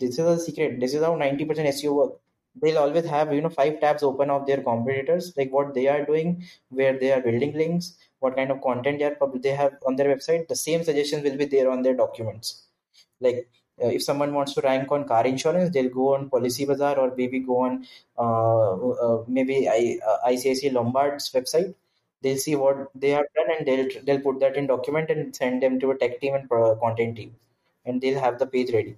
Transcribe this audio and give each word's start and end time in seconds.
this 0.00 0.18
is 0.18 0.26
a 0.26 0.38
secret. 0.38 0.80
This 0.80 0.94
is 0.94 1.02
how 1.02 1.14
90% 1.16 1.46
SEO 1.46 1.94
work. 1.94 2.12
They'll 2.60 2.78
always 2.78 3.04
have, 3.04 3.32
you 3.32 3.40
know, 3.42 3.48
five 3.48 3.80
tabs 3.80 4.02
open 4.02 4.30
of 4.30 4.46
their 4.46 4.62
competitors, 4.62 5.32
like 5.36 5.52
what 5.52 5.72
they 5.74 5.86
are 5.86 6.04
doing, 6.04 6.44
where 6.70 6.98
they 6.98 7.12
are 7.12 7.20
building 7.20 7.52
links, 7.52 7.96
what 8.18 8.34
kind 8.36 8.50
of 8.50 8.60
content 8.60 8.98
they 8.98 9.04
are 9.04 9.16
they 9.36 9.50
have 9.50 9.74
on 9.86 9.96
their 9.96 10.14
website. 10.14 10.48
The 10.48 10.56
same 10.56 10.82
suggestions 10.82 11.22
will 11.22 11.36
be 11.36 11.44
there 11.44 11.70
on 11.70 11.82
their 11.82 11.94
documents. 11.94 12.62
Like 13.20 13.48
uh, 13.82 13.86
if 13.86 14.02
someone 14.02 14.34
wants 14.34 14.54
to 14.54 14.62
rank 14.62 14.90
on 14.90 15.06
car 15.06 15.26
insurance, 15.26 15.72
they'll 15.72 15.90
go 15.90 16.14
on 16.14 16.28
Policy 16.28 16.64
Bazaar 16.64 16.98
or 16.98 17.14
maybe 17.16 17.38
go 17.40 17.58
on 17.58 17.86
uh, 18.18 18.72
uh, 18.72 19.24
maybe 19.28 19.68
I, 19.68 19.98
uh, 20.06 20.28
ICICI 20.28 20.72
Lombard's 20.72 21.30
website. 21.30 21.74
They'll 22.22 22.36
see 22.36 22.56
what 22.56 22.88
they 22.94 23.10
have 23.10 23.24
done 23.34 23.56
and 23.56 23.66
they'll 23.66 24.02
they'll 24.04 24.20
put 24.20 24.40
that 24.40 24.56
in 24.56 24.66
document 24.66 25.08
and 25.10 25.34
send 25.34 25.62
them 25.62 25.80
to 25.80 25.92
a 25.92 25.96
tech 25.96 26.20
team 26.20 26.34
and 26.34 26.50
content 26.50 27.16
team, 27.16 27.36
and 27.86 28.00
they'll 28.00 28.20
have 28.20 28.38
the 28.38 28.46
page 28.46 28.72
ready. 28.74 28.96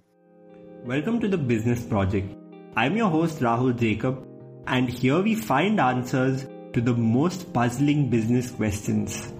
Welcome 0.85 1.21
to 1.21 1.29
the 1.29 1.37
Business 1.37 1.81
Project. 1.85 2.35
I'm 2.75 2.97
your 2.97 3.09
host 3.09 3.39
Rahul 3.39 3.73
Jacob, 3.73 4.27
and 4.67 4.89
here 4.89 5.21
we 5.21 5.33
find 5.33 5.79
answers 5.79 6.45
to 6.73 6.81
the 6.81 6.93
most 6.93 7.53
puzzling 7.53 8.09
business 8.09 8.51
questions. 8.51 9.31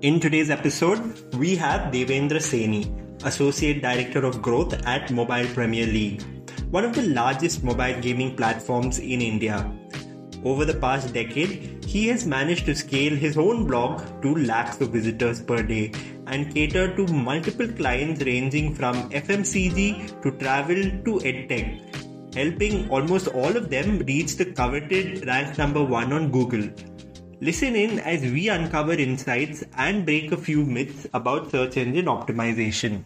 In 0.00 0.20
today's 0.20 0.48
episode, 0.48 1.34
we 1.34 1.54
have 1.56 1.92
Devendra 1.92 2.40
Saini, 2.40 2.82
Associate 3.26 3.82
Director 3.82 4.24
of 4.24 4.40
Growth 4.40 4.72
at 4.86 5.10
Mobile 5.10 5.48
Premier 5.48 5.84
League, 5.84 6.22
one 6.70 6.86
of 6.86 6.94
the 6.94 7.02
largest 7.02 7.62
mobile 7.62 8.00
gaming 8.00 8.34
platforms 8.34 8.98
in 8.98 9.20
India. 9.20 9.70
Over 10.44 10.66
the 10.66 10.74
past 10.74 11.14
decade, 11.14 11.82
he 11.86 12.06
has 12.08 12.26
managed 12.26 12.66
to 12.66 12.74
scale 12.74 13.16
his 13.16 13.38
own 13.38 13.66
blog 13.66 14.02
to 14.20 14.34
lakhs 14.34 14.78
of 14.82 14.90
visitors 14.90 15.40
per 15.40 15.62
day 15.62 15.90
and 16.26 16.52
cater 16.52 16.94
to 16.96 17.06
multiple 17.06 17.66
clients 17.66 18.22
ranging 18.22 18.74
from 18.74 19.08
FMCG 19.10 20.20
to 20.22 20.30
travel 20.32 20.76
to 20.76 21.18
edtech, 21.30 22.34
helping 22.34 22.90
almost 22.90 23.28
all 23.28 23.56
of 23.56 23.70
them 23.70 24.00
reach 24.00 24.36
the 24.36 24.44
coveted 24.44 25.26
rank 25.26 25.56
number 25.56 25.82
one 25.82 26.12
on 26.12 26.30
Google. 26.30 26.68
Listen 27.40 27.74
in 27.74 27.98
as 28.00 28.20
we 28.20 28.50
uncover 28.50 28.92
insights 28.92 29.64
and 29.78 30.04
break 30.04 30.30
a 30.32 30.36
few 30.36 30.62
myths 30.62 31.06
about 31.14 31.50
search 31.50 31.78
engine 31.78 32.04
optimization. 32.04 33.02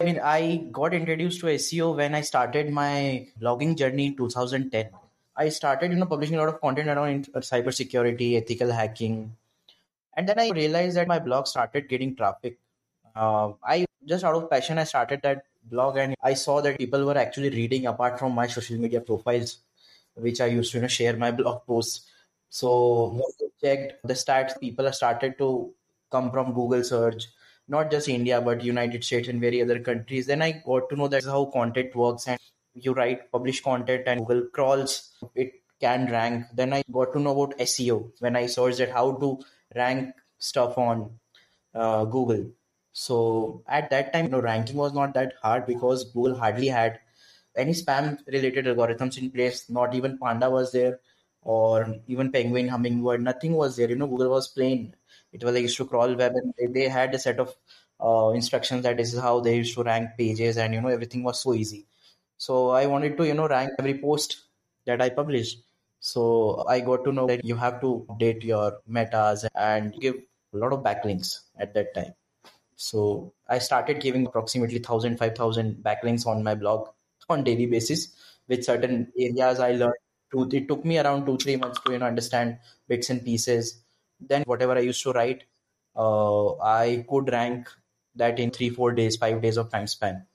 I 0.00 0.04
mean, 0.04 0.20
I 0.22 0.68
got 0.72 0.94
introduced 0.94 1.40
to 1.40 1.46
SEO 1.46 1.94
when 1.94 2.14
I 2.14 2.22
started 2.22 2.70
my 2.70 3.28
blogging 3.38 3.76
journey 3.76 4.06
in 4.06 4.16
2010. 4.16 4.90
I 5.36 5.48
started, 5.50 5.92
you 5.92 5.98
know, 5.98 6.06
publishing 6.06 6.36
a 6.36 6.38
lot 6.38 6.48
of 6.48 6.60
content 6.60 6.88
around 6.88 7.28
cybersecurity, 7.34 8.40
ethical 8.40 8.72
hacking, 8.72 9.36
and 10.14 10.28
then 10.28 10.38
I 10.38 10.50
realized 10.50 10.96
that 10.96 11.08
my 11.08 11.18
blog 11.18 11.46
started 11.46 11.88
getting 11.88 12.16
traffic. 12.16 12.58
Uh, 13.14 13.52
I 13.62 13.84
just 14.06 14.24
out 14.24 14.34
of 14.34 14.50
passion, 14.50 14.78
I 14.78 14.84
started 14.84 15.20
that 15.22 15.44
blog, 15.64 15.98
and 15.98 16.14
I 16.22 16.34
saw 16.34 16.60
that 16.62 16.78
people 16.78 17.04
were 17.04 17.18
actually 17.18 17.50
reading 17.50 17.86
apart 17.86 18.18
from 18.18 18.32
my 18.34 18.46
social 18.46 18.78
media 18.78 19.00
profiles, 19.00 19.58
which 20.14 20.40
I 20.40 20.46
used 20.46 20.72
to 20.72 20.78
you 20.78 20.82
know, 20.82 20.88
share 20.88 21.16
my 21.16 21.30
blog 21.40 21.66
posts. 21.66 22.08
So 22.48 23.08
once 23.08 23.36
I 23.42 23.48
checked 23.60 24.06
the 24.06 24.14
stats, 24.14 24.58
people 24.58 24.90
started 24.92 25.36
to 25.38 25.72
come 26.10 26.30
from 26.30 26.54
Google 26.54 26.84
search, 26.84 27.26
not 27.68 27.90
just 27.90 28.08
India 28.08 28.40
but 28.40 28.64
United 28.64 29.04
States 29.04 29.28
and 29.28 29.40
very 29.40 29.60
other 29.60 29.80
countries. 29.80 30.26
Then 30.26 30.40
I 30.40 30.62
got 30.64 30.88
to 30.90 30.96
know 30.96 31.08
that's 31.08 31.26
how 31.26 31.46
content 31.46 31.94
works, 31.94 32.26
and 32.26 32.38
you 32.76 32.92
write 32.92 33.30
publish 33.32 33.62
content 33.62 34.04
and 34.06 34.26
Google 34.26 34.48
crawls 34.52 35.12
it 35.34 35.52
can 35.80 36.10
rank. 36.10 36.46
Then 36.54 36.72
I 36.72 36.82
got 36.90 37.12
to 37.14 37.20
know 37.20 37.40
about 37.40 37.58
SEO 37.58 38.12
when 38.20 38.36
I 38.36 38.46
searched 38.46 38.80
at 38.80 38.90
how 38.90 39.12
to 39.12 39.38
rank 39.74 40.14
stuff 40.38 40.78
on 40.78 41.18
uh, 41.74 42.04
Google. 42.04 42.50
So 42.92 43.62
at 43.68 43.90
that 43.90 44.12
time, 44.12 44.26
you 44.26 44.30
know, 44.30 44.40
ranking 44.40 44.76
was 44.76 44.94
not 44.94 45.14
that 45.14 45.34
hard 45.42 45.66
because 45.66 46.04
Google 46.12 46.36
hardly 46.36 46.68
had 46.68 46.98
any 47.56 47.72
spam 47.72 48.18
related 48.26 48.66
algorithms 48.66 49.18
in 49.18 49.30
place. 49.30 49.68
Not 49.70 49.94
even 49.94 50.18
Panda 50.18 50.50
was 50.50 50.72
there, 50.72 51.00
or 51.42 51.96
even 52.06 52.32
Penguin, 52.32 52.68
Hummingbird. 52.68 53.22
Nothing 53.22 53.52
was 53.54 53.76
there. 53.76 53.88
You 53.88 53.96
know, 53.96 54.06
Google 54.06 54.30
was 54.30 54.48
plain. 54.48 54.94
It 55.32 55.44
was 55.44 55.54
like 55.54 55.62
used 55.62 55.76
to 55.78 55.86
crawl 55.86 56.14
web, 56.14 56.32
and 56.34 56.74
they 56.74 56.88
had 56.88 57.14
a 57.14 57.18
set 57.18 57.38
of 57.40 57.54
uh, 58.00 58.30
instructions 58.34 58.82
that 58.82 58.96
this 58.96 59.12
is 59.14 59.20
how 59.20 59.40
they 59.40 59.56
used 59.56 59.74
to 59.74 59.82
rank 59.82 60.10
pages, 60.18 60.56
and 60.56 60.74
you 60.74 60.80
know 60.80 60.88
everything 60.88 61.22
was 61.22 61.42
so 61.42 61.54
easy. 61.54 61.86
So 62.36 62.70
I 62.70 62.86
wanted 62.86 63.16
to 63.18 63.26
you 63.26 63.34
know 63.34 63.48
rank 63.48 63.72
every 63.78 63.98
post 63.98 64.42
that 64.86 65.02
I 65.02 65.10
published. 65.10 65.58
So 66.00 66.64
I 66.68 66.80
got 66.80 67.04
to 67.04 67.12
know 67.12 67.26
that 67.26 67.44
you 67.44 67.56
have 67.56 67.80
to 67.80 68.06
update 68.08 68.44
your 68.44 68.78
metas 68.86 69.44
and 69.54 69.94
give 70.00 70.16
a 70.52 70.56
lot 70.56 70.72
of 70.72 70.82
backlinks 70.82 71.40
at 71.58 71.74
that 71.74 71.94
time. 71.94 72.12
So 72.76 73.32
I 73.48 73.58
started 73.58 74.00
giving 74.00 74.26
approximately 74.26 74.78
1000, 74.78 75.16
5000 75.16 75.76
backlinks 75.82 76.26
on 76.26 76.42
my 76.42 76.54
blog 76.54 76.88
on 77.28 77.42
daily 77.42 77.66
basis 77.66 78.14
with 78.48 78.64
certain 78.64 79.12
areas 79.18 79.60
I 79.60 79.72
learned. 79.72 79.94
To, 80.32 80.48
it 80.52 80.68
took 80.68 80.84
me 80.84 80.98
around 80.98 81.24
two, 81.24 81.36
three 81.38 81.56
months 81.56 81.80
to 81.86 81.92
you 81.92 81.98
know 81.98 82.06
understand 82.06 82.58
bits 82.88 83.10
and 83.10 83.24
pieces. 83.24 83.82
Then 84.20 84.42
whatever 84.42 84.74
I 84.74 84.80
used 84.80 85.02
to 85.04 85.12
write, 85.12 85.44
uh, 85.96 86.56
I 86.58 87.04
could 87.08 87.30
rank 87.30 87.68
that 88.16 88.38
in 88.40 88.50
three, 88.50 88.70
four 88.70 88.92
days, 88.92 89.16
five 89.16 89.40
days 89.40 89.56
of 89.56 89.70
time 89.70 89.86
span. 89.86 90.26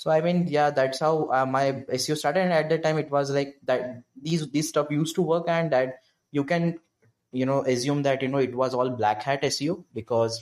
So 0.00 0.10
I 0.10 0.22
mean, 0.22 0.46
yeah, 0.48 0.70
that's 0.70 1.00
how 1.00 1.30
uh, 1.30 1.44
my 1.44 1.72
SEO 1.92 2.16
started. 2.16 2.40
And 2.40 2.54
at 2.54 2.70
that 2.70 2.82
time, 2.82 2.96
it 2.96 3.10
was 3.10 3.30
like 3.30 3.56
that 3.64 4.02
these 4.28 4.50
these 4.50 4.70
stuff 4.70 4.90
used 4.90 5.14
to 5.16 5.24
work, 5.30 5.44
and 5.46 5.70
that 5.72 5.98
you 6.32 6.42
can, 6.42 6.78
you 7.32 7.44
know, 7.44 7.58
assume 7.72 8.00
that 8.04 8.22
you 8.22 8.28
know 8.28 8.38
it 8.38 8.54
was 8.54 8.72
all 8.72 8.88
black 9.00 9.22
hat 9.22 9.42
SEO 9.42 9.84
because 9.92 10.38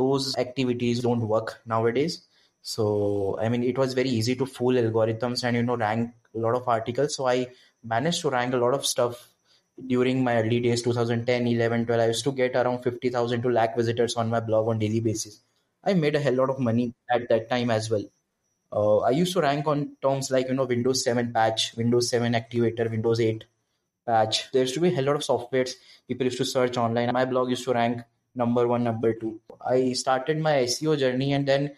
those 0.00 0.36
activities 0.36 1.00
don't 1.00 1.26
work 1.26 1.54
nowadays. 1.64 2.18
So 2.60 3.38
I 3.40 3.48
mean, 3.48 3.64
it 3.70 3.78
was 3.78 3.94
very 3.94 4.10
easy 4.10 4.36
to 4.42 4.50
fool 4.58 4.74
algorithms 4.82 5.42
and 5.42 5.56
you 5.56 5.62
know 5.62 5.78
rank 5.84 6.12
a 6.34 6.38
lot 6.46 6.54
of 6.60 6.68
articles. 6.68 7.16
So 7.16 7.26
I 7.26 7.46
managed 7.82 8.20
to 8.26 8.30
rank 8.36 8.52
a 8.52 8.62
lot 8.66 8.74
of 8.74 8.84
stuff 8.84 9.26
during 9.86 10.22
my 10.22 10.36
early 10.42 10.60
days 10.60 10.82
2010 10.82 11.46
11 11.46 11.86
12 11.86 12.00
i 12.02 12.06
used 12.12 12.24
to 12.24 12.32
get 12.32 12.56
around 12.56 12.82
50000 12.82 13.42
to 13.42 13.48
lakh 13.48 13.76
visitors 13.76 14.16
on 14.16 14.28
my 14.28 14.40
blog 14.40 14.66
on 14.72 14.80
daily 14.80 14.98
basis 14.98 15.40
i 15.84 15.94
made 15.94 16.16
a 16.16 16.20
hell 16.24 16.34
lot 16.34 16.50
of 16.50 16.58
money 16.58 16.92
at 17.16 17.28
that 17.28 17.48
time 17.48 17.70
as 17.70 17.88
well 17.88 18.02
uh, 18.72 18.98
I 18.98 19.10
used 19.10 19.32
to 19.34 19.40
rank 19.40 19.66
on 19.66 19.96
terms 20.02 20.30
like 20.30 20.48
you 20.48 20.54
know 20.54 20.64
Windows 20.64 21.04
7 21.04 21.32
patch, 21.32 21.74
Windows 21.76 22.10
7 22.10 22.32
activator, 22.32 22.90
Windows 22.90 23.20
8 23.20 23.44
patch. 24.06 24.50
There 24.52 24.62
used 24.62 24.74
to 24.74 24.80
be 24.80 24.88
a 24.88 24.94
hell 24.94 25.04
lot 25.04 25.16
of 25.16 25.22
softwares 25.22 25.74
people 26.08 26.24
used 26.24 26.38
to 26.38 26.44
search 26.44 26.76
online. 26.76 27.12
My 27.12 27.24
blog 27.24 27.50
used 27.50 27.64
to 27.64 27.74
rank 27.74 28.02
number 28.34 28.66
one, 28.66 28.82
number 28.84 29.12
two. 29.12 29.40
I 29.64 29.92
started 29.92 30.38
my 30.38 30.54
SEO 30.74 30.98
journey 30.98 31.32
and 31.34 31.46
then 31.46 31.76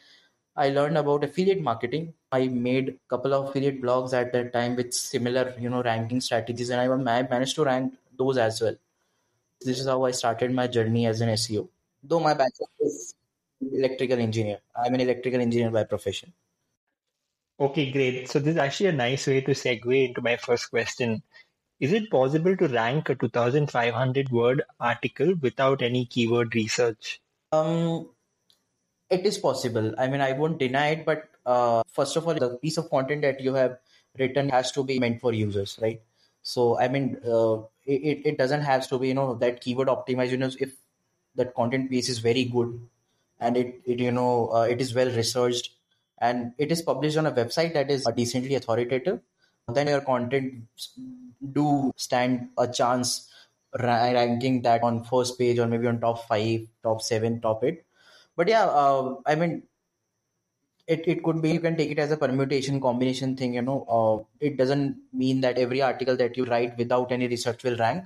I 0.57 0.69
learned 0.71 0.99
about 0.99 1.25
affiliate 1.25 1.61
marketing. 1.61 2.15
I 2.33 2.47
made 2.49 2.89
a 2.91 3.09
couple 3.09 3.35
of 3.35 3.49
affiliate 3.49 3.83
blogs 3.83 4.13
at 4.13 4.33
that 4.33 4.53
time 4.53 4.77
with 4.77 4.95
similar, 4.95 5.55
you 5.59 5.69
know, 5.69 5.83
ranking 5.83 6.21
strategies, 6.21 6.71
and 6.71 6.81
I 6.81 7.23
managed 7.23 7.57
to 7.57 7.65
rank 7.65 7.95
those 8.17 8.37
as 8.37 8.61
well. 8.61 8.77
This 9.61 9.81
is 9.81 9.87
how 9.87 10.05
I 10.05 10.11
started 10.13 10.53
my 10.53 10.67
journey 10.67 11.07
as 11.07 11.21
an 11.21 11.31
SEO. 11.31 11.69
Though 12.03 12.21
my 12.21 12.35
bachelor 12.35 12.69
is 12.81 13.15
electrical 13.61 14.19
engineer, 14.19 14.59
I'm 14.77 14.95
an 14.95 15.01
electrical 15.01 15.41
engineer 15.41 15.71
by 15.71 15.85
profession. 15.85 16.33
Okay, 17.61 17.91
great. 17.91 18.31
So 18.31 18.39
this 18.39 18.55
is 18.55 18.57
actually 18.57 18.89
a 18.89 18.93
nice 18.93 19.27
way 19.27 19.43
to 19.43 19.51
segue 19.51 20.09
into 20.09 20.23
my 20.23 20.37
first 20.39 20.71
question. 20.71 21.23
Is 21.79 21.93
it 21.93 22.11
possible 22.11 22.57
to 22.57 22.69
rank 22.69 23.11
a 23.11 23.15
2500 23.15 24.31
word 24.31 24.63
article 24.81 25.35
without 25.43 25.83
any 25.83 26.07
keyword 26.07 26.55
research? 26.55 27.21
Um, 27.53 28.09
it 29.11 29.27
is 29.27 29.37
possible. 29.37 29.95
I 29.99 30.09
mean, 30.09 30.23
I 30.23 30.33
won't 30.33 30.59
deny 30.59 30.89
it, 30.89 31.05
but 31.05 31.29
uh, 31.45 31.83
first 31.93 32.17
of 32.17 32.27
all, 32.27 32.35
the 32.35 32.57
piece 32.63 32.79
of 32.79 32.89
content 32.89 33.21
that 33.23 33.43
you 33.43 33.53
have 33.53 33.77
written 34.19 34.49
has 34.49 34.73
to 34.73 34.83
be 34.83 34.99
meant 34.99 35.21
for 35.21 35.35
users, 35.35 35.79
right? 35.83 36.01
So, 36.43 36.79
I 36.79 36.89
mean, 36.89 37.19
uh, 37.27 37.59
it, 37.85 38.23
it 38.25 38.39
doesn't 38.39 38.63
have 38.63 38.89
to 38.89 38.99
be, 38.99 39.09
you 39.09 39.15
know, 39.15 39.35
that 39.35 39.61
keyword 39.61 39.89
optimized. 39.89 40.31
You 40.31 40.39
know, 40.39 40.51
if 40.59 40.73
that 41.35 41.55
content 41.55 41.91
piece 41.91 42.09
is 42.09 42.21
very 42.21 42.45
good 42.45 42.81
and 43.39 43.59
it, 43.59 43.83
it 43.85 43.99
you 43.99 44.13
know, 44.13 44.51
uh, 44.55 44.63
it 44.63 44.81
is 44.81 44.95
well 44.95 45.11
researched 45.11 45.73
and 46.21 46.53
it 46.59 46.71
is 46.71 46.83
published 46.83 47.17
on 47.17 47.27
a 47.27 47.33
website 47.33 47.73
that 47.75 47.91
is 47.91 48.07
decently 48.17 48.55
authoritative, 48.55 49.21
then 49.69 49.89
your 49.89 50.01
content 50.01 50.65
do 51.53 51.93
stand 51.97 52.49
a 52.59 52.69
chance 52.69 53.29
ranking 53.79 54.63
that 54.63 54.83
on 54.83 55.05
first 55.05 55.39
page 55.39 55.59
or 55.59 55.67
maybe 55.67 55.87
on 55.87 56.01
top 56.01 56.27
five, 56.27 56.67
top 56.83 57.01
seven, 57.01 57.41
top 57.41 57.65
eight. 57.65 57.83
But 58.37 58.49
yeah, 58.49 58.67
uh, 58.67 59.17
I 59.27 59.35
mean, 59.35 59.63
it, 60.87 61.07
it 61.07 61.23
could 61.23 61.41
be 61.41 61.53
you 61.53 61.61
can 61.61 61.77
take 61.77 61.91
it 61.91 61.99
as 61.99 62.11
a 62.11 62.17
permutation 62.17 62.81
combination 62.81 63.37
thing. 63.37 63.55
You 63.55 63.63
know, 63.63 63.87
uh, 63.89 64.45
it 64.45 64.57
doesn't 64.57 64.97
mean 65.13 65.41
that 65.43 65.57
every 65.57 65.83
article 65.83 66.17
that 66.17 66.37
you 66.37 66.45
write 66.45 66.77
without 66.77 67.13
any 67.13 67.29
research 67.29 67.63
will 67.63 67.77
rank. 67.77 68.05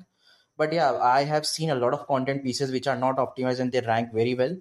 But 0.56 0.72
yeah, 0.72 0.92
I 0.92 1.24
have 1.24 1.46
seen 1.46 1.70
a 1.70 1.74
lot 1.74 1.94
of 1.94 2.06
content 2.06 2.44
pieces 2.44 2.70
which 2.70 2.86
are 2.86 2.96
not 2.96 3.16
optimized 3.16 3.58
and 3.60 3.72
they 3.72 3.80
rank 3.80 4.12
very 4.12 4.34
well 4.34 4.56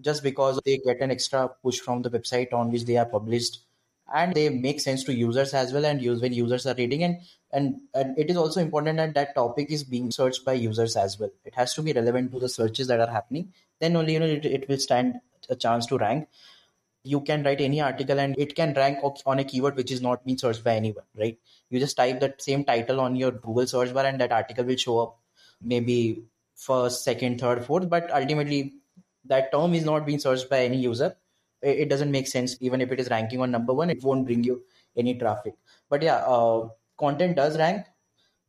just 0.00 0.22
because 0.22 0.60
they 0.64 0.78
get 0.78 1.00
an 1.00 1.10
extra 1.10 1.48
push 1.62 1.80
from 1.80 2.02
the 2.02 2.10
website 2.10 2.52
on 2.52 2.70
which 2.70 2.84
they 2.84 2.96
are 2.96 3.06
published. 3.06 3.60
And 4.14 4.34
they 4.34 4.48
make 4.48 4.80
sense 4.80 5.02
to 5.04 5.14
users 5.14 5.52
as 5.52 5.72
well 5.72 5.84
and 5.84 6.00
use 6.00 6.20
when 6.20 6.32
users 6.32 6.64
are 6.64 6.74
reading. 6.74 7.02
And, 7.02 7.16
and 7.52 7.80
and 7.92 8.16
it 8.16 8.30
is 8.30 8.36
also 8.36 8.60
important 8.60 8.98
that 8.98 9.14
that 9.14 9.34
topic 9.34 9.70
is 9.70 9.82
being 9.82 10.12
searched 10.12 10.44
by 10.44 10.52
users 10.52 10.94
as 10.94 11.18
well. 11.18 11.30
It 11.44 11.56
has 11.56 11.74
to 11.74 11.82
be 11.82 11.92
relevant 11.92 12.30
to 12.32 12.38
the 12.38 12.48
searches 12.48 12.86
that 12.86 13.00
are 13.00 13.10
happening. 13.10 13.52
Then 13.80 13.96
only 13.96 14.12
you 14.12 14.20
know 14.20 14.26
it, 14.26 14.44
it 14.44 14.68
will 14.68 14.78
stand 14.78 15.16
a 15.48 15.56
chance 15.56 15.86
to 15.86 15.98
rank. 15.98 16.28
You 17.02 17.20
can 17.20 17.42
write 17.42 17.60
any 17.60 17.80
article 17.80 18.20
and 18.20 18.38
it 18.38 18.54
can 18.54 18.74
rank 18.74 18.98
on 19.02 19.40
a 19.40 19.44
keyword 19.44 19.76
which 19.76 19.90
is 19.90 20.00
not 20.00 20.24
being 20.24 20.38
searched 20.38 20.62
by 20.62 20.76
anyone, 20.76 21.04
right? 21.16 21.36
You 21.70 21.80
just 21.80 21.96
type 21.96 22.20
that 22.20 22.40
same 22.40 22.64
title 22.64 23.00
on 23.00 23.16
your 23.16 23.32
Google 23.32 23.66
search 23.66 23.92
bar 23.92 24.06
and 24.06 24.20
that 24.20 24.32
article 24.32 24.64
will 24.64 24.76
show 24.76 24.98
up 25.00 25.18
maybe 25.60 26.24
first, 26.54 27.04
second, 27.04 27.40
third, 27.40 27.64
fourth, 27.64 27.88
but 27.88 28.10
ultimately 28.12 28.74
that 29.28 29.52
term 29.52 29.74
is 29.74 29.84
not 29.84 30.06
being 30.06 30.18
searched 30.18 30.48
by 30.50 30.60
any 30.64 30.76
user. 30.76 31.16
It 31.62 31.88
doesn't 31.88 32.10
make 32.10 32.28
sense. 32.28 32.56
Even 32.60 32.80
if 32.80 32.92
it 32.92 33.00
is 33.00 33.10
ranking 33.10 33.40
on 33.40 33.50
number 33.50 33.72
one, 33.72 33.90
it 33.90 34.02
won't 34.02 34.26
bring 34.26 34.44
you 34.44 34.62
any 34.96 35.18
traffic. 35.18 35.54
But 35.88 36.02
yeah, 36.02 36.16
uh, 36.16 36.68
content 36.98 37.36
does 37.36 37.58
rank. 37.58 37.86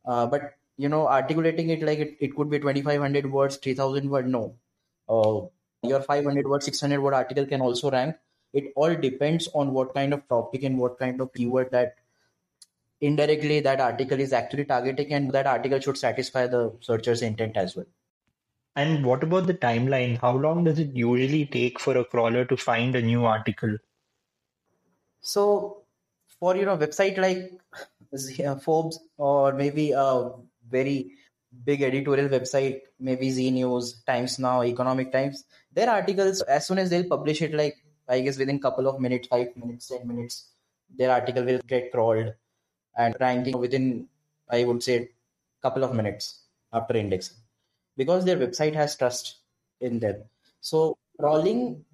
Uh, 0.06 0.26
but 0.26 0.54
you 0.76 0.88
know, 0.88 1.08
articulating 1.08 1.70
it 1.70 1.82
like 1.82 1.98
it, 1.98 2.16
it 2.20 2.36
could 2.36 2.50
be 2.50 2.58
2500 2.58 3.30
words, 3.30 3.56
3000 3.56 4.08
word, 4.08 4.28
no. 4.28 4.54
Uh, 5.08 5.46
your 5.86 6.02
500 6.02 6.46
word, 6.46 6.62
600 6.62 7.00
word 7.00 7.14
article 7.14 7.46
can 7.46 7.60
also 7.60 7.90
rank 7.90 8.14
it 8.52 8.72
all 8.76 8.94
depends 8.94 9.48
on 9.54 9.72
what 9.72 9.94
kind 9.94 10.12
of 10.12 10.26
topic 10.28 10.62
and 10.62 10.78
what 10.78 10.98
kind 10.98 11.20
of 11.20 11.32
keyword 11.32 11.70
that 11.70 11.96
indirectly 13.00 13.60
that 13.60 13.80
article 13.80 14.18
is 14.18 14.32
actually 14.32 14.64
targeting 14.64 15.12
and 15.12 15.30
that 15.32 15.46
article 15.46 15.78
should 15.80 15.98
satisfy 15.98 16.46
the 16.46 16.72
searcher's 16.80 17.22
intent 17.22 17.56
as 17.56 17.76
well 17.76 17.86
and 18.78 19.04
what 19.04 19.22
about 19.22 19.46
the 19.46 19.54
timeline? 19.54 20.18
How 20.18 20.34
long 20.36 20.64
does 20.64 20.78
it 20.78 20.94
usually 20.94 21.46
take 21.46 21.80
for 21.80 21.96
a 21.96 22.04
crawler 22.04 22.44
to 22.44 22.56
find 22.56 22.94
a 22.94 23.02
new 23.02 23.24
article? 23.24 23.76
So 25.20 25.82
for 26.38 26.56
you 26.56 26.64
know 26.64 26.76
website 26.76 27.18
like 27.18 28.60
forbes 28.62 29.00
or 29.16 29.52
maybe 29.52 29.92
a 29.92 30.30
very 30.68 31.12
big 31.64 31.82
editorial 31.82 32.28
website 32.28 32.80
maybe 33.00 33.30
Zee 33.30 33.50
News 33.50 34.02
times 34.06 34.38
now 34.38 34.62
economic 34.62 35.10
times 35.10 35.44
their 35.72 35.90
articles 35.90 36.42
as 36.42 36.66
soon 36.66 36.78
as 36.78 36.90
they'll 36.90 37.08
publish 37.08 37.42
it 37.42 37.54
like 37.54 37.76
I 38.08 38.20
guess 38.20 38.38
within 38.38 38.58
couple 38.58 38.88
of 38.88 39.00
minutes, 39.00 39.28
five 39.28 39.54
minutes, 39.56 39.88
ten 39.88 40.08
minutes, 40.08 40.48
their 40.96 41.10
article 41.10 41.44
will 41.44 41.60
get 41.66 41.92
crawled 41.92 42.32
and 42.96 43.14
ranking 43.20 43.58
within, 43.58 44.08
I 44.48 44.64
would 44.64 44.82
say, 44.82 45.10
couple 45.60 45.84
of 45.84 45.94
minutes 45.94 46.44
after 46.72 46.96
indexing, 46.96 47.36
because 47.98 48.24
their 48.24 48.38
website 48.38 48.74
has 48.74 48.96
trust 48.96 49.38
in 49.82 49.98
them. 49.98 50.22
So 50.60 50.96
crawling, 51.20 51.84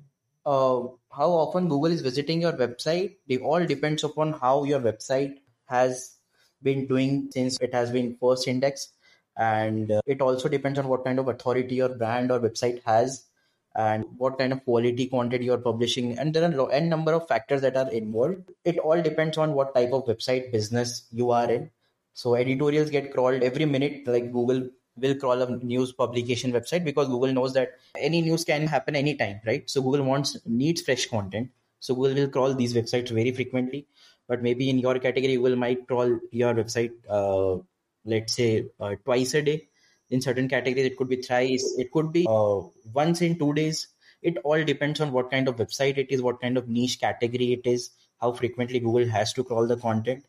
uh, 0.47 0.83
how 1.11 1.31
often 1.43 1.69
Google 1.69 1.91
is 1.91 2.03
visiting 2.03 2.41
your 2.43 2.53
website, 2.53 3.17
it 3.27 3.41
all 3.41 3.67
depends 3.67 4.05
upon 4.05 4.35
how 4.35 4.65
your 4.65 4.81
website 4.81 5.39
has 5.67 6.17
been 6.63 6.87
doing 6.87 7.31
since 7.33 7.59
it 7.61 7.75
has 7.75 7.91
been 7.91 8.17
first 8.21 8.47
indexed, 8.47 8.93
and 9.37 9.91
uh, 9.91 10.01
it 10.07 10.21
also 10.21 10.49
depends 10.49 10.79
on 10.79 10.89
what 10.89 11.05
kind 11.05 11.19
of 11.19 11.29
authority 11.29 11.77
your 11.77 11.89
brand 11.89 12.31
or 12.31 12.39
website 12.39 12.83
has 12.85 13.25
and 13.77 14.05
what 14.19 14.39
kind 14.39 14.53
of 14.53 14.65
quality 14.65 15.07
content 15.09 15.43
you're 15.43 15.59
publishing. 15.59 16.17
And 16.19 16.33
there 16.33 16.45
are 16.45 16.73
n 16.73 16.89
number 16.89 17.13
of 17.13 17.27
factors 17.27 17.61
that 17.63 17.77
are 17.77 17.91
involved. 17.91 18.51
It 18.65 18.79
all 18.79 19.03
depends 19.03 19.37
on 19.37 19.55
what 19.55 19.75
type 19.75 19.93
of 19.93 20.05
website 20.05 20.53
business 20.53 21.09
you 21.11 21.33
are 21.33 21.51
in. 21.51 21.71
So 22.13 22.37
editorials 22.37 22.91
get 22.91 23.13
crawled 23.13 23.43
every 23.43 23.65
minute 23.65 24.07
like 24.07 24.31
google 24.31 24.69
will 24.97 25.15
crawl 25.15 25.43
a 25.43 25.57
news 25.57 25.93
publication 25.93 26.53
website 26.53 26.85
because 26.85 27.09
google 27.09 27.33
knows 27.33 27.53
that 27.55 27.79
any 27.99 28.21
news 28.21 28.45
can 28.45 28.67
happen 28.67 28.97
anytime 28.97 29.41
right? 29.47 29.69
So 29.69 29.83
google 29.83 30.05
wants 30.05 30.37
needs 30.47 30.83
fresh 30.83 31.07
content. 31.07 31.51
So 31.81 31.95
google 31.95 32.15
will 32.15 32.29
crawl 32.29 32.55
these 32.55 32.75
websites 32.75 33.11
very 33.11 33.33
frequently. 33.33 33.87
But 34.29 34.43
maybe 34.43 34.71
in 34.71 34.79
your 34.79 34.99
category 34.99 35.37
google 35.37 35.57
might 35.57 35.87
crawl 35.87 36.19
your 36.31 36.55
website 36.55 36.93
uh, 37.09 37.63
let's 38.05 38.35
say 38.35 38.67
uh, 38.81 38.95
twice 39.05 39.35
a 39.35 39.43
day. 39.43 39.69
In 40.11 40.21
certain 40.21 40.49
categories 40.49 40.87
it 40.87 40.97
could 40.97 41.09
be 41.09 41.23
thrice. 41.23 41.75
It 41.79 41.91
could 41.91 42.13
be 42.13 42.27
uh, 42.29 42.61
once 42.93 43.23
in 43.23 43.39
two 43.39 43.53
days. 43.55 43.89
It 44.23 44.39
all 44.45 44.63
depends 44.63 45.01
on 45.01 45.13
what 45.13 45.31
kind 45.31 45.49
of 45.49 45.57
website 45.57 45.99
it 45.99 46.11
is 46.11 46.23
what 46.23 46.41
kind 46.41 46.57
of 46.57 46.69
niche 46.69 47.01
category 47.01 47.53
it 47.53 47.67
is 47.67 47.91
how 48.21 48.33
frequently 48.33 48.81
google 48.81 49.07
has 49.09 49.33
to 49.35 49.45
crawl 49.45 49.67
the 49.67 49.77
content. 49.77 50.25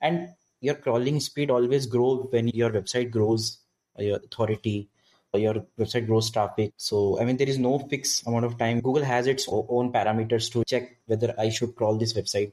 And 0.00 0.28
your 0.60 0.74
crawling 0.76 1.20
speed 1.20 1.50
always 1.50 1.86
grow 1.86 2.28
when 2.30 2.48
your 2.48 2.70
website 2.70 3.10
grows 3.10 3.58
your 3.98 4.16
authority 4.16 4.88
your 5.34 5.54
website 5.80 6.06
grows 6.06 6.30
traffic 6.30 6.72
so 6.76 7.20
i 7.20 7.24
mean 7.24 7.36
there 7.36 7.48
is 7.48 7.58
no 7.58 7.78
fixed 7.78 8.24
amount 8.26 8.44
of 8.44 8.56
time 8.56 8.80
google 8.80 9.02
has 9.02 9.26
its 9.26 9.46
own 9.48 9.92
parameters 9.92 10.50
to 10.52 10.62
check 10.64 10.96
whether 11.06 11.34
i 11.38 11.48
should 11.48 11.74
crawl 11.74 11.96
this 11.98 12.12
website 12.12 12.52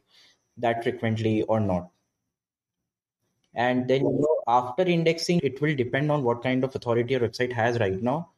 that 0.58 0.82
frequently 0.82 1.44
or 1.44 1.60
not 1.60 1.92
and 3.54 3.88
then 3.88 4.02
you 4.02 4.12
know, 4.12 4.42
after 4.48 4.84
indexing, 4.84 5.40
it 5.44 5.62
will 5.62 5.76
depend 5.76 6.12
on 6.12 6.24
what 6.24 6.42
kind 6.42 6.64
of 6.64 6.74
authority 6.76 7.12
your 7.14 7.22
website 7.22 7.52
has 7.52 7.80
right 7.80 8.02
now. 8.02 8.30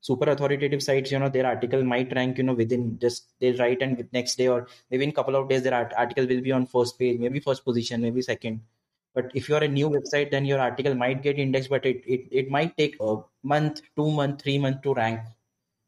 Super 0.00 0.30
authoritative 0.30 0.82
sites, 0.82 1.10
you 1.10 1.18
know, 1.18 1.28
their 1.28 1.46
article 1.46 1.82
might 1.82 2.14
rank, 2.14 2.38
you 2.38 2.44
know, 2.44 2.54
within 2.54 2.98
just 2.98 3.38
they 3.38 3.52
write 3.52 3.82
and 3.82 4.08
next 4.12 4.36
day 4.36 4.48
or 4.48 4.66
maybe 4.90 5.04
in 5.04 5.12
couple 5.12 5.36
of 5.36 5.48
days, 5.48 5.62
their 5.62 5.74
article 5.74 6.26
will 6.26 6.40
be 6.40 6.52
on 6.52 6.66
first 6.66 6.98
page, 6.98 7.18
maybe 7.18 7.40
first 7.40 7.64
position, 7.64 8.00
maybe 8.00 8.22
second. 8.22 8.62
But 9.14 9.30
if 9.34 9.48
you're 9.48 9.62
a 9.62 9.68
new 9.68 9.90
website, 9.90 10.30
then 10.30 10.44
your 10.44 10.60
article 10.60 10.94
might 10.94 11.22
get 11.22 11.38
indexed, 11.38 11.70
but 11.70 11.84
it, 11.84 12.02
it, 12.06 12.28
it 12.30 12.50
might 12.50 12.76
take 12.76 12.96
a 13.00 13.16
month, 13.42 13.80
two 13.96 14.10
month, 14.10 14.42
three 14.42 14.58
month 14.58 14.82
to 14.82 14.94
rank. 14.94 15.20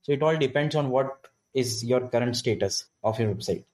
So 0.02 0.12
it 0.12 0.22
all 0.22 0.36
depends 0.36 0.74
on 0.74 0.90
what 0.90 1.28
is 1.54 1.84
your 1.84 2.08
current 2.08 2.36
status 2.36 2.86
of 3.04 3.20
your 3.20 3.34
website. 3.34 3.64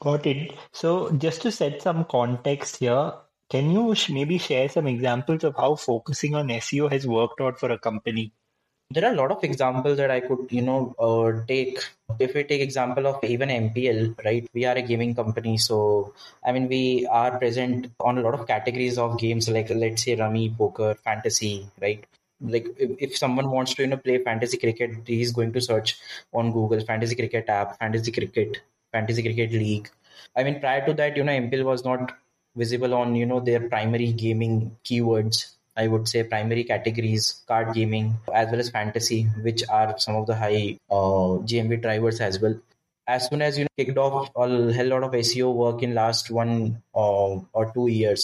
Got 0.00 0.26
it. 0.26 0.54
So 0.72 1.10
just 1.12 1.42
to 1.42 1.52
set 1.52 1.82
some 1.82 2.04
context 2.04 2.76
here, 2.76 3.12
can 3.50 3.70
you 3.70 3.94
maybe 4.10 4.38
share 4.38 4.68
some 4.68 4.86
examples 4.86 5.44
of 5.44 5.56
how 5.56 5.76
focusing 5.76 6.34
on 6.34 6.48
SEO 6.48 6.90
has 6.90 7.06
worked 7.06 7.40
out 7.40 7.58
for 7.58 7.70
a 7.70 7.78
company? 7.78 8.32
There 8.94 9.04
are 9.04 9.12
a 9.12 9.16
lot 9.16 9.30
of 9.32 9.42
examples 9.44 9.96
that 9.98 10.10
I 10.10 10.20
could, 10.20 10.46
you 10.50 10.62
know, 10.62 10.94
uh, 10.98 11.44
take. 11.46 11.78
If 12.18 12.34
we 12.34 12.44
take 12.44 12.60
example 12.60 13.06
of 13.06 13.22
even 13.24 13.50
MPL, 13.50 14.14
right? 14.24 14.46
We 14.54 14.64
are 14.66 14.76
a 14.76 14.82
gaming 14.82 15.14
company, 15.14 15.56
so 15.58 16.14
I 16.46 16.52
mean, 16.52 16.68
we 16.68 17.06
are 17.10 17.36
present 17.38 17.90
on 18.00 18.18
a 18.18 18.20
lot 18.22 18.34
of 18.34 18.46
categories 18.46 18.98
of 18.98 19.18
games, 19.18 19.48
like 19.48 19.70
let's 19.70 20.04
say 20.04 20.14
Rummy, 20.16 20.54
poker, 20.56 20.94
fantasy, 20.94 21.68
right? 21.82 22.04
Like 22.40 22.68
if, 22.78 22.90
if 22.98 23.16
someone 23.16 23.50
wants 23.50 23.74
to, 23.74 23.82
you 23.82 23.88
know, 23.88 23.96
play 23.96 24.18
fantasy 24.22 24.58
cricket, 24.58 24.92
he's 25.06 25.32
going 25.32 25.52
to 25.54 25.60
search 25.60 25.98
on 26.32 26.52
Google 26.52 26.80
fantasy 26.84 27.16
cricket 27.16 27.48
app, 27.48 27.78
fantasy 27.78 28.12
cricket, 28.12 28.58
fantasy 28.92 29.22
cricket 29.22 29.52
league. 29.52 29.90
I 30.36 30.44
mean, 30.44 30.60
prior 30.60 30.86
to 30.86 30.94
that, 30.94 31.16
you 31.16 31.24
know, 31.24 31.32
MPL 31.32 31.64
was 31.64 31.84
not 31.84 32.12
visible 32.56 32.94
on 32.94 33.16
you 33.16 33.26
know 33.26 33.40
their 33.40 33.68
primary 33.68 34.12
gaming 34.12 34.76
keywords 34.84 35.53
i 35.76 35.86
would 35.86 36.06
say 36.08 36.22
primary 36.22 36.64
categories 36.64 37.42
card 37.48 37.74
gaming 37.74 38.14
as 38.32 38.50
well 38.50 38.60
as 38.60 38.70
fantasy 38.70 39.22
which 39.46 39.62
are 39.68 39.98
some 39.98 40.16
of 40.16 40.26
the 40.26 40.34
high 40.34 40.78
uh, 40.90 41.30
gmv 41.50 41.82
drivers 41.82 42.20
as 42.20 42.40
well. 42.40 42.56
As 43.06 43.28
soon 43.28 43.42
as 43.42 43.58
you 43.58 43.64
know 43.64 43.74
kicked 43.76 43.98
off 43.98 44.30
a 44.34 44.72
hell 44.72 44.86
lot 44.86 45.02
of 45.02 45.12
seo 45.12 45.54
work 45.54 45.82
in 45.82 45.94
last 45.94 46.30
one 46.30 46.82
uh, 46.94 47.32
or 47.58 47.70
two 47.74 47.88
years. 47.88 48.22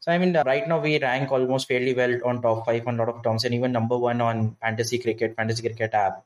So 0.00 0.12
i 0.12 0.18
mean 0.18 0.36
right 0.46 0.68
now 0.68 0.80
we 0.80 0.98
rank 0.98 1.32
almost 1.32 1.68
fairly 1.68 1.94
well 1.94 2.14
on 2.24 2.42
top 2.42 2.66
five 2.66 2.86
on 2.86 2.96
a 2.96 2.98
lot 3.04 3.14
of 3.14 3.22
terms 3.22 3.44
and 3.44 3.54
even 3.54 3.72
number 3.72 3.96
one 3.96 4.20
on 4.20 4.56
fantasy 4.60 4.98
cricket 4.98 5.34
fantasy 5.36 5.62
cricket 5.62 5.94
app. 5.94 6.24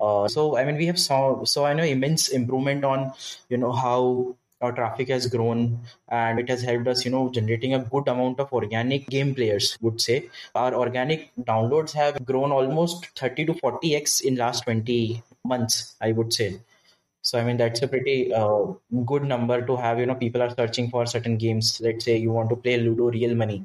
Uh, 0.00 0.28
so 0.28 0.56
i 0.56 0.64
mean 0.64 0.76
we 0.76 0.86
have 0.86 0.98
saw 0.98 1.44
so 1.44 1.64
i 1.66 1.72
know 1.74 1.82
immense 1.82 2.28
improvement 2.28 2.84
on 2.84 3.12
you 3.48 3.58
know 3.58 3.72
how 3.72 4.34
our 4.60 4.72
traffic 4.72 5.08
has 5.08 5.26
grown 5.26 5.80
and 6.08 6.38
it 6.40 6.48
has 6.48 6.62
helped 6.62 6.88
us 6.88 7.04
you 7.04 7.10
know 7.10 7.28
generating 7.30 7.74
a 7.74 7.78
good 7.78 8.08
amount 8.08 8.40
of 8.40 8.52
organic 8.52 9.06
game 9.08 9.34
players 9.34 9.76
would 9.80 10.00
say. 10.00 10.28
Our 10.54 10.74
organic 10.74 11.30
downloads 11.40 11.92
have 11.92 12.24
grown 12.24 12.52
almost 12.52 13.06
30 13.18 13.46
to 13.46 13.54
40x 13.54 14.20
in 14.20 14.36
last 14.36 14.64
20 14.64 15.22
months 15.44 15.96
i 16.00 16.12
would 16.12 16.32
say. 16.32 16.60
So 17.22 17.38
i 17.38 17.44
mean 17.44 17.56
that's 17.58 17.82
a 17.82 17.88
pretty 17.88 18.32
uh, 18.34 18.64
good 19.06 19.24
number 19.24 19.64
to 19.66 19.76
have 19.76 19.98
you 20.00 20.06
know 20.06 20.14
people 20.16 20.42
are 20.42 20.50
searching 20.54 20.90
for 20.90 21.06
certain 21.06 21.36
games. 21.38 21.80
Let's 21.80 22.04
say 22.04 22.16
you 22.16 22.32
want 22.32 22.50
to 22.50 22.56
play 22.56 22.78
ludo 22.78 23.10
real 23.10 23.34
money. 23.34 23.64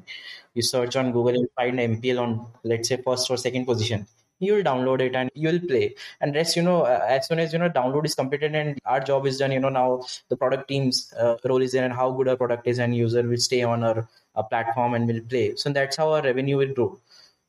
You 0.54 0.62
search 0.62 0.96
on 0.96 1.12
google 1.12 1.40
and 1.40 1.48
find 1.56 1.78
mpl 1.78 2.20
on 2.20 2.46
let's 2.62 2.88
say 2.88 2.98
first 3.08 3.30
or 3.30 3.36
second 3.36 3.66
position 3.66 4.06
you'll 4.38 4.62
download 4.62 5.00
it 5.00 5.14
and 5.14 5.30
you'll 5.34 5.60
play. 5.60 5.94
And 6.20 6.34
rest 6.34 6.56
you 6.56 6.62
know 6.62 6.82
uh, 6.82 7.04
as 7.08 7.26
soon 7.26 7.38
as 7.38 7.52
you 7.52 7.58
know 7.58 7.68
download 7.68 8.04
is 8.04 8.14
completed 8.14 8.54
and 8.54 8.78
our 8.84 9.00
job 9.00 9.26
is 9.26 9.38
done 9.38 9.52
you 9.52 9.60
know 9.60 9.68
now 9.68 10.04
the 10.28 10.36
product 10.36 10.68
team's 10.68 11.12
uh, 11.18 11.36
role 11.44 11.62
is 11.62 11.72
there 11.72 11.84
and 11.84 11.94
how 11.94 12.10
good 12.10 12.28
our 12.28 12.36
product 12.36 12.66
is 12.66 12.78
and 12.78 12.96
user 12.96 13.22
will 13.22 13.38
stay 13.38 13.62
on 13.62 13.84
our, 13.84 14.08
our 14.36 14.44
platform 14.44 14.94
and 14.94 15.06
will 15.06 15.20
play. 15.22 15.54
So 15.56 15.70
that's 15.72 15.96
how 15.96 16.12
our 16.12 16.22
revenue 16.22 16.56
will 16.56 16.74
grow 16.74 16.98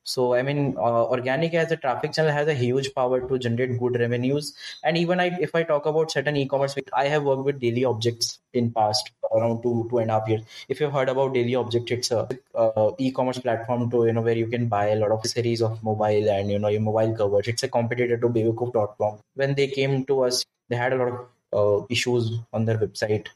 so 0.06 0.36
I 0.36 0.44
mean, 0.44 0.76
uh, 0.78 1.06
organic 1.06 1.56
as 1.56 1.72
a 1.72 1.78
traffic 1.78 2.14
channel 2.14 2.32
has 2.32 2.48
a 2.48 2.54
huge 2.54 2.94
power 2.94 3.28
to 3.28 3.40
generate 3.40 3.80
good 3.80 4.00
revenues. 4.00 4.54
And 4.84 4.98
even 4.98 5.20
I, 5.20 5.36
if 5.42 5.56
I 5.56 5.64
talk 5.64 5.88
about 5.88 6.12
certain 6.12 6.38
e-commerce, 6.38 6.76
I 6.94 7.06
have 7.06 7.24
worked 7.24 7.44
with 7.44 7.60
Daily 7.60 7.84
Objects 7.86 8.40
in 8.54 8.72
past 8.72 9.10
around 9.34 9.64
two 9.64 9.88
two 9.90 9.98
and 9.98 10.12
a 10.12 10.20
half 10.20 10.30
years. 10.30 10.44
If 10.70 10.80
you've 10.80 10.94
heard 10.94 11.10
about 11.10 11.34
Daily 11.34 11.56
Object, 11.56 11.90
it's 11.90 12.12
a, 12.12 12.30
a 12.54 12.92
e-commerce 13.00 13.40
platform 13.40 13.90
to 13.90 14.06
you 14.06 14.14
know 14.14 14.22
where 14.22 14.38
you 14.38 14.46
can 14.46 14.68
buy 14.68 14.86
a 14.90 14.96
lot 14.96 15.12
of 15.12 15.26
series 15.26 15.64
of 15.64 15.84
mobile 15.84 16.30
and 16.30 16.52
you 16.52 16.60
know 16.60 16.68
your 16.68 16.82
mobile 16.82 17.16
covers. 17.16 17.48
It's 17.48 17.64
a 17.64 17.68
competitor 17.68 18.18
to 18.18 18.30
Bewakoof.com. 18.30 19.18
When 19.34 19.56
they 19.56 19.68
came 19.68 20.06
to 20.06 20.22
us, 20.26 20.46
they 20.70 20.76
had 20.76 20.94
a 20.94 20.98
lot 20.98 21.08
of 21.08 21.82
uh, 21.82 21.86
issues 21.90 22.32
on 22.54 22.66
their 22.66 22.78
website. 22.78 23.28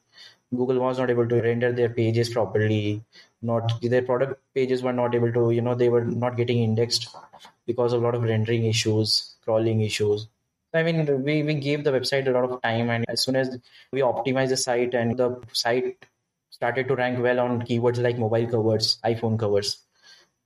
Google 0.55 0.79
was 0.79 0.97
not 0.97 1.09
able 1.09 1.27
to 1.27 1.41
render 1.41 1.71
their 1.71 1.89
pages 1.89 2.29
properly 2.29 3.03
not 3.41 3.81
their 3.81 4.01
product 4.01 4.41
pages 4.53 4.83
were 4.83 4.93
not 4.93 5.15
able 5.15 5.31
to 5.31 5.51
you 5.51 5.61
know 5.61 5.75
they 5.75 5.89
were 5.89 6.05
not 6.05 6.35
getting 6.35 6.63
indexed 6.63 7.15
because 7.65 7.93
of 7.93 8.01
a 8.01 8.05
lot 8.05 8.15
of 8.15 8.23
rendering 8.23 8.65
issues 8.65 9.35
crawling 9.43 9.81
issues 9.81 10.27
I 10.73 10.83
mean, 10.83 11.23
we, 11.23 11.41
we 11.41 11.55
gave 11.55 11.83
the 11.83 11.91
website 11.91 12.27
a 12.27 12.31
lot 12.31 12.43
of 12.43 12.61
time, 12.61 12.89
and 12.89 13.03
as 13.09 13.21
soon 13.21 13.35
as 13.35 13.57
we 13.91 14.01
optimized 14.01 14.49
the 14.49 14.57
site 14.57 14.93
and 14.93 15.17
the 15.17 15.41
site 15.51 16.05
started 16.51 16.87
to 16.89 16.95
rank 16.95 17.19
well 17.19 17.39
on 17.39 17.63
keywords 17.63 18.01
like 18.01 18.19
mobile 18.19 18.45
covers, 18.45 18.97
iPhone 19.03 19.39
covers. 19.39 19.79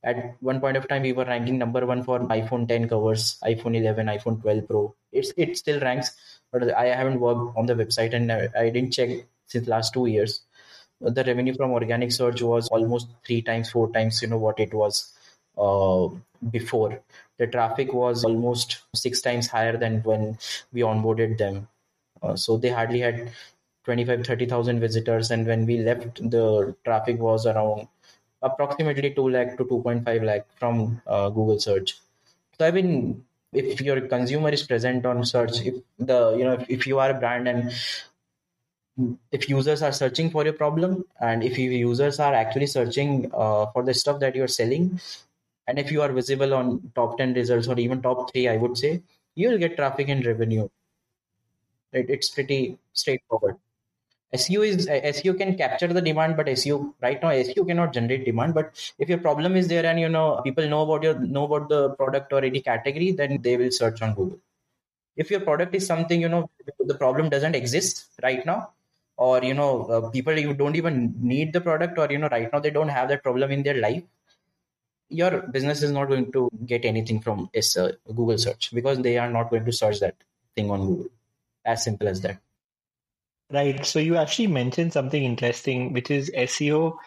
At 0.03 0.35
one 0.41 0.59
point 0.59 0.77
of 0.77 0.87
time, 0.87 1.01
we 1.01 1.13
were 1.13 1.25
ranking 1.25 1.57
number 1.57 1.85
one 1.85 2.03
for 2.03 2.19
iPhone 2.19 2.67
10 2.67 2.89
covers, 2.89 3.37
iPhone 3.43 3.75
11, 3.75 4.07
iPhone 4.07 4.41
12 4.41 4.67
Pro. 4.67 4.95
It's 5.11 5.33
it 5.37 5.57
still 5.57 5.79
ranks, 5.79 6.11
but 6.51 6.73
I 6.73 6.87
haven't 6.87 7.19
worked 7.19 7.57
on 7.57 7.65
the 7.65 7.73
website 7.73 8.13
and 8.13 8.31
I 8.31 8.69
didn't 8.69 8.91
check 8.91 9.09
since 9.47 9.67
last 9.67 9.93
two 9.93 10.05
years. 10.07 10.41
The 11.01 11.23
revenue 11.23 11.53
from 11.53 11.71
organic 11.71 12.11
search 12.11 12.41
was 12.41 12.67
almost 12.69 13.07
three 13.25 13.41
times, 13.41 13.69
four 13.69 13.91
times, 13.91 14.21
you 14.21 14.27
know 14.29 14.37
what 14.37 14.59
it 14.59 14.73
was 14.73 15.13
uh, 15.57 16.07
before. 16.49 17.01
The 17.37 17.47
traffic 17.47 17.93
was 17.93 18.23
almost 18.23 18.83
six 18.95 19.21
times 19.21 19.47
higher 19.47 19.77
than 19.77 20.01
when 20.03 20.37
we 20.71 20.81
onboarded 20.81 21.37
them. 21.37 21.67
Uh, 22.21 22.35
so 22.35 22.57
they 22.57 22.69
hardly 22.69 22.99
had 22.99 23.31
25 23.83 24.25
30,000 24.25 24.79
visitors 24.79 25.29
and 25.31 25.45
when 25.45 25.65
we 25.65 25.77
left 25.79 26.29
the 26.31 26.73
traffic 26.85 27.19
was 27.19 27.45
around 27.45 27.87
approximately 28.41 29.13
2 29.13 29.29
lakh 29.29 29.57
to 29.57 29.65
2.5 29.65 30.23
lakh 30.23 30.45
from 30.57 31.01
uh, 31.07 31.29
Google 31.29 31.59
search. 31.59 31.97
So 32.57 32.65
I 32.65 32.71
mean 32.71 33.25
if 33.51 33.81
your 33.81 33.99
consumer 34.07 34.49
is 34.49 34.63
present 34.63 35.05
on 35.05 35.25
search 35.25 35.61
if 35.61 35.75
the 35.99 36.35
you 36.37 36.45
know 36.45 36.53
if, 36.53 36.69
if 36.69 36.87
you 36.87 36.99
are 36.99 37.09
a 37.09 37.13
brand 37.13 37.47
and 37.47 37.73
if 39.31 39.49
users 39.49 39.81
are 39.81 39.91
searching 39.91 40.29
for 40.29 40.43
your 40.43 40.53
problem 40.53 41.03
and 41.19 41.43
if 41.43 41.57
your 41.57 41.71
users 41.71 42.19
are 42.19 42.33
actually 42.33 42.67
searching 42.67 43.31
uh, 43.33 43.65
for 43.67 43.83
the 43.83 43.93
stuff 43.93 44.19
that 44.19 44.35
you're 44.35 44.47
selling 44.47 44.99
and 45.67 45.79
if 45.79 45.91
you 45.91 46.01
are 46.01 46.11
visible 46.11 46.53
on 46.53 46.91
top 46.93 47.17
10 47.17 47.33
results 47.33 47.67
or 47.67 47.79
even 47.79 48.01
top 48.01 48.31
3 48.31 48.47
i 48.49 48.57
would 48.57 48.77
say 48.77 49.01
you 49.35 49.49
will 49.49 49.57
get 49.57 49.75
traffic 49.75 50.09
and 50.09 50.25
revenue 50.25 50.67
it, 51.91 52.09
it's 52.09 52.29
pretty 52.29 52.77
straightforward 52.93 53.57
SEO 54.33 54.65
is 54.67 54.87
SEO 54.87 55.37
can 55.37 55.55
capture 55.55 55.87
the 55.87 56.01
demand, 56.01 56.35
but 56.35 56.47
SEO 56.47 56.93
right 57.01 57.21
now 57.21 57.29
SEO 57.29 57.67
cannot 57.67 57.93
generate 57.93 58.25
demand. 58.25 58.55
But 58.55 58.93
if 58.97 59.07
your 59.07 59.19
problem 59.19 59.55
is 59.55 59.67
there 59.67 59.85
and 59.85 59.99
you 59.99 60.09
know 60.09 60.41
people 60.43 60.67
know 60.67 60.81
about 60.81 61.03
your 61.03 61.19
know 61.19 61.43
about 61.43 61.69
the 61.69 61.91
product 61.91 62.33
or 62.33 62.43
any 62.43 62.59
category, 62.59 63.11
then 63.11 63.41
they 63.43 63.57
will 63.57 63.69
search 63.69 64.01
on 64.01 64.15
Google. 64.15 64.39
If 65.15 65.29
your 65.29 65.41
product 65.41 65.75
is 65.75 65.85
something 65.85 66.19
you 66.19 66.29
know 66.29 66.49
the 66.79 66.95
problem 66.95 67.29
doesn't 67.29 67.55
exist 67.55 68.07
right 68.23 68.43
now, 68.43 68.71
or 69.29 69.43
you 69.43 69.53
know 69.53 69.71
uh, 69.85 70.09
people 70.09 70.37
you 70.45 70.53
don't 70.53 70.75
even 70.75 71.13
need 71.33 71.53
the 71.53 71.61
product, 71.61 71.97
or 71.97 72.07
you 72.11 72.17
know 72.17 72.29
right 72.35 72.51
now 72.51 72.59
they 72.59 72.71
don't 72.77 72.89
have 72.97 73.09
that 73.09 73.23
problem 73.23 73.51
in 73.51 73.63
their 73.63 73.79
life, 73.79 74.03
your 75.09 75.41
business 75.57 75.83
is 75.83 75.91
not 75.91 76.09
going 76.09 76.31
to 76.31 76.49
get 76.65 76.85
anything 76.85 77.21
from 77.21 77.49
uh, 77.55 77.89
Google 78.07 78.37
search 78.37 78.71
because 78.73 78.99
they 78.99 79.17
are 79.17 79.29
not 79.29 79.49
going 79.49 79.65
to 79.65 79.71
search 79.71 79.99
that 79.99 80.15
thing 80.55 80.71
on 80.71 80.87
Google. 80.87 81.09
As 81.65 81.83
simple 81.83 82.07
as 82.07 82.21
that. 82.21 82.39
Right. 83.51 83.85
So 83.85 83.99
you 83.99 84.17
actually 84.17 84.47
mentioned 84.47 84.93
something 84.93 85.23
interesting, 85.23 85.93
which 85.93 86.11
is 86.11 86.31
SEO 86.31 86.97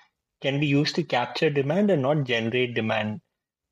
can 0.41 0.61
be 0.61 0.67
used 0.67 0.95
to 0.95 1.03
capture 1.03 1.51
demand 1.51 1.91
and 1.91 2.03
not 2.03 2.25
generate 2.25 2.75
demand. 2.75 3.21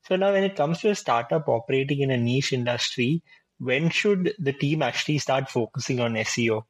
So 0.09 0.17
now 0.17 0.33
when 0.33 0.45
it 0.45 0.57
comes 0.57 0.81
to 0.81 0.91
a 0.91 0.95
startup 0.95 1.49
operating 1.49 2.01
in 2.01 2.11
a 2.11 2.17
niche 2.17 2.53
industry, 2.53 3.23
when 3.59 3.89
should 3.91 4.35
the 4.39 4.53
team 4.53 4.83
actually 4.83 5.19
start 5.19 5.49
focusing 5.49 6.01
on 6.01 6.15
SEO? 6.15 6.65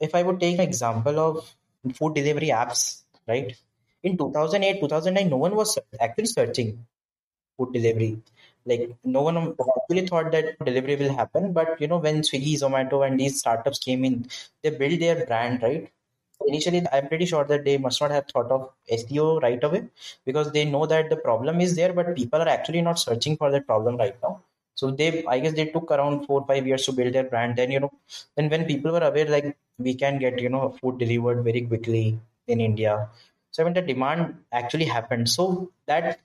If 0.00 0.14
I 0.14 0.22
would 0.22 0.40
take 0.40 0.54
an 0.58 0.60
example 0.64 1.18
of 1.20 1.54
food 1.94 2.14
delivery 2.14 2.48
apps, 2.48 3.02
right? 3.28 3.54
In 4.02 4.16
2008, 4.18 4.80
2009, 4.80 5.28
no 5.30 5.36
one 5.36 5.54
was 5.56 5.78
actually 6.00 6.26
searching 6.26 6.86
food 7.56 7.72
delivery. 7.72 8.20
Like 8.64 8.96
no 9.04 9.22
one 9.22 9.36
actually 9.38 10.06
thought 10.06 10.32
that 10.32 10.58
delivery 10.64 10.96
will 10.96 11.14
happen 11.14 11.52
but 11.52 11.80
you 11.80 11.86
know 11.88 11.98
when 11.98 12.22
swiggy 12.22 12.54
zomato 12.62 13.06
and 13.06 13.18
these 13.20 13.38
startups 13.38 13.78
came 13.78 14.04
in 14.04 14.26
they 14.62 14.70
built 14.70 14.98
their 15.00 15.24
brand 15.26 15.62
right? 15.62 15.90
Initially 16.46 16.82
i'm 16.92 17.08
pretty 17.08 17.26
sure 17.26 17.44
that 17.44 17.64
they 17.64 17.78
must 17.78 18.00
not 18.00 18.10
have 18.10 18.26
thought 18.32 18.50
of 18.56 18.70
seo 18.90 19.40
right 19.42 19.62
away 19.64 19.82
because 20.24 20.52
they 20.52 20.64
know 20.64 20.84
that 20.86 21.10
the 21.10 21.16
problem 21.16 21.60
is 21.60 21.76
there 21.76 21.92
but 21.92 22.14
people 22.16 22.42
are 22.42 22.48
actually 22.48 22.82
not 22.82 22.98
searching 22.98 23.36
for 23.36 23.50
that 23.52 23.66
problem 23.66 23.96
right 23.96 24.16
now 24.22 24.42
so 24.80 24.90
they 24.98 25.08
i 25.34 25.38
guess 25.42 25.54
they 25.58 25.66
took 25.74 25.90
around 25.96 26.26
four 26.26 26.40
five 26.50 26.66
years 26.70 26.84
to 26.86 26.92
build 26.92 27.14
their 27.14 27.28
brand. 27.32 27.56
Then 27.56 27.70
you 27.70 27.80
know 27.80 27.92
then 28.36 28.50
when 28.50 28.64
people 28.66 28.92
were 28.92 29.06
aware 29.10 29.28
like 29.36 29.56
we 29.78 29.94
can 29.94 30.18
get 30.18 30.40
you 30.40 30.50
know 30.54 30.64
food 30.80 30.98
delivered 30.98 31.42
very 31.48 31.62
quickly 31.62 32.18
in 32.46 32.60
india. 32.60 33.08
So 33.50 33.64
when 33.64 33.74
the 33.74 33.82
demand 33.82 34.36
actually 34.52 34.84
happened 34.84 35.28
so 35.30 35.70
that 35.86 36.20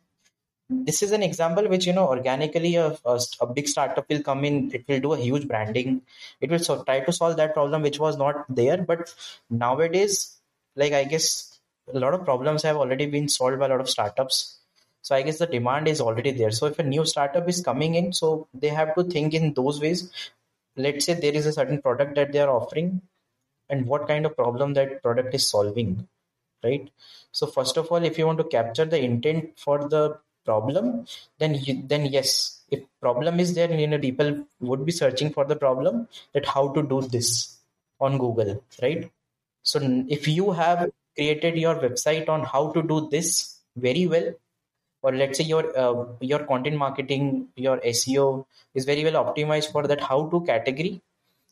this 0.70 1.01
is 1.03 1.12
an 1.12 1.24
example 1.24 1.67
which 1.67 1.86
you 1.86 1.93
know 1.93 2.08
organically 2.08 2.75
a, 2.75 2.98
a, 3.05 3.20
a, 3.41 3.48
big 3.48 3.67
startup 3.67 4.08
will 4.10 4.22
come 4.22 4.46
in 4.46 4.72
it 4.74 4.86
will 4.88 5.00
do 5.00 5.13
a 5.13 5.17
huge 5.17 5.48
branding. 5.48 6.01
It 6.39 6.50
will 6.50 6.60
so, 6.60 6.84
try 6.84 7.00
to 7.01 7.13
solve 7.13 7.38
that 7.38 7.53
problem 7.53 7.81
which 7.81 8.00
was 8.00 8.17
not 8.17 8.46
there. 8.53 8.77
But 8.77 9.13
nowadays 9.50 10.38
like 10.75 10.93
i 10.93 11.03
guess 11.03 11.60
a 11.93 12.00
lot 12.00 12.13
of 12.13 12.24
problems 12.24 12.63
have 12.63 12.77
already 12.77 13.05
been 13.05 13.27
solved 13.27 13.60
by 13.60 13.65
a 13.65 13.70
lot 13.70 13.81
of 13.81 13.89
startups 13.89 14.61
so 15.01 15.15
i 15.15 15.22
guess 15.22 15.39
the 15.39 15.48
demand 15.48 15.88
is 15.88 16.01
already 16.01 16.31
there. 16.31 16.51
So 16.51 16.67
if 16.67 16.79
a 16.79 16.84
new 16.84 17.05
startup 17.05 17.48
is 17.50 17.62
coming 17.62 17.96
in 17.96 18.13
so 18.13 18.48
they 18.53 18.70
have 18.70 18.96
to 18.96 19.03
think 19.03 19.34
in 19.34 19.53
those 19.53 19.81
ways. 19.81 20.12
Let's 20.77 21.05
say 21.05 21.13
there 21.15 21.34
is 21.34 21.46
a 21.46 21.51
certain 21.51 21.81
product 21.81 22.15
that 22.15 22.31
they 22.31 22.39
are 22.39 22.50
offering 22.50 23.01
and 23.70 23.86
what 23.86 24.08
kind 24.08 24.25
of 24.25 24.36
problem 24.38 24.74
that 24.75 25.01
product 25.03 25.34
is 25.34 25.50
solving 25.50 26.08
right? 26.63 26.89
So 27.31 27.48
first 27.48 27.77
of 27.77 27.88
all 27.88 28.03
if 28.03 28.17
you 28.17 28.25
want 28.27 28.38
to 28.38 28.46
capture 28.46 28.86
the 28.86 29.00
intent 29.00 29.60
for 29.60 29.89
the 29.89 30.17
problem 30.46 31.05
then 31.39 31.55
you, 31.55 31.84
then 31.88 32.05
yes 32.05 32.63
if 32.70 32.79
problem 33.00 33.39
is 33.39 33.53
there 33.53 33.72
you 33.72 33.88
know 33.88 34.00
people 34.00 34.46
would 34.60 34.86
be 34.86 34.91
searching 34.91 35.31
for 35.31 35.46
the 35.46 35.55
problem 35.55 36.08
that 36.34 36.46
how 36.46 36.70
to 36.70 36.81
do 36.81 37.01
this 37.01 37.58
on 38.00 38.17
google 38.17 38.63
right? 38.81 39.12
So 39.63 39.79
if 40.10 40.27
you 40.27 40.51
have 40.51 40.89
created 41.15 41.58
your 41.58 41.75
website 41.75 42.29
on 42.29 42.43
how 42.43 42.72
to 42.72 42.81
do 42.81 43.10
this 43.12 43.60
very 43.75 44.08
well 44.08 44.34
or 45.03 45.12
let's 45.13 45.38
say 45.38 45.43
your 45.43 45.63
uh, 45.77 46.05
your 46.20 46.39
content 46.46 46.77
marketing 46.77 47.48
your 47.55 47.77
seo 48.00 48.46
is 48.74 48.86
very 48.86 49.03
well 49.03 49.24
optimized 49.24 49.72
for 49.72 49.88
that 49.88 50.01
how 50.01 50.20
to 50.27 50.41
category 50.41 51.01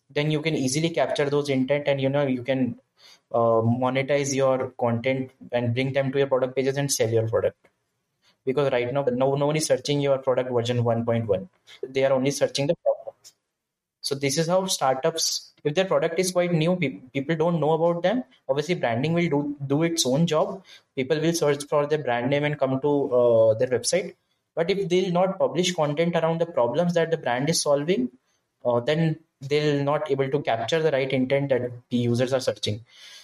then 0.09 0.31
you 0.31 0.41
can 0.41 0.55
easily 0.55 0.89
capture 0.89 1.29
those 1.29 1.49
intent 1.49 1.87
and 1.87 2.01
you 2.01 2.09
know 2.09 2.25
you 2.25 2.43
can 2.43 2.79
uh, 3.31 3.61
monetize 3.83 4.33
your 4.33 4.71
content 4.79 5.31
and 5.51 5.73
bring 5.73 5.93
them 5.93 6.11
to 6.11 6.17
your 6.17 6.27
product 6.27 6.55
pages 6.55 6.77
and 6.77 6.91
sell 6.91 7.09
your 7.09 7.27
product. 7.27 7.57
Because 8.45 8.71
right 8.71 8.91
now 8.91 9.03
no, 9.03 9.35
no 9.35 9.45
one 9.45 9.55
is 9.57 9.65
searching 9.65 9.99
your 9.99 10.17
product 10.17 10.51
version 10.51 10.83
1.1 10.83 11.47
they 11.87 12.03
are 12.05 12.13
only 12.13 12.31
searching 12.31 12.67
the 12.67 12.75
problem 12.83 13.15
so 14.01 14.15
this 14.15 14.37
is 14.37 14.47
how 14.47 14.65
startups 14.65 15.48
if 15.63 15.75
their 15.75 15.85
product 15.85 16.19
is 16.19 16.31
quite 16.31 16.53
new 16.53 16.75
people 16.75 17.35
don't 17.35 17.59
know 17.59 17.71
about 17.73 18.01
them 18.03 18.23
obviously 18.47 18.75
branding 18.75 19.13
will 19.13 19.29
do, 19.29 19.55
do 19.67 19.83
its 19.83 20.05
own 20.05 20.25
job. 20.27 20.63
People 20.95 21.19
will 21.19 21.33
search 21.33 21.65
for 21.65 21.85
their 21.87 21.99
brand 21.99 22.29
name 22.29 22.43
and 22.43 22.57
come 22.59 22.79
to 22.81 22.91
uh, 23.13 23.53
their 23.55 23.67
website. 23.67 24.15
But 24.55 24.69
if 24.69 24.89
they'll 24.89 25.11
not 25.11 25.37
publish 25.39 25.73
content 25.73 26.15
around 26.15 26.41
the 26.41 26.45
problems 26.45 26.93
that 26.95 27.11
the 27.11 27.17
brand 27.17 27.49
is 27.49 27.61
solving 27.61 28.09
uh, 28.65 28.79
then 28.79 29.17
they'll 29.41 29.83
not 29.83 30.09
able 30.11 30.29
to 30.29 30.41
capture 30.41 30.81
the 30.81 30.91
right 30.91 31.11
intent 31.11 31.49
that 31.49 31.71
the 31.89 31.97
users 31.97 32.33
are 32.33 32.39
searching. 32.39 32.81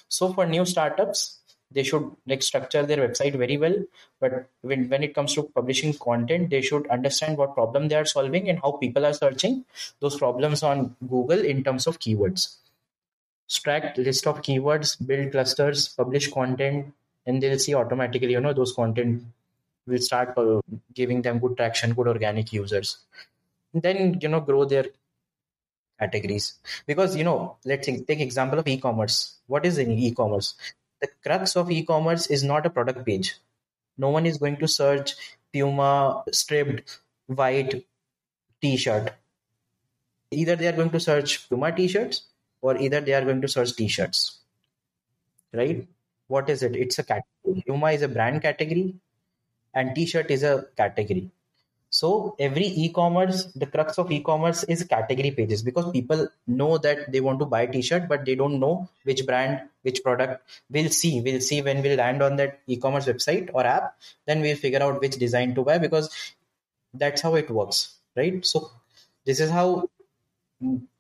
So 0.08 0.32
for 0.34 0.46
new 0.46 0.66
startups 0.66 1.40
they 1.72 1.84
should 1.84 2.10
like 2.28 2.42
structure 2.42 2.84
their 2.86 2.98
website 2.98 3.36
very 3.36 3.58
well. 3.58 3.76
But 4.20 4.50
when, 4.62 4.90
when 4.90 5.04
it 5.04 5.14
comes 5.14 5.34
to 5.36 5.44
publishing 5.44 5.94
content 5.94 6.50
they 6.50 6.62
should 6.62 6.88
understand 6.88 7.38
what 7.38 7.54
problem 7.54 7.88
they 7.88 7.96
are 7.96 8.06
solving 8.06 8.50
and 8.50 8.60
how 8.60 8.74
people 8.74 9.06
are 9.06 9.14
searching 9.14 9.66
those 10.00 10.18
problems 10.18 10.64
on 10.64 10.96
google 11.08 11.40
in 11.40 11.64
terms 11.64 11.88
of 11.88 12.00
keywords. 12.00 12.56
Extract 13.48 13.98
list 13.98 14.26
of 14.28 14.42
keywords 14.42 14.96
build 15.06 15.32
clusters 15.32 15.90
publish 15.90 16.32
content 16.32 16.94
and 17.26 17.42
they'll 17.42 17.60
see 17.60 17.76
automatically 17.76 18.32
you 18.32 18.40
know 18.40 18.54
those 18.54 18.74
content 18.74 19.24
will 19.88 20.00
start 20.00 20.38
uh, 20.38 20.62
giving 20.94 21.22
them 21.22 21.40
good 21.40 21.56
traction 21.58 21.94
good 21.94 22.08
organic 22.08 22.52
users. 22.54 22.98
Then 23.74 24.18
you 24.22 24.30
know 24.30 24.40
grow 24.40 24.66
their 24.66 24.86
categories. 26.00 26.54
Because 26.88 27.16
you 27.16 27.24
know 27.24 27.58
let's 27.66 27.86
take 27.88 28.20
example 28.20 28.60
of 28.60 28.68
e-commerce. 28.68 29.36
What 29.48 29.66
is 29.66 29.78
in 29.78 29.92
e-commerce 29.92 30.56
the 31.06 31.30
crux 31.30 31.56
of 31.56 31.72
e-commerce 31.72 32.28
is 32.28 32.44
not 32.44 32.66
a 32.66 32.70
product 32.70 33.06
page. 33.06 33.36
No 33.98 34.10
one 34.10 34.26
is 34.26 34.38
going 34.38 34.58
to 34.58 34.68
search 34.68 35.16
Puma 35.54 36.24
stripped 36.32 37.00
white 37.28 37.86
t-shirt. 38.62 39.14
Either 40.32 40.56
they 40.56 40.68
are 40.68 40.74
going 40.74 40.90
to 40.90 41.00
search 41.00 41.48
Puma 41.50 41.72
t-shirts 41.76 42.24
or 42.62 42.78
either 42.78 43.02
they 43.02 43.14
are 43.14 43.24
going 43.24 43.42
to 43.42 43.48
search 43.48 43.76
t-shirts. 43.76 44.40
Right? 45.54 45.88
What 46.28 46.50
is 46.50 46.64
it? 46.64 46.76
It's 46.76 47.00
a 47.00 47.04
category. 47.04 47.64
Puma 47.68 47.92
is 47.92 48.02
a 48.02 48.08
brand 48.08 48.42
category 48.42 48.96
and 49.74 49.96
t-shirt 49.96 50.32
is 50.32 50.44
a 50.44 50.66
category. 50.76 51.32
So 51.96 52.36
every 52.40 52.66
e-commerce, 52.84 53.46
the 53.56 53.68
crux 53.68 53.98
of 53.98 54.12
e-commerce 54.12 54.64
is 54.66 54.84
category 54.84 55.32
pages 55.32 55.64
because 55.64 55.90
people 55.92 56.28
know 56.46 56.78
that 56.80 57.10
they 57.10 57.22
want 57.22 57.40
to 57.40 57.46
buy 57.46 57.62
a 57.62 57.72
t-shirt, 57.72 58.10
but 58.10 58.26
they 58.26 58.36
don't 58.36 58.60
know 58.60 58.90
which 59.04 59.26
brand, 59.26 59.62
which 59.84 60.04
product. 60.04 60.44
We'll 60.70 60.90
see. 60.90 61.22
We'll 61.22 61.40
see 61.40 61.62
when 61.62 61.82
we 61.82 61.96
land 61.96 62.22
on 62.22 62.36
that 62.36 62.60
e-commerce 62.68 63.06
website 63.06 63.50
or 63.54 63.66
app. 63.66 63.96
Then 64.26 64.42
we'll 64.42 64.58
figure 64.58 64.84
out 64.84 65.00
which 65.00 65.16
design 65.16 65.56
to 65.56 65.64
buy 65.64 65.78
because 65.78 66.10
that's 66.94 67.22
how 67.22 67.36
it 67.36 67.50
works, 67.50 67.96
right? 68.18 68.46
So 68.46 68.72
this 69.24 69.40
is 69.40 69.50
how 69.50 69.90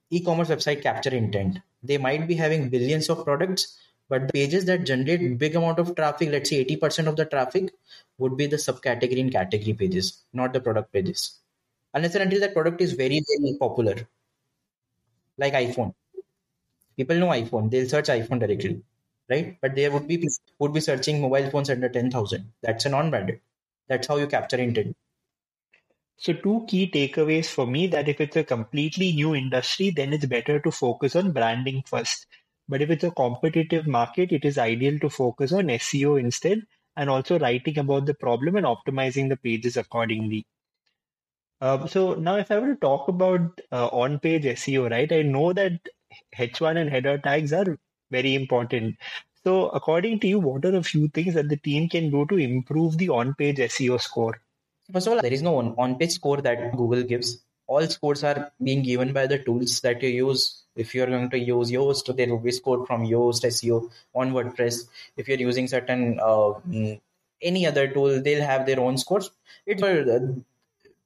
e-commerce 0.09 0.47
website 0.47 0.81
capture 0.81 1.09
intent. 1.13 1.59
They 1.83 1.97
might 1.97 2.25
be 2.25 2.35
having 2.35 2.69
billions 2.69 3.09
of 3.09 3.25
products, 3.25 3.77
but 4.07 4.27
the 4.27 4.33
pages 4.33 4.65
that 4.65 4.85
generate 4.85 5.21
hmm. 5.21 5.35
big 5.35 5.55
amount 5.55 5.79
of 5.79 5.95
traffic, 5.95 6.29
let's 6.29 6.49
say 6.49 6.63
80% 6.63 7.07
of 7.07 7.15
the 7.15 7.25
traffic, 7.25 7.71
would 8.17 8.37
be 8.37 8.47
the 8.47 8.57
subcategory 8.57 9.19
and 9.19 9.31
category 9.31 9.73
pages, 9.73 10.23
not 10.33 10.53
the 10.53 10.61
product 10.61 10.91
pages. 10.93 11.39
Unless 11.93 12.15
and 12.15 12.23
until 12.23 12.41
that 12.41 12.53
product 12.53 12.81
is 12.81 12.93
very, 12.93 13.21
very 13.27 13.57
popular. 13.59 13.95
Like 15.37 15.53
iPhone. 15.53 15.93
People 16.97 17.17
know 17.17 17.27
iPhone, 17.27 17.71
they'll 17.71 17.89
search 17.89 18.07
iPhone 18.07 18.39
directly. 18.39 18.81
Right? 19.29 19.57
But 19.59 19.75
there 19.75 19.91
would 19.91 20.07
be 20.07 20.27
would 20.59 20.73
be 20.73 20.81
searching 20.81 21.19
mobile 21.19 21.49
phones 21.49 21.69
under 21.69 21.89
10,000. 21.89 22.51
That's 22.61 22.85
a 22.85 22.89
non-branded. 22.89 23.39
That's 23.87 24.07
how 24.07 24.17
you 24.17 24.27
capture 24.27 24.57
intent. 24.57 24.95
So, 26.17 26.31
two 26.31 26.65
key 26.67 26.89
takeaways 26.89 27.47
for 27.47 27.65
me 27.65 27.87
that 27.87 28.07
if 28.07 28.21
it's 28.21 28.37
a 28.37 28.43
completely 28.43 29.11
new 29.13 29.35
industry, 29.35 29.89
then 29.89 30.13
it's 30.13 30.25
better 30.25 30.59
to 30.59 30.71
focus 30.71 31.15
on 31.15 31.31
branding 31.31 31.83
first. 31.85 32.27
But 32.67 32.81
if 32.81 32.89
it's 32.89 33.03
a 33.03 33.11
competitive 33.11 33.87
market, 33.87 34.31
it 34.31 34.45
is 34.45 34.57
ideal 34.57 34.99
to 34.99 35.09
focus 35.09 35.51
on 35.51 35.65
SEO 35.65 36.19
instead 36.19 36.63
and 36.97 37.09
also 37.09 37.37
writing 37.37 37.77
about 37.77 38.05
the 38.05 38.13
problem 38.13 38.55
and 38.55 38.65
optimizing 38.65 39.29
the 39.29 39.37
pages 39.37 39.77
accordingly. 39.77 40.45
Um, 41.61 41.87
so 41.87 42.15
now, 42.15 42.35
if 42.35 42.51
I 42.51 42.59
were 42.59 42.73
to 42.73 42.79
talk 42.79 43.07
about 43.07 43.61
uh, 43.71 43.87
on-page 43.87 44.43
SEO, 44.43 44.89
right? 44.91 45.11
I 45.11 45.21
know 45.21 45.53
that 45.53 45.79
H1 46.37 46.77
and 46.77 46.89
header 46.89 47.17
tags 47.17 47.53
are 47.53 47.77
very 48.11 48.35
important. 48.35 48.97
So, 49.43 49.69
according 49.69 50.19
to 50.21 50.27
you, 50.27 50.39
what 50.39 50.65
are 50.65 50.75
a 50.75 50.83
few 50.83 51.07
things 51.07 51.35
that 51.35 51.49
the 51.49 51.57
team 51.57 51.87
can 51.87 52.09
do 52.09 52.25
to 52.25 52.37
improve 52.37 52.97
the 52.97 53.09
on-page 53.09 53.57
SEO 53.57 54.01
score? 54.01 54.41
First 54.91 55.07
of 55.07 55.13
all, 55.13 55.21
there 55.21 55.33
is 55.33 55.41
no 55.41 55.57
on-page 55.77 56.11
score 56.11 56.41
that 56.41 56.75
Google 56.75 57.03
gives. 57.03 57.43
All 57.67 57.85
scores 57.87 58.23
are 58.23 58.51
being 58.61 58.83
given 58.83 59.13
by 59.13 59.27
the 59.27 59.39
tools 59.39 59.79
that 59.81 60.01
you 60.03 60.09
use. 60.09 60.64
If 60.75 60.93
you're 60.93 61.07
going 61.07 61.29
to 61.29 61.39
use 61.39 61.71
Yoast, 61.71 62.15
there 62.15 62.27
will 62.27 62.39
be 62.39 62.51
score 62.51 62.85
from 62.85 63.05
Yoast 63.05 63.45
SEO 63.45 63.89
on 64.13 64.31
WordPress. 64.31 64.87
If 65.17 65.27
you're 65.27 65.39
using 65.39 65.67
certain 65.67 66.19
uh, 66.19 66.53
mm, 66.69 66.99
any 67.41 67.65
other 67.67 67.87
tool, 67.87 68.21
they'll 68.21 68.43
have 68.43 68.65
their 68.65 68.79
own 68.79 68.97
scores. 68.97 69.31
It's 69.65 69.81
uh, 69.81 70.19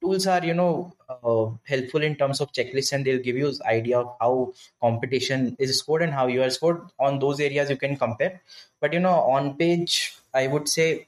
tools 0.00 0.26
are 0.26 0.44
you 0.44 0.54
know 0.54 0.92
uh, 1.08 1.46
helpful 1.64 2.02
in 2.02 2.16
terms 2.16 2.40
of 2.40 2.52
checklists 2.52 2.92
and 2.92 3.04
they'll 3.04 3.22
give 3.22 3.36
you 3.36 3.52
idea 3.66 3.98
of 3.98 4.14
how 4.20 4.52
competition 4.80 5.56
is 5.58 5.78
scored 5.78 6.02
and 6.02 6.12
how 6.12 6.26
you 6.26 6.42
are 6.42 6.50
scored 6.50 6.80
on 6.98 7.18
those 7.18 7.40
areas 7.40 7.70
you 7.70 7.76
can 7.76 7.96
compare 7.96 8.40
but 8.80 8.92
you 8.92 9.00
know 9.00 9.18
on 9.36 9.54
page 9.56 10.14
i 10.34 10.46
would 10.46 10.68
say 10.68 11.06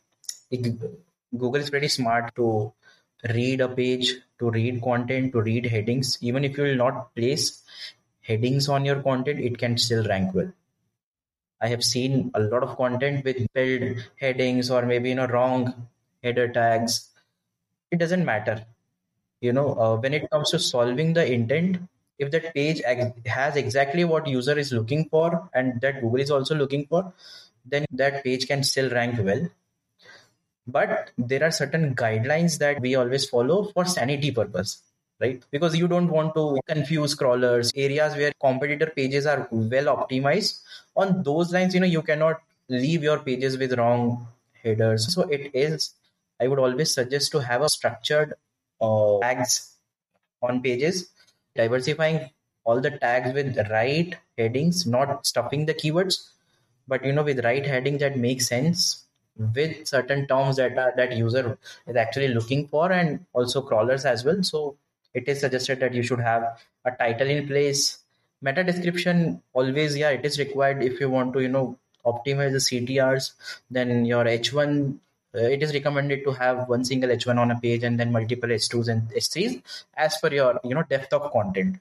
it, 0.51 0.63
google 1.39 1.57
is 1.57 1.71
pretty 1.71 1.89
smart 1.89 2.35
to 2.35 2.73
read 3.35 3.61
a 3.61 3.69
page 3.69 4.15
to 4.39 4.51
read 4.51 4.83
content 4.83 5.33
to 5.33 5.41
read 5.41 5.65
headings 5.65 6.19
even 6.21 6.45
if 6.45 6.57
you 6.59 6.65
will 6.65 6.81
not 6.85 7.15
place 7.15 7.63
headings 8.23 8.69
on 8.69 8.85
your 8.85 9.03
content 9.03 9.41
it 9.41 9.59
can 9.59 9.77
still 9.79 10.05
rank 10.07 10.35
well. 10.35 10.53
I 11.61 11.69
have 11.69 11.85
seen 11.85 12.31
a 12.35 12.41
lot 12.41 12.63
of 12.63 12.77
content 12.77 13.25
with 13.25 13.45
spelled 13.45 13.99
headings 14.21 14.71
or 14.71 14.83
maybe 14.85 15.11
you 15.11 15.15
know 15.15 15.27
wrong 15.27 15.89
header 16.23 16.49
tags. 16.49 17.09
It 17.91 17.99
doesn't 17.99 18.25
matter. 18.25 18.65
You 19.41 19.53
know 19.53 19.75
uh, 19.75 19.97
when 19.97 20.15
it 20.15 20.31
comes 20.31 20.51
to 20.51 20.59
solving 20.59 21.13
the 21.13 21.31
intent 21.31 21.79
if 22.19 22.31
that 22.31 22.55
page 22.55 22.81
has 23.27 23.57
exactly 23.57 24.05
what 24.05 24.27
user 24.27 24.57
is 24.57 24.73
looking 24.73 25.09
for 25.09 25.49
and 25.55 25.81
that 25.81 26.01
google 26.01 26.21
is 26.21 26.31
also 26.31 26.55
looking 26.55 26.87
for 26.87 27.13
then 27.65 27.87
that 27.91 28.23
page 28.23 28.47
can 28.47 28.63
still 28.63 28.91
rank 28.91 29.19
well. 29.23 29.49
But 30.67 31.11
there 31.19 31.43
are 31.43 31.51
certain 31.51 31.95
guidelines 31.97 32.59
that 32.59 32.81
we 32.81 32.95
always 32.95 33.29
follow 33.29 33.65
for 33.65 33.85
sanity 33.85 34.31
purpose 34.31 34.83
right? 35.23 35.43
Because 35.51 35.77
you 35.77 35.89
don't 35.89 36.09
want 36.09 36.35
to 36.35 36.59
confuse 36.69 37.15
crawlers 37.15 37.73
areas 37.77 38.17
where 38.17 38.33
competitor 38.41 38.87
pages 38.87 39.27
are 39.27 39.49
well 39.51 39.97
optimized. 39.97 40.61
On 40.97 41.23
those 41.23 41.53
lines 41.53 41.75
you 41.75 41.81
know 41.81 41.87
you 41.87 42.03
cannot 42.03 42.41
leave 42.69 43.03
your 43.03 43.19
pages 43.19 43.59
with 43.59 43.79
wrong 43.79 44.27
headers. 44.63 45.13
So 45.15 45.23
it 45.23 45.51
is 45.55 45.95
i 46.41 46.49
would 46.49 46.59
always 46.59 46.93
suggest 46.93 47.31
to 47.33 47.39
have 47.41 47.63
a 47.63 47.69
structured 47.69 48.35
uh, 48.81 49.19
tags 49.21 49.77
on 50.43 50.61
pages, 50.63 51.11
diversifying 51.55 52.31
all 52.65 52.81
the 52.81 52.91
tags 52.91 53.33
with 53.35 53.57
right 53.71 54.17
headings, 54.39 54.87
not 54.87 55.27
stuffing 55.27 55.67
the 55.67 55.75
keywords, 55.75 56.31
but 56.89 57.05
you 57.05 57.13
know 57.13 57.23
with 57.23 57.45
right 57.45 57.67
heading 57.67 57.99
that 57.99 58.17
makes 58.17 58.47
sense 58.49 59.05
with 59.55 59.87
certain 59.87 60.27
terms 60.27 60.57
that 60.57 60.75
that 60.97 61.17
user 61.17 61.59
is 61.87 61.97
actually 61.97 62.29
looking 62.29 62.69
for 62.69 62.93
and 62.93 63.25
also 63.33 63.63
crawlers 63.63 64.05
as 64.05 64.25
well. 64.25 64.43
So 64.43 64.77
it 65.15 65.29
is 65.29 65.41
suggested 65.41 65.81
that 65.81 65.95
you 65.95 66.03
should 66.03 66.21
have 66.21 66.59
a 66.85 66.91
title 66.91 67.29
in 67.29 67.47
place. 67.47 67.99
Meta 68.41 68.65
description 68.65 69.43
always, 69.53 69.97
yeah, 69.97 70.11
it 70.11 70.25
is 70.25 70.39
required 70.39 70.83
if 70.83 70.99
you 71.01 71.09
want 71.09 71.33
to, 71.35 71.41
you 71.41 71.49
know, 71.49 71.79
optimize 72.05 72.53
the 72.53 72.59
CTRs. 72.59 73.33
Then 73.71 74.05
your 74.05 74.25
H1 74.25 74.99
uh, 75.35 75.49
it 75.49 75.63
is 75.63 75.73
recommended 75.73 76.25
to 76.25 76.33
have 76.33 76.69
one 76.69 76.85
single 76.85 77.09
h1 77.11 77.39
on 77.39 77.51
a 77.51 77.59
page 77.59 77.85
and 77.85 77.99
then 77.99 78.13
multiple 78.13 78.51
h2s 78.51 78.89
and 78.89 79.09
h3s 79.11 79.63
as 79.97 80.19
per 80.21 80.29
your 80.29 80.61
you 80.63 80.75
know 80.75 80.83
depth 80.91 81.13
of 81.15 81.31
content 81.33 81.79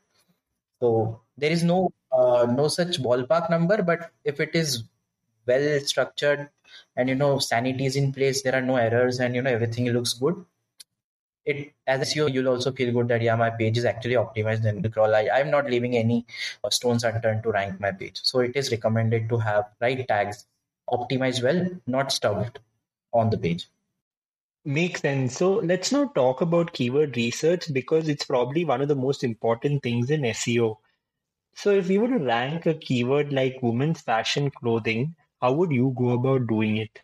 so 0.80 1.20
there 1.38 1.52
is 1.52 1.64
no 1.64 1.92
uh, 2.14 2.46
no 2.60 2.68
such 2.70 3.02
ballpark 3.02 3.50
number 3.50 3.82
but 3.84 4.12
if 4.24 4.40
it 4.40 4.56
is 4.56 4.84
well 5.46 5.68
structured 5.82 6.50
and 6.96 7.10
you 7.10 7.16
know 7.16 7.40
sanity 7.40 7.86
is 7.86 7.98
in 7.98 8.14
place 8.14 8.42
there 8.42 8.56
are 8.56 8.68
no 8.72 8.78
errors 8.78 9.20
and 9.20 9.36
you 9.36 9.42
know 9.42 9.52
everything 9.52 9.90
looks 9.90 10.14
good 10.14 10.46
it 11.46 11.74
as 11.88 12.02
a 12.02 12.06
SEO, 12.06 12.32
you'll 12.32 12.50
also 12.50 12.72
feel 12.72 12.94
good 12.94 13.08
that 13.10 13.22
yeah, 13.22 13.36
my 13.36 13.50
page 13.50 13.78
is 13.78 13.86
actually 13.86 14.16
optimized 14.16 14.66
and 14.66 14.92
crawl. 14.94 15.16
I, 15.16 15.30
I'm 15.34 15.50
not 15.50 15.66
leaving 15.70 15.96
any 15.98 16.26
uh, 16.64 16.70
stones 16.70 17.04
unturned 17.04 17.44
to 17.44 17.52
rank 17.52 17.80
my 17.80 17.92
page. 17.92 18.20
So 18.24 18.40
it 18.40 18.56
is 18.56 18.72
recommended 18.72 19.30
to 19.30 19.38
have 19.38 19.66
right 19.80 20.08
tags 20.08 20.46
optimized 20.90 21.44
well, 21.44 21.70
not 21.88 22.12
stuffed 22.12 22.60
on 23.14 23.30
the 23.30 23.38
page. 23.38 23.68
Makes 24.64 25.02
sense. 25.02 25.38
So 25.38 25.54
let's 25.54 25.92
now 25.92 26.06
talk 26.10 26.42
about 26.42 26.74
keyword 26.74 27.18
research 27.18 27.74
because 27.74 28.08
it's 28.08 28.26
probably 28.26 28.64
one 28.64 28.82
of 28.82 28.88
the 28.88 28.96
most 28.96 29.24
important 29.24 29.82
things 29.82 30.12
in 30.12 30.22
SEO. 30.22 30.78
So 31.56 31.72
if 31.72 31.90
you 31.90 32.02
were 32.02 32.08
to 32.08 32.24
rank 32.24 32.66
a 32.66 32.76
keyword 32.76 33.34
like 33.34 33.60
women's 33.62 34.02
fashion 34.02 34.52
clothing, 34.52 35.16
how 35.42 35.54
would 35.54 35.72
you 35.72 35.94
go 35.98 36.12
about 36.12 36.48
doing 36.48 36.78
it? 36.78 37.00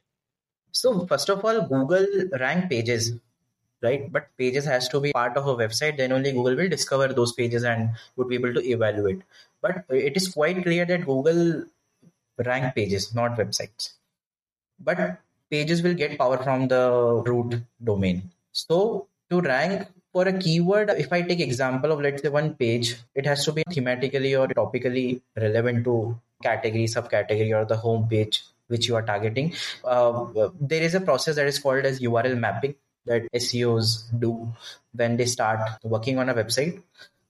So 0.72 1.08
first 1.08 1.30
of 1.30 1.44
all, 1.44 1.62
Google 1.68 2.06
rank 2.40 2.70
pages, 2.70 3.14
right? 3.82 4.12
But 4.12 4.28
pages 4.38 4.66
has 4.66 4.88
to 4.90 5.00
be 5.00 5.14
part 5.14 5.38
of 5.38 5.48
a 5.48 5.56
website. 5.56 5.98
Then 5.98 6.12
only 6.12 6.32
Google 6.32 6.56
will 6.56 6.70
discover 6.70 7.08
those 7.08 7.34
pages 7.34 7.64
and 7.64 7.90
would 8.16 8.28
be 8.28 8.36
able 8.36 8.54
to 8.54 8.66
evaluate. 8.66 9.22
But 9.62 9.86
it 9.90 10.16
is 10.18 10.30
quite 10.30 10.64
clear 10.64 10.86
that 10.86 11.06
Google 11.06 11.64
rank 12.46 12.76
pages, 12.76 13.14
not 13.14 13.38
websites. 13.38 13.94
But 14.80 15.20
pages 15.50 15.82
will 15.82 15.94
get 15.94 16.18
power 16.18 16.38
from 16.38 16.68
the 16.68 17.24
root 17.26 17.62
domain. 17.84 18.30
So 18.52 19.08
to 19.30 19.42
rank 19.42 19.88
for 20.14 20.28
a 20.28 20.34
keyword, 20.34 20.90
if 20.92 21.12
I 21.12 21.22
take 21.22 21.40
example 21.40 21.92
of 21.92 22.02
let's 22.02 22.22
say 22.22 22.30
one 22.30 22.54
page, 22.56 22.96
it 23.16 23.26
has 23.26 23.44
to 23.46 23.52
be 23.52 23.64
thematically 23.66 24.40
or 24.40 24.48
topically 24.48 25.22
relevant 25.36 25.84
to 25.86 26.20
category, 26.44 26.86
subcategory, 26.86 27.56
or 27.56 27.66
the 27.66 27.78
home 27.78 28.08
page 28.08 28.44
which 28.68 28.88
you 28.88 28.96
are 28.96 29.02
targeting. 29.02 29.54
Uh, 29.84 30.26
there 30.60 30.82
is 30.82 30.94
a 30.94 31.00
process 31.00 31.36
that 31.36 31.48
is 31.48 31.58
called 31.58 31.86
as 31.86 32.02
URL 32.02 32.38
mapping 32.38 32.76
that 33.08 33.32
SEOs 33.34 34.04
do 34.20 34.48
when 34.94 35.18
they 35.18 35.26
start 35.26 35.60
working 35.84 36.20
on 36.20 36.30
a 36.30 36.34
website. 36.34 36.82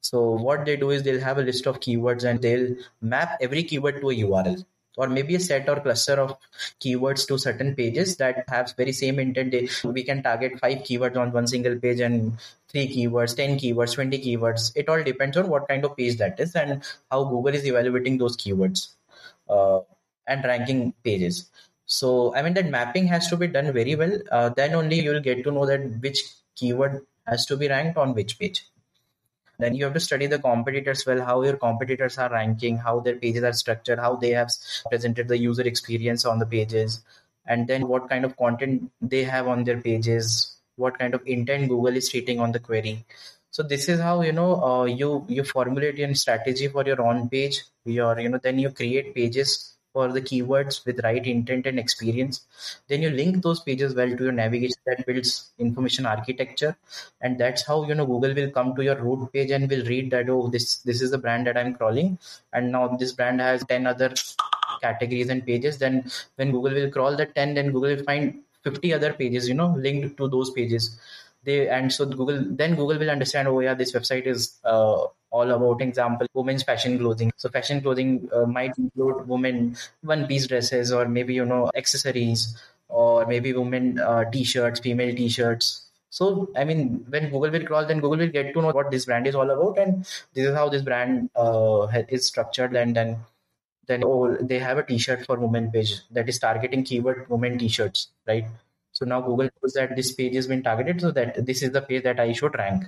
So 0.01 0.31
what 0.31 0.65
they 0.65 0.77
do 0.77 0.91
is 0.91 1.03
they'll 1.03 1.19
have 1.19 1.37
a 1.37 1.41
list 1.41 1.67
of 1.67 1.79
keywords 1.79 2.23
and 2.23 2.41
they'll 2.41 2.75
map 3.01 3.37
every 3.41 3.63
keyword 3.63 4.01
to 4.01 4.09
a 4.11 4.15
URL 4.15 4.63
or 4.97 5.07
maybe 5.07 5.35
a 5.35 5.39
set 5.39 5.69
or 5.69 5.79
cluster 5.79 6.13
of 6.13 6.35
keywords 6.81 7.27
to 7.27 7.37
certain 7.37 7.75
pages 7.75 8.17
that 8.17 8.43
have 8.49 8.73
very 8.75 8.91
same 8.91 9.19
intent. 9.19 9.53
We 9.83 10.03
can 10.03 10.23
target 10.23 10.59
five 10.59 10.79
keywords 10.79 11.17
on 11.17 11.31
one 11.31 11.47
single 11.47 11.77
page 11.79 11.99
and 11.99 12.37
three 12.69 12.87
keywords, 12.87 13.35
10 13.35 13.59
keywords, 13.59 13.93
20 13.95 14.17
keywords. 14.19 14.71
It 14.75 14.89
all 14.89 15.03
depends 15.03 15.37
on 15.37 15.47
what 15.49 15.67
kind 15.67 15.85
of 15.85 15.95
page 15.95 16.17
that 16.17 16.39
is 16.39 16.55
and 16.55 16.83
how 17.11 17.23
Google 17.25 17.53
is 17.53 17.65
evaluating 17.65 18.17
those 18.17 18.35
keywords 18.35 18.89
uh, 19.47 19.79
and 20.25 20.43
ranking 20.43 20.93
pages. 21.03 21.49
So, 21.87 22.35
I 22.35 22.41
mean, 22.41 22.53
that 22.55 22.69
mapping 22.69 23.07
has 23.07 23.29
to 23.29 23.37
be 23.37 23.47
done 23.47 23.71
very 23.73 23.95
well. 23.95 24.19
Uh, 24.29 24.49
then 24.49 24.75
only 24.75 24.99
you'll 24.99 25.21
get 25.21 25.43
to 25.45 25.51
know 25.51 25.65
that 25.65 26.01
which 26.01 26.21
keyword 26.55 27.05
has 27.25 27.45
to 27.45 27.55
be 27.55 27.69
ranked 27.69 27.97
on 27.97 28.13
which 28.13 28.37
page. 28.37 28.65
Then 29.57 29.73
you 29.73 29.85
have 29.85 29.93
to 29.93 29.99
study 29.99 30.27
the 30.27 30.37
competitors 30.37 31.05
well, 31.05 31.21
how 31.21 31.41
your 31.41 31.55
competitors 31.55 32.17
are 32.17 32.29
ranking, 32.29 32.77
how 32.77 32.99
their 32.99 33.15
pages 33.15 33.43
are 33.43 33.53
structured, 33.53 33.99
how 33.99 34.15
they 34.17 34.31
have 34.31 34.49
presented 34.89 35.29
the 35.29 35.37
user 35.37 35.63
experience 35.63 36.25
on 36.25 36.39
the 36.39 36.45
pages, 36.45 37.01
and 37.45 37.67
then 37.67 37.87
what 37.87 38.09
kind 38.09 38.25
of 38.25 38.37
content 38.37 38.91
they 39.01 39.23
have 39.23 39.47
on 39.47 39.63
their 39.63 39.81
pages, 39.81 40.57
what 40.75 40.99
kind 40.99 41.15
of 41.15 41.21
intent 41.25 41.69
Google 41.69 41.95
is 41.95 42.09
treating 42.09 42.39
on 42.39 42.51
the 42.51 42.59
query. 42.59 43.05
So 43.49 43.63
this 43.63 43.89
is 43.89 43.99
how 43.99 44.21
you 44.21 44.33
know 44.33 44.61
uh, 44.61 44.83
you 44.85 45.25
you 45.27 45.43
formulate 45.43 45.97
your 45.97 46.13
strategy 46.13 46.67
for 46.67 46.85
your 46.85 47.01
on 47.01 47.27
page. 47.29 47.63
Your 47.85 48.19
you 48.19 48.29
know 48.29 48.39
then 48.43 48.59
you 48.59 48.69
create 48.71 49.15
pages 49.15 49.76
for 49.97 50.07
the 50.15 50.21
keywords 50.29 50.85
with 50.85 51.03
right 51.03 51.25
intent 51.33 51.65
and 51.71 51.79
experience. 51.83 52.41
Then 52.87 53.01
you 53.01 53.09
link 53.19 53.41
those 53.41 53.61
pages 53.67 53.95
well 53.99 54.15
to 54.17 54.23
your 54.25 54.35
navigation 54.39 54.81
that 54.85 55.05
builds 55.07 55.51
information 55.57 56.05
architecture. 56.05 56.75
And 57.21 57.39
that's 57.43 57.65
how 57.65 57.77
you 57.89 57.95
know 57.99 58.05
google 58.05 58.35
will 58.39 58.51
come 58.57 58.75
to 58.75 58.83
your 58.89 58.97
root 59.05 59.31
page 59.33 59.51
and 59.57 59.69
will 59.75 59.85
read 59.93 60.11
that 60.15 60.29
oh 60.29 60.41
this 60.57 60.67
this 60.89 61.01
is 61.01 61.11
the 61.15 61.21
brand 61.25 61.47
that 61.47 61.57
i'm 61.61 61.73
crawling. 61.79 62.17
And 62.53 62.71
now 62.71 62.83
this 63.03 63.13
brand 63.21 63.41
has 63.41 63.65
10 63.65 63.87
other 63.93 64.13
categories 64.81 65.29
and 65.29 65.45
pages. 65.45 65.79
Then 65.85 66.03
when 66.35 66.51
google 66.51 66.73
will 66.79 66.91
crawl 66.97 67.15
the 67.23 67.25
10 67.25 67.55
then 67.55 67.71
google 67.71 67.95
will 67.95 68.03
find 68.11 68.43
50 68.63 68.93
other 68.93 69.13
pages 69.13 69.47
you 69.47 69.53
know 69.53 69.69
linked 69.87 70.17
to 70.17 70.27
those 70.27 70.51
pages 70.51 70.99
they 71.47 71.67
and 71.75 71.93
so 71.97 72.05
google 72.05 72.39
then 72.61 72.75
google 72.79 72.99
will 73.03 73.09
understand 73.17 73.47
oh 73.47 73.59
yeah 73.65 73.73
this 73.73 73.93
website 73.97 74.27
is 74.33 74.59
uh, 74.65 74.97
all 75.31 75.51
about 75.51 75.81
example 75.81 76.27
women's 76.33 76.63
fashion 76.63 76.97
clothing. 76.97 77.31
So 77.37 77.49
fashion 77.49 77.81
clothing 77.81 78.29
uh, 78.33 78.45
might 78.45 78.77
include 78.77 79.27
women 79.27 79.75
one 80.01 80.25
piece 80.27 80.47
dresses 80.47 80.91
or 80.91 81.07
maybe 81.07 81.33
you 81.33 81.45
know 81.45 81.69
accessories 81.75 82.57
or 82.87 83.25
maybe 83.25 83.53
women 83.53 83.99
uh, 83.99 84.23
t-shirts 84.31 84.79
female 84.79 85.15
t-shirts. 85.15 85.83
So 86.09 86.49
i 86.55 86.63
mean 86.63 87.05
when 87.09 87.29
google 87.29 87.51
will 87.51 87.65
crawl 87.65 87.85
then 87.85 87.99
google 87.99 88.17
will 88.17 88.35
get 88.35 88.53
to 88.53 88.61
know 88.61 88.71
what 88.71 88.91
this 88.91 89.05
brand 89.05 89.27
is 89.27 89.35
all 89.35 89.49
about 89.49 89.77
and 89.77 90.05
this 90.33 90.45
is 90.45 90.55
how 90.55 90.69
this 90.69 90.81
brand 90.81 91.29
uh, 91.35 91.87
is 92.09 92.25
structured 92.25 92.75
and 92.75 92.95
then 92.95 93.17
then 93.87 94.03
oh 94.05 94.35
they 94.37 94.59
have 94.59 94.77
a 94.77 94.83
t-shirt 94.83 95.25
for 95.25 95.37
women 95.37 95.69
page 95.71 95.91
that 96.11 96.29
is 96.29 96.39
targeting 96.39 96.83
keyword 96.83 97.29
women 97.29 97.57
t-shirts 97.57 98.07
right 98.25 98.47
so 98.97 99.05
now 99.13 99.19
google 99.29 99.49
knows 99.55 99.73
that 99.79 99.95
this 99.95 100.13
page 100.19 100.35
has 100.39 100.47
been 100.53 100.63
targeted 100.69 101.01
so 101.07 101.11
that 101.19 101.45
this 101.49 101.61
is 101.67 101.71
the 101.79 101.83
page 101.89 102.03
that 102.09 102.19
i 102.27 102.31
should 102.39 102.55
rank 102.63 102.87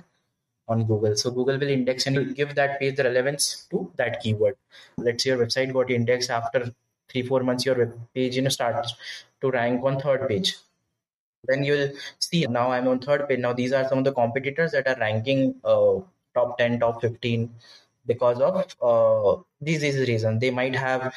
on 0.70 0.84
google. 0.84 1.16
So 1.16 1.30
google 1.30 1.58
will 1.58 1.74
index 1.76 2.06
and 2.06 2.34
give 2.34 2.54
that 2.54 2.78
page 2.80 2.96
the 2.96 3.04
relevance 3.04 3.66
to 3.70 3.90
that 3.96 4.20
keyword. 4.22 4.56
Let's 4.96 5.24
say 5.24 5.30
your 5.30 5.44
website 5.44 5.72
got 5.72 5.90
indexed 5.90 6.30
after 6.30 6.72
three 7.10 7.22
four 7.22 7.42
months 7.42 7.66
your 7.66 7.76
web 7.82 7.94
page 8.14 8.36
you 8.36 8.42
know 8.42 8.54
starts 8.56 8.94
to 9.40 9.50
rank 9.50 9.84
on 9.84 10.00
third 10.00 10.28
page. 10.28 10.56
Then 11.44 11.64
you'll 11.64 11.90
see 12.18 12.46
now 12.46 12.70
i'm 12.70 12.88
on 12.88 13.00
third 13.00 13.28
page. 13.28 13.40
Now 13.40 13.52
these 13.52 13.72
are 13.72 13.86
some 13.88 13.98
of 13.98 14.04
the 14.04 14.12
competitors 14.12 14.72
that 14.72 14.86
are 14.86 14.98
ranking 15.00 15.54
uh, 15.64 15.94
top 16.34 16.58
10 16.58 16.80
top 16.80 17.00
15 17.02 17.50
because 18.06 18.40
of 18.40 18.76
uh, 18.90 19.42
these 19.60 19.82
is 19.82 20.08
reason 20.08 20.38
they 20.38 20.50
might 20.50 20.76
have 20.76 21.14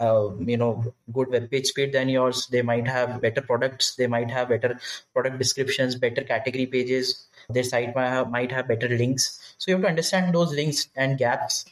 uh, 0.00 0.30
you 0.38 0.56
know 0.56 0.94
good 1.12 1.28
web 1.28 1.50
page 1.50 1.66
speed 1.66 1.92
than 1.92 2.08
yours. 2.08 2.46
They 2.48 2.62
might 2.62 2.86
have 2.86 3.20
better 3.20 3.40
products. 3.40 3.94
They 3.96 4.06
might 4.06 4.30
have 4.30 4.48
better 4.48 4.78
product 5.12 5.38
descriptions 5.38 5.96
better 5.96 6.22
category 6.22 6.66
pages. 6.66 7.26
Their 7.50 7.64
site 7.64 7.94
might 7.94 8.08
have, 8.08 8.30
might 8.30 8.52
have 8.52 8.68
better 8.68 8.88
links. 8.88 9.54
So 9.58 9.70
you 9.70 9.76
have 9.76 9.82
to 9.82 9.88
understand 9.88 10.34
those 10.34 10.52
links 10.52 10.88
and 10.96 11.18
gaps 11.18 11.66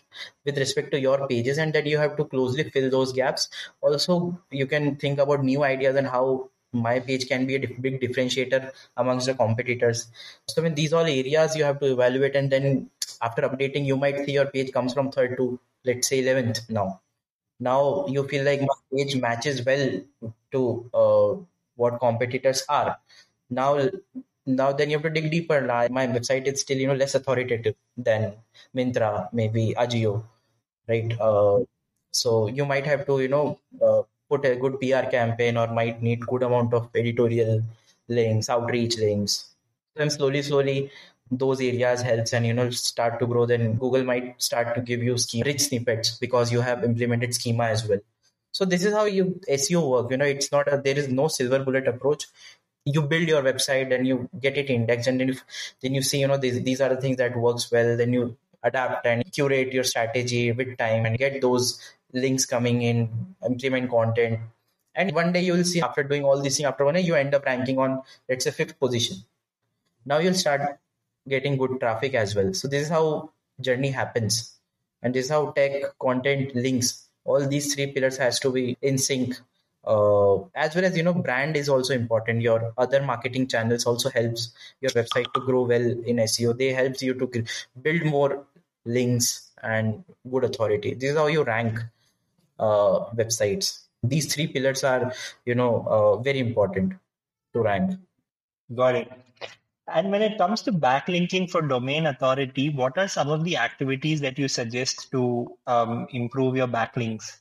with 0.45 0.59
respect 0.59 0.91
to 0.93 1.01
your 1.01 1.27
pages 1.29 1.59
and 1.59 1.73
that 1.73 1.87
you 1.87 1.99
have 1.99 2.17
to 2.19 2.25
closely 2.25 2.65
fill 2.71 2.91
those 2.91 3.13
gaps. 3.13 3.49
Also 3.81 4.39
you 4.51 4.67
can 4.67 4.97
think 4.97 5.19
about 5.19 5.43
new 5.43 5.65
ideas 5.65 5.97
and 5.97 6.07
how 6.07 6.51
my 6.73 7.01
page 7.01 7.29
can 7.29 7.47
be 7.47 7.57
a 7.57 7.61
big 7.81 8.01
differentiator 8.01 8.71
amongst 8.97 9.27
the 9.27 9.35
competitors. 9.35 10.09
So 10.49 10.63
I 10.63 10.65
mean 10.65 10.75
these 10.75 10.93
all 10.93 11.05
areas 11.05 11.57
you 11.57 11.65
have 11.65 11.81
to 11.81 11.93
evaluate 11.93 12.37
and 12.37 12.51
then 12.51 12.91
after 13.21 13.43
updating 13.43 13.85
you 13.85 13.97
might 13.97 14.25
see 14.25 14.33
your 14.33 14.47
page 14.47 14.73
comes 14.73 14.95
from 14.95 15.11
third 15.11 15.37
to 15.37 15.59
let's 15.85 16.09
say 16.09 16.23
11th 16.23 16.71
now 16.71 17.01
now 17.69 18.07
you 18.09 18.27
feel 18.33 18.45
like 18.45 18.61
my 18.71 18.79
age 19.01 19.15
matches 19.17 19.65
well 19.65 19.87
to 20.53 20.91
uh, 21.03 21.31
what 21.77 21.99
competitors 22.01 22.65
are. 22.69 22.99
Now 23.51 23.71
now 24.47 24.73
then 24.73 24.91
you 24.91 24.97
have 24.99 25.05
to 25.05 25.11
dig 25.11 25.31
deeper. 25.31 25.61
My 26.01 26.07
website 26.19 26.47
is 26.47 26.61
still 26.61 26.79
you 26.79 26.89
know 26.89 27.01
less 27.05 27.15
authoritative 27.15 27.77
than 27.97 28.33
Myntra 28.77 29.29
maybe 29.33 29.75
Ajio 29.87 30.23
right? 30.89 31.13
Uh, 31.21 31.61
so 32.11 32.49
you 32.49 32.65
might 32.65 32.87
have 32.87 33.07
to 33.07 33.21
you 33.21 33.29
know 33.29 33.59
uh, 33.81 34.03
put 34.29 34.45
a 34.45 34.57
good 34.57 34.81
pr 34.81 35.11
campaign 35.11 35.57
or 35.57 35.67
might 35.69 36.03
need 36.03 36.27
good 36.27 36.43
amount 36.43 36.75
of 36.75 36.89
editorial 36.95 37.63
links 38.09 38.49
outreach 38.49 38.99
links. 38.99 39.55
Then 39.95 40.11
slowly 40.11 40.43
slowly 40.43 40.91
those 41.31 41.61
areas 41.61 42.03
helps 42.03 42.33
and 42.33 42.47
you 42.47 42.53
know 42.53 42.69
start 42.71 43.19
to 43.19 43.27
grow 43.27 43.47
then 43.47 43.75
google 43.77 44.05
might 44.05 44.41
start 44.43 44.75
to 44.75 44.81
give 44.81 45.03
you 45.03 45.17
schema 45.17 45.45
rich 45.47 45.61
snippets 45.63 46.19
because 46.19 46.53
you 46.53 46.61
have 46.61 46.85
implemented 46.85 47.35
schema 47.35 47.65
as 47.65 47.89
well. 47.89 48.01
So 48.51 48.67
this 48.67 48.85
is 48.85 48.93
how 48.93 49.05
you 49.05 49.41
seo 49.49 49.89
work 49.89 50.11
you 50.11 50.17
know 50.17 50.27
it's 50.27 50.53
not 50.53 50.73
a 50.73 50.81
there 50.83 50.99
is 50.99 51.09
no 51.09 51.29
silver 51.29 51.61
bullet 51.65 51.89
approach. 51.89 52.27
You 52.85 53.03
build 53.03 53.29
your 53.29 53.43
website 53.43 53.95
and 53.95 54.07
you 54.07 54.29
get 54.41 54.59
it 54.59 54.69
indexed 54.69 55.07
and 55.07 55.21
then 55.21 55.29
you, 55.29 55.37
then 55.81 55.95
you 55.95 56.03
see 56.03 56.19
you 56.21 56.27
know 56.27 56.37
these, 56.37 56.63
these 56.63 56.81
are 56.81 56.89
the 56.89 57.01
things 57.01 57.17
that 57.17 57.37
works 57.37 57.71
well 57.71 57.97
then 57.97 58.13
you 58.13 58.37
adapt 58.63 59.07
and 59.07 59.25
curate 59.33 59.73
your 59.73 59.85
strategy 59.85 60.53
with 60.53 60.77
time 60.77 61.07
and 61.07 61.19
get 61.19 61.41
those 61.41 61.81
links 62.13 62.45
coming 62.45 62.83
in 62.83 63.35
implement 63.47 63.91
content. 63.91 64.41
And 64.95 65.13
one 65.15 65.33
day 65.33 65.41
you 65.41 65.55
will 65.55 65.65
see 65.65 65.81
after 65.81 66.03
doing 66.03 66.25
all 66.25 66.41
these 66.41 66.59
things 66.59 66.67
after 66.67 66.85
one 66.85 66.95
day 66.95 67.01
you 67.01 67.15
end 67.15 67.35
up 67.35 67.47
ranking 67.47 67.79
on 67.79 68.03
let's 68.29 68.45
say 68.45 68.51
fifth 68.51 68.79
position. 68.79 69.17
Now 70.05 70.19
you'll 70.19 70.35
start 70.35 70.79
getting 71.29 71.57
good 71.57 71.79
traffic 71.81 72.15
as 72.15 72.35
well. 72.35 72.53
So 72.55 72.69
this 72.69 72.83
is 72.83 72.89
how 72.89 73.31
journey 73.61 73.91
happens. 73.91 74.59
And 75.03 75.15
this 75.15 75.27
is 75.27 75.31
how 75.31 75.51
tech 75.53 75.99
content 75.99 76.55
links. 76.55 77.07
All 77.25 77.47
these 77.47 77.75
three 77.75 77.93
pillars 77.93 78.17
has 78.19 78.41
to 78.41 78.51
be 78.51 78.77
in 78.83 78.99
sync. 78.99 79.39
Uh, 79.85 80.37
as 80.55 80.77
well 80.77 80.85
as 80.85 80.97
you 80.97 81.03
know 81.03 81.13
brand 81.13 81.57
is 81.57 81.69
also 81.69 81.93
important. 81.93 82.41
Your 82.41 82.73
other 82.79 83.03
marketing 83.03 83.49
channels 83.49 83.85
also 83.85 84.11
helps 84.11 84.53
your 84.81 84.93
website 84.93 85.33
to 85.35 85.41
grow 85.41 85.63
well 85.63 85.83
in 85.83 86.19
seo 86.19 86.57
they 86.57 86.73
helps 86.73 87.03
you 87.03 87.15
to 87.15 87.45
build 87.83 88.05
more 88.05 88.45
links 88.85 89.51
and 89.61 90.05
good 90.31 90.45
authority. 90.45 90.95
This 90.95 91.11
is 91.11 91.17
how 91.17 91.27
you 91.27 91.43
rank 91.43 91.81
uh, 92.61 93.11
websites. 93.11 93.81
These 94.05 94.33
three 94.33 94.47
pillars 94.47 94.85
are 94.85 95.13
you 95.45 95.57
know 95.57 95.85
uh, 95.89 96.17
very 96.23 96.39
important 96.39 96.95
to 97.53 97.61
rank. 97.61 97.99
Got 98.73 98.95
it 98.95 99.22
and 99.89 100.11
when 100.11 100.23
it 100.23 100.39
comes 100.39 100.63
to 100.63 100.73
backlinking 100.73 101.51
for 101.51 101.63
domain 101.63 102.07
authority, 102.07 102.71
what 102.71 102.97
are 102.99 103.09
some 103.09 103.29
of 103.29 103.45
the 103.45 103.57
activities 103.57 104.21
that 104.21 104.39
you 104.39 104.49
suggest 104.49 105.11
to 105.11 105.57
um, 105.67 106.07
improve 106.13 106.57
your 106.57 106.69
backlinks? 106.69 107.39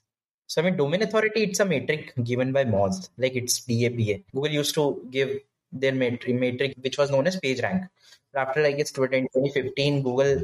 So, 0.47 0.61
I 0.61 0.65
mean, 0.65 0.75
domain 0.75 1.01
authority, 1.03 1.43
it's 1.43 1.59
a 1.59 1.65
metric 1.65 2.13
given 2.23 2.51
by 2.51 2.65
Moz, 2.65 3.09
like 3.17 3.35
it's 3.35 3.61
DAPA. 3.61 4.23
Google 4.33 4.51
used 4.51 4.75
to 4.75 5.07
give 5.09 5.39
their 5.71 5.93
metric, 5.93 6.35
metric 6.35 6.73
which 6.81 6.97
was 6.97 7.11
known 7.11 7.27
as 7.27 7.39
PageRank. 7.39 7.87
After, 8.35 8.65
I 8.65 8.71
guess, 8.73 8.91
2015, 8.91 10.03
Google 10.03 10.43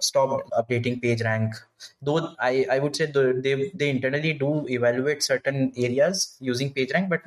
stopped 0.00 0.50
updating 0.50 1.00
PageRank 1.00 1.54
though 2.02 2.34
i 2.38 2.66
i 2.70 2.78
would 2.78 2.94
say 2.94 3.06
they 3.06 3.70
they 3.74 3.88
internally 3.88 4.32
do 4.32 4.66
evaluate 4.68 5.22
certain 5.22 5.72
areas 5.76 6.36
using 6.40 6.72
PageRank 6.72 7.08
but 7.08 7.22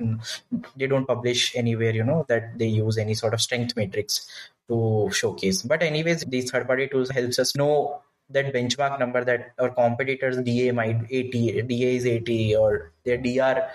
they 0.75 0.87
don't 0.87 1.07
publish 1.07 1.55
anywhere 1.55 1.91
you 1.91 2.03
know 2.03 2.25
that 2.29 2.57
they 2.59 2.67
use 2.67 2.97
any 2.97 3.15
sort 3.15 3.33
of 3.33 3.41
strength 3.41 3.75
matrix 3.75 4.27
to 4.69 5.09
showcase. 5.11 5.63
But 5.63 5.83
anyways 5.83 6.23
these 6.25 6.51
third 6.51 6.67
party 6.67 6.87
tools 6.87 7.09
helps 7.09 7.39
us 7.39 7.55
know 7.55 8.01
that 8.29 8.53
benchmark 8.53 8.99
number 8.99 9.23
that 9.25 9.51
our 9.59 9.69
competitors 9.69 10.37
da 10.37 10.71
might 10.71 10.99
80 11.09 11.63
da 11.63 11.95
is 11.95 12.05
80 12.05 12.55
or 12.55 12.91
their 13.03 13.17
dr 13.17 13.67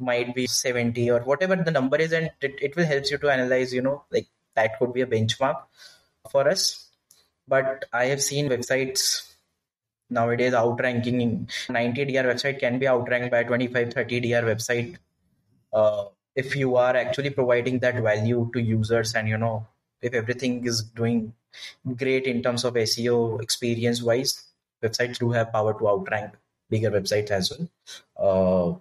might 0.00 0.34
be 0.34 0.46
70 0.48 1.10
or 1.12 1.20
whatever 1.20 1.54
the 1.54 1.70
number 1.70 1.96
is 1.96 2.12
and 2.12 2.30
it, 2.40 2.54
it 2.60 2.74
will 2.74 2.86
help 2.86 3.04
you 3.08 3.18
to 3.18 3.30
analyze 3.30 3.72
you 3.72 3.82
know 3.82 4.02
like 4.10 4.26
that 4.56 4.76
could 4.80 4.92
be 4.92 5.02
a 5.02 5.06
benchmark 5.06 5.62
for 6.32 6.48
us 6.48 6.89
but 7.50 7.84
I 7.92 8.06
have 8.06 8.22
seen 8.22 8.48
websites 8.48 9.02
nowadays 10.08 10.54
outranking 10.54 11.48
90 11.68 12.04
DR 12.06 12.24
website 12.32 12.58
can 12.60 12.78
be 12.78 12.88
outranked 12.88 13.30
by 13.30 13.42
25 13.44 13.92
30 13.92 14.20
DR 14.20 14.42
website 14.42 14.96
uh, 15.72 16.04
if 16.34 16.56
you 16.56 16.76
are 16.76 16.96
actually 16.96 17.30
providing 17.30 17.78
that 17.80 18.02
value 18.02 18.50
to 18.52 18.60
users 18.60 19.14
and 19.14 19.28
you 19.28 19.38
know 19.38 19.66
if 20.02 20.14
everything 20.14 20.64
is 20.66 20.82
doing 20.82 21.32
great 21.96 22.26
in 22.26 22.42
terms 22.42 22.64
of 22.64 22.74
SEO 22.74 23.40
experience 23.42 24.02
wise 24.02 24.44
websites 24.82 25.18
do 25.18 25.30
have 25.30 25.52
power 25.52 25.78
to 25.78 25.88
outrank 25.88 26.34
bigger 26.70 26.90
websites 26.90 27.30
as 27.30 27.50
well. 27.50 27.68
Uh, 28.26 28.78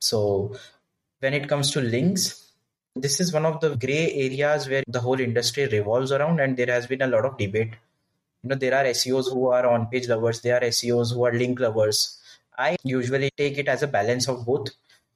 so 0.00 0.56
when 1.20 1.34
it 1.34 1.48
comes 1.48 1.70
to 1.72 1.80
links 1.80 2.52
this 2.94 3.20
is 3.20 3.32
one 3.32 3.46
of 3.46 3.60
the 3.60 3.74
gray 3.76 4.12
areas 4.12 4.68
where 4.68 4.84
the 4.86 5.00
whole 5.00 5.20
industry 5.20 5.66
revolves 5.66 6.12
around 6.12 6.40
and 6.40 6.56
there 6.56 6.66
has 6.66 6.86
been 6.86 7.02
a 7.02 7.06
lot 7.06 7.24
of 7.24 7.38
debate 7.38 7.74
you 8.42 8.48
know 8.50 8.56
there 8.56 8.74
are 8.74 8.84
seos 9.00 9.32
who 9.32 9.48
are 9.48 9.66
on 9.66 9.86
page 9.86 10.08
lovers 10.08 10.40
there 10.40 10.56
are 10.56 10.70
seos 10.80 11.12
who 11.14 11.24
are 11.24 11.32
link 11.32 11.60
lovers. 11.60 12.18
I 12.58 12.76
usually 12.84 13.30
take 13.36 13.58
it 13.58 13.68
as 13.68 13.82
a 13.82 13.86
balance 13.86 14.28
of 14.28 14.44
both 14.44 14.68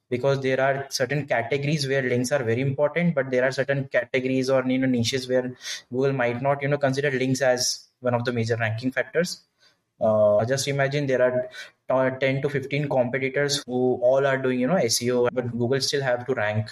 because 0.09 0.41
there 0.41 0.59
are 0.61 0.87
certain 0.89 1.25
categories 1.27 1.87
where 1.87 2.01
links 2.01 2.31
are 2.31 2.43
very 2.43 2.61
important 2.61 3.13
but 3.15 3.29
there 3.29 3.43
are 3.43 3.51
certain 3.51 3.87
categories 3.89 4.49
or 4.49 4.63
you 4.65 4.77
know 4.79 4.87
niches 4.87 5.27
where 5.27 5.53
google 5.91 6.13
might 6.13 6.41
not 6.41 6.61
you 6.61 6.67
know 6.67 6.77
consider 6.77 7.11
links 7.11 7.41
as 7.41 7.87
one 7.99 8.13
of 8.13 8.23
the 8.25 8.31
major 8.31 8.55
ranking 8.57 8.91
factors. 8.91 9.41
Uh, 9.99 10.45
just 10.45 10.67
imagine 10.67 11.07
there 11.07 11.49
are 11.89 12.19
10 12.19 12.41
to 12.43 12.49
15 12.49 12.87
competitors 12.87 13.63
who 13.65 13.99
all 14.03 14.27
are 14.27 14.37
doing 14.37 14.59
you 14.59 14.67
know 14.67 14.75
seo 14.75 15.27
but 15.33 15.51
google 15.51 15.81
still 15.81 16.03
have 16.03 16.25
to 16.27 16.35
rank 16.35 16.69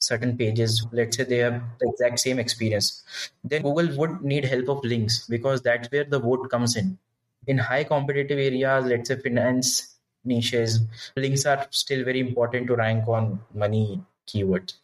certain 0.00 0.36
pages 0.36 0.86
let's 0.92 1.16
say 1.16 1.24
they 1.24 1.38
have 1.38 1.62
the 1.78 1.88
exact 1.88 2.18
same 2.18 2.38
experience 2.38 3.02
then 3.44 3.62
google 3.62 3.94
would 3.96 4.20
need 4.22 4.44
help 4.44 4.68
of 4.68 4.84
links 4.84 5.26
because 5.28 5.62
that's 5.62 5.90
where 5.92 6.04
the 6.04 6.18
vote 6.18 6.50
comes 6.50 6.76
in 6.76 6.98
in 7.46 7.58
high 7.58 7.84
competitive 7.84 8.38
areas 8.38 8.84
let's 8.86 9.08
say 9.08 9.16
finance 9.16 9.90
niches. 10.24 10.80
Links 11.16 11.46
are 11.46 11.66
still 11.70 12.04
very 12.04 12.20
important 12.20 12.66
to 12.68 12.76
rank 12.76 13.08
on 13.08 13.40
money 13.54 14.00
keywords. 14.26 14.74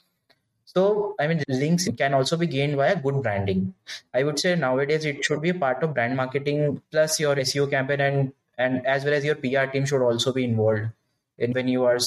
So, 0.64 1.14
I 1.18 1.26
mean, 1.26 1.42
links 1.48 1.88
can 1.96 2.12
also 2.12 2.36
be 2.36 2.46
gained 2.46 2.76
via 2.76 2.96
good 2.96 3.22
branding. 3.22 3.74
I 4.12 4.24
would 4.24 4.38
say 4.38 4.56
nowadays 4.56 5.04
it 5.04 5.24
should 5.24 5.40
be 5.40 5.50
a 5.50 5.54
part 5.54 5.82
of 5.82 5.94
brand 5.94 6.16
marketing 6.16 6.82
plus 6.90 7.18
your 7.18 7.36
SEO 7.36 7.70
campaign 7.70 8.00
and 8.00 8.32
and 8.58 8.86
as 8.86 9.04
well 9.04 9.14
as 9.14 9.24
your 9.24 9.36
PR 9.36 9.70
team 9.70 9.84
should 9.84 10.02
also 10.02 10.32
be 10.32 10.44
involved 10.44 10.88
in 11.38 11.52
when 11.52 11.68
you 11.68 11.84
are 11.84 11.98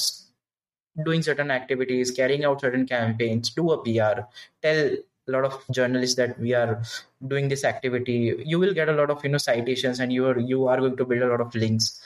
doing 1.04 1.22
certain 1.22 1.50
activities, 1.50 2.10
carrying 2.10 2.44
out 2.44 2.60
certain 2.60 2.86
campaigns, 2.86 3.50
do 3.50 3.70
a 3.72 3.78
PR, 3.82 4.22
tell 4.62 4.90
a 5.28 5.30
lot 5.30 5.44
of 5.44 5.62
journalists 5.70 6.16
that 6.16 6.38
we 6.38 6.54
are 6.54 6.82
doing 7.26 7.48
this 7.48 7.64
activity. 7.64 8.42
You 8.44 8.58
will 8.58 8.74
get 8.74 8.88
a 8.88 8.92
lot 8.92 9.10
of 9.10 9.22
you 9.24 9.30
know 9.30 9.38
citations 9.38 10.00
and 10.00 10.12
you 10.12 10.26
are 10.26 10.38
you 10.38 10.68
are 10.68 10.78
going 10.78 10.96
to 10.96 11.04
build 11.04 11.22
a 11.22 11.28
lot 11.28 11.40
of 11.40 11.54
links. 11.54 12.00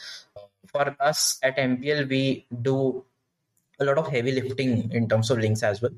For 0.66 0.96
us 1.00 1.38
at 1.42 1.56
MPL, 1.56 2.08
we 2.08 2.46
do 2.62 3.04
a 3.80 3.84
lot 3.84 3.98
of 3.98 4.08
heavy 4.08 4.32
lifting 4.32 4.92
in 4.92 5.08
terms 5.08 5.30
of 5.30 5.38
links 5.38 5.62
as 5.62 5.80
well 5.80 5.92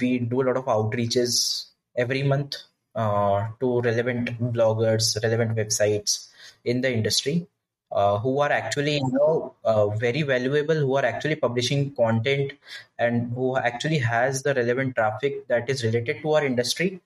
we 0.00 0.18
do 0.18 0.42
a 0.42 0.46
lot 0.48 0.56
of 0.56 0.66
outreaches 0.66 1.66
every 1.96 2.22
month 2.22 2.56
uh, 2.94 3.48
to 3.60 3.80
relevant 3.80 4.38
bloggers, 4.52 5.20
relevant 5.22 5.56
websites 5.56 6.28
in 6.64 6.80
the 6.80 6.92
industry 6.92 7.46
uh, 7.94 8.18
who 8.18 8.40
are 8.40 8.50
actually 8.50 8.96
you 8.96 9.12
know 9.12 9.54
uh, 9.64 9.86
very 9.88 10.22
valuable, 10.22 10.74
who 10.74 10.96
are 10.96 11.04
actually 11.04 11.36
publishing 11.36 11.94
content 11.94 12.52
and 12.98 13.32
who 13.32 13.56
actually 13.56 13.98
has 13.98 14.42
the 14.42 14.52
relevant 14.54 14.96
traffic 14.96 15.46
that 15.48 15.70
is 15.70 15.84
related 15.84 16.20
to 16.22 16.32
our 16.32 16.44
industry. 16.44 17.00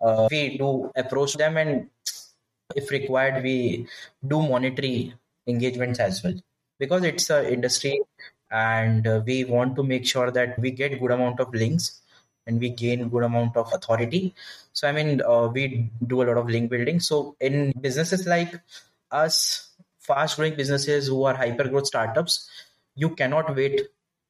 Uh, 0.00 0.28
we 0.30 0.58
do 0.58 0.90
approach 0.94 1.34
them 1.34 1.56
and 1.56 1.88
if 2.74 2.90
required 2.90 3.42
we 3.42 3.86
do 4.26 4.42
monetary 4.42 5.14
engagements 5.46 5.98
as 5.98 6.22
well. 6.22 6.34
Because 6.78 7.04
it's 7.04 7.30
an 7.30 7.46
industry 7.46 8.00
and 8.50 9.06
uh, 9.06 9.22
we 9.24 9.44
want 9.44 9.74
to 9.76 9.82
make 9.82 10.06
sure 10.06 10.30
that 10.30 10.58
we 10.58 10.70
get 10.70 11.00
good 11.00 11.10
amount 11.10 11.40
of 11.40 11.54
links 11.54 12.02
and 12.46 12.60
we 12.60 12.68
gain 12.68 13.08
good 13.08 13.24
amount 13.24 13.56
of 13.56 13.72
authority. 13.72 14.34
So 14.74 14.86
i 14.86 14.92
mean 14.92 15.22
uh, 15.22 15.48
we 15.48 15.90
do 16.06 16.22
a 16.22 16.24
lot 16.24 16.36
of 16.36 16.48
link 16.48 16.70
building. 16.70 17.00
So 17.00 17.36
in 17.40 17.72
businesses 17.80 18.26
like 18.26 18.60
us 19.10 19.65
fast 20.06 20.36
growing 20.36 20.56
businesses 20.56 21.06
who 21.08 21.24
are 21.24 21.34
hyper 21.34 21.68
growth 21.68 21.86
startups 21.86 22.48
you 22.94 23.10
cannot 23.20 23.54
wait 23.56 23.80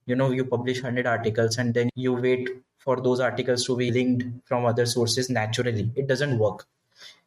you 0.07 0.17
know 0.17 0.31
you 0.31 0.45
publish 0.45 0.83
100 0.83 1.07
articles 1.07 1.59
and 1.59 1.75
then 1.75 1.91
you 1.95 2.13
wait 2.13 2.49
for 2.79 3.01
those 3.01 3.21
articles 3.21 3.65
to 3.67 3.77
be 3.77 3.91
linked 3.91 4.25
from 4.45 4.65
other 4.65 4.87
sources 4.87 5.29
naturally. 5.29 5.91
It 5.97 6.07
doesn't 6.07 6.39
work. 6.39 6.67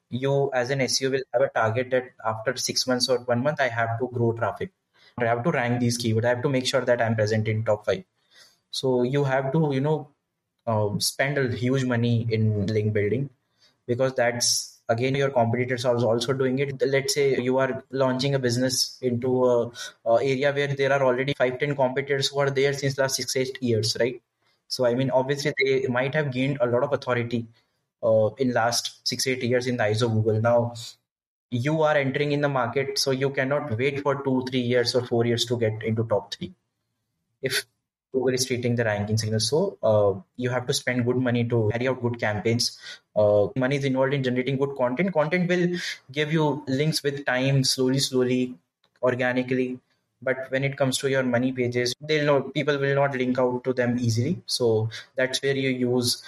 You 0.10 0.52
as 0.54 0.70
an 0.72 0.80
seo 0.80 1.12
will 1.12 1.24
have 1.34 1.44
a 1.44 1.50
target 1.50 1.92
that 1.92 2.12
after 2.26 2.56
six 2.58 2.88
months 2.88 3.10
or 3.10 3.20
one 3.32 3.44
month 3.44 3.62
i 3.62 3.68
have 3.70 4.00
to 4.00 4.10
grow 4.14 4.34
traffic. 4.34 4.72
I 5.20 5.26
have 5.26 5.44
to 5.44 5.52
rank 5.52 5.80
these 5.82 5.98
keywords. 5.98 6.26
I 6.26 6.30
have 6.30 6.44
to 6.44 6.50
make 6.50 6.66
sure 6.66 6.82
that 6.82 7.02
i'm 7.02 7.16
present 7.16 7.48
in 7.48 7.66
top 7.66 7.86
five. 7.86 8.04
So 8.72 9.04
you 9.04 9.24
have 9.26 9.52
to 9.54 9.72
you 9.74 9.82
know 9.82 10.10
um, 10.68 11.00
spend 11.02 11.38
a 11.38 11.50
huge 11.56 11.86
money 11.86 12.28
in 12.30 12.68
link 12.68 12.94
building 12.94 13.30
because 13.88 14.14
that's 14.16 14.79
again 14.90 15.16
your 15.16 15.30
competitors 15.30 15.86
are 15.86 15.96
also 15.96 16.34
doing 16.34 16.60
it. 16.60 16.82
Let's 16.86 17.14
say 17.14 17.40
you 17.40 17.58
are 17.60 17.84
launching 17.92 18.36
a 18.36 18.40
business 18.40 18.98
into 19.02 19.46
a, 19.46 19.72
a, 20.06 20.16
area 20.16 20.52
where 20.52 20.68
there 20.68 20.92
are 20.92 21.04
already 21.04 21.34
5 21.34 21.60
10 21.60 21.76
competitors 21.76 22.28
who 22.30 22.40
are 22.40 22.50
there 22.50 22.74
since 22.74 22.98
last 22.98 23.16
6 23.16 23.36
8 23.36 23.58
years 23.62 23.96
right? 24.00 24.22
So 24.68 24.86
i 24.86 24.94
mean 24.94 25.10
obviously 25.10 25.54
they 25.60 25.88
might 25.88 26.14
have 26.14 26.32
gained 26.32 26.58
a 26.62 26.68
lot 26.68 26.84
of 26.84 26.94
authority 26.94 27.48
uh, 28.04 28.30
in 28.38 28.54
last 28.54 29.08
6 29.08 29.28
8 29.28 29.44
years 29.44 29.68
in 29.68 29.78
the 29.78 29.84
eyes 29.84 30.02
of 30.02 30.12
google. 30.12 30.42
Now 30.42 30.74
you 31.52 31.82
are 31.82 31.96
entering 31.98 32.32
in 32.32 32.42
the 32.42 32.50
market 32.50 33.00
so 33.00 33.12
you 33.12 33.30
cannot 33.32 33.78
wait 33.78 34.02
for 34.02 34.24
2 34.24 34.46
3 34.50 34.60
years 34.60 34.96
or 34.96 35.06
4 35.06 35.26
years 35.26 35.46
to 35.46 35.58
get 35.58 35.84
into 35.84 36.04
top 36.04 36.34
3 36.36 36.54
if 37.42 37.66
Google 38.14 38.34
is 38.34 38.46
treating 38.46 38.76
the 38.76 38.84
ranking 38.86 39.18
signal. 39.18 39.40
So 39.40 39.78
uh, 39.84 40.20
you 40.38 40.50
have 40.50 40.66
to 40.68 40.74
spend 40.74 41.06
good 41.06 41.18
money 41.18 41.44
to 41.46 41.70
carry 41.72 41.88
out 41.88 42.02
good 42.02 42.20
campaigns. 42.20 42.78
Uh, 43.16 43.48
money 43.56 43.76
is 43.78 43.86
involved 43.86 44.14
in 44.14 44.24
generating 44.24 44.58
good 44.58 44.76
content. 44.76 45.14
Content 45.14 45.48
will 45.48 45.78
give 46.12 46.34
you 46.34 46.64
links 46.68 47.04
with 47.04 47.26
time, 47.26 47.64
slowly, 47.64 48.00
slowly, 48.00 48.56
organically. 49.02 49.80
But 50.22 50.50
when 50.50 50.64
it 50.64 50.76
comes 50.76 50.98
to 51.00 51.10
your 51.10 51.24
money 51.24 51.52
pages, 51.52 51.94
they'll 52.02 52.26
know 52.26 52.42
people 52.42 52.78
will 52.78 52.96
not 52.96 53.16
link 53.16 53.40
out 53.40 53.64
to 53.64 53.74
them 53.74 53.98
easily. 54.00 54.42
So 54.48 54.90
that's 55.16 55.42
where 55.42 55.56
you 55.56 55.70
use 55.70 56.22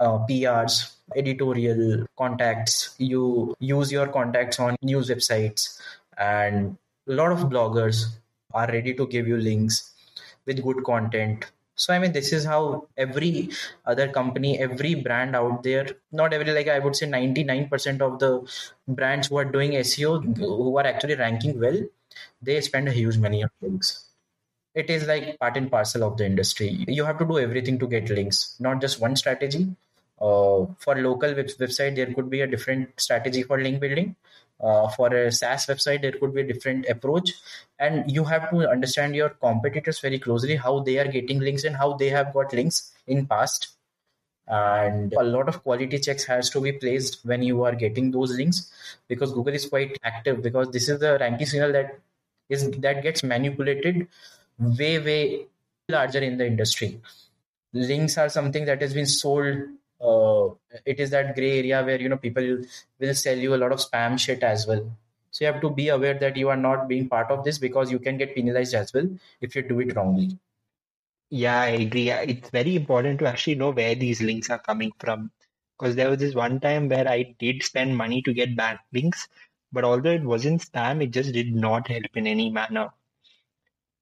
uh, 0.00 0.18
PRs, 0.26 0.94
editorial 1.16 2.06
contacts. 2.16 2.94
You 2.98 3.54
use 3.58 3.92
your 3.92 4.06
contacts 4.06 4.58
on 4.60 4.76
news 4.82 5.10
websites, 5.10 5.78
and 6.16 6.78
a 7.06 7.12
lot 7.12 7.32
of 7.32 7.40
bloggers 7.50 8.06
are 8.54 8.66
ready 8.68 8.94
to 8.94 9.06
give 9.06 9.28
you 9.28 9.36
links 9.36 9.93
with 10.46 10.62
good 10.62 10.84
content. 10.84 11.44
So 11.76 11.92
i 11.92 11.98
mean 11.98 12.12
this 12.12 12.32
is 12.32 12.44
how 12.44 12.86
every 12.96 13.50
other 13.84 14.06
company 14.16 14.50
every 14.66 14.94
brand 14.94 15.34
out 15.34 15.64
there 15.64 15.86
not 16.12 16.32
every 16.36 16.52
like 16.58 16.68
i 16.68 16.78
would 16.78 16.94
say 16.94 17.06
99% 17.14 18.00
of 18.00 18.20
the 18.20 18.30
brands 18.86 19.26
who 19.26 19.38
are 19.38 19.44
doing 19.56 19.72
seo 19.72 20.12
who 20.38 20.76
are 20.78 20.86
actually 20.86 21.16
ranking 21.16 21.58
well 21.64 21.78
they 22.42 22.60
spend 22.60 22.88
a 22.88 22.92
huge 22.92 23.18
money 23.18 23.42
on 23.42 23.50
links. 23.60 24.04
It 24.74 24.90
is 24.90 25.06
like 25.06 25.38
part 25.38 25.56
and 25.56 25.70
parcel 25.70 26.04
of 26.04 26.16
the 26.16 26.26
industry. 26.26 26.84
You 26.88 27.04
have 27.04 27.18
to 27.18 27.24
do 27.24 27.38
everything 27.38 27.78
to 27.80 27.86
get 27.86 28.08
links 28.10 28.56
not 28.60 28.80
just 28.80 29.00
one 29.00 29.16
strategy. 29.16 29.74
Uh, 30.20 30.66
for 30.78 30.94
local 30.96 31.34
web- 31.34 31.58
website 31.64 31.96
there 31.96 32.12
could 32.14 32.30
be 32.30 32.40
a 32.42 32.46
different 32.46 32.88
strategy 33.00 33.42
for 33.42 33.60
link 33.60 33.80
building 33.80 34.14
uh, 34.60 34.88
for 34.88 35.08
a 35.14 35.32
SaaS 35.32 35.66
website, 35.66 36.02
there 36.02 36.12
could 36.12 36.34
be 36.34 36.42
a 36.42 36.46
different 36.52 36.86
approach, 36.88 37.32
and 37.78 38.10
you 38.10 38.24
have 38.24 38.50
to 38.50 38.68
understand 38.68 39.14
your 39.14 39.30
competitors 39.30 40.00
very 40.00 40.18
closely, 40.18 40.56
how 40.56 40.80
they 40.80 40.98
are 40.98 41.08
getting 41.08 41.40
links 41.40 41.64
and 41.64 41.76
how 41.76 41.94
they 41.94 42.08
have 42.08 42.32
got 42.32 42.52
links 42.52 42.92
in 43.06 43.26
past. 43.26 43.72
And 44.46 45.12
a 45.14 45.22
lot 45.22 45.48
of 45.48 45.62
quality 45.62 45.98
checks 45.98 46.24
has 46.24 46.50
to 46.50 46.60
be 46.60 46.72
placed 46.72 47.24
when 47.24 47.42
you 47.42 47.64
are 47.64 47.74
getting 47.74 48.10
those 48.10 48.36
links 48.36 48.70
because 49.08 49.32
Google 49.32 49.54
is 49.54 49.66
quite 49.66 49.98
active 50.04 50.42
because 50.42 50.70
this 50.70 50.88
is 50.90 51.00
the 51.00 51.16
ranking 51.18 51.46
signal 51.46 51.72
that 51.72 51.98
is 52.50 52.70
that 52.70 53.02
gets 53.02 53.22
manipulated 53.22 54.06
way 54.58 54.98
way 54.98 55.46
larger 55.88 56.18
in 56.18 56.36
the 56.36 56.46
industry. 56.46 57.00
Links 57.72 58.18
are 58.18 58.28
something 58.28 58.66
that 58.66 58.82
has 58.82 58.92
been 58.92 59.06
sold 59.06 59.56
uh, 60.00 60.48
it 60.84 61.00
is 61.00 61.10
that 61.10 61.34
gray 61.34 61.58
area 61.58 61.82
where 61.84 62.00
you 62.00 62.08
know 62.08 62.16
people 62.16 62.62
will 62.98 63.14
sell 63.14 63.36
you 63.36 63.54
a 63.54 63.60
lot 63.64 63.72
of 63.72 63.78
spam 63.78 64.18
shit 64.18 64.42
as 64.42 64.66
well. 64.66 64.90
So 65.30 65.44
you 65.44 65.52
have 65.52 65.60
to 65.62 65.70
be 65.70 65.88
aware 65.88 66.18
that 66.18 66.36
you 66.36 66.48
are 66.48 66.56
not 66.56 66.86
being 66.88 67.08
part 67.08 67.30
of 67.30 67.44
this 67.44 67.58
because 67.58 67.90
you 67.90 67.98
can 67.98 68.16
get 68.16 68.34
penalized 68.34 68.74
as 68.74 68.92
well 68.94 69.08
if 69.40 69.56
you 69.56 69.62
do 69.62 69.80
it 69.80 69.96
wrongly. 69.96 70.38
Yeah 71.30 71.60
i 71.60 71.68
agree. 71.68 72.10
It's 72.10 72.50
very 72.50 72.76
important 72.76 73.18
to 73.20 73.26
actually 73.26 73.56
know 73.56 73.70
where 73.70 73.94
these 73.94 74.22
links 74.22 74.50
are 74.50 74.58
coming 74.58 74.92
from. 74.98 75.30
Because 75.76 75.96
there 75.96 76.08
was 76.08 76.18
this 76.18 76.34
one 76.34 76.60
time 76.60 76.88
where 76.88 77.08
i 77.08 77.34
did 77.38 77.62
spend 77.64 77.96
money 77.96 78.22
to 78.22 78.32
get 78.32 78.56
backlinks 78.56 79.26
but 79.72 79.82
although 79.82 80.12
it 80.12 80.22
wasn't 80.22 80.60
spam 80.60 81.02
it 81.02 81.10
just 81.10 81.32
did 81.32 81.52
not 81.52 81.88
help 81.88 82.16
in 82.16 82.28
any 82.28 82.48
manner 82.48 82.90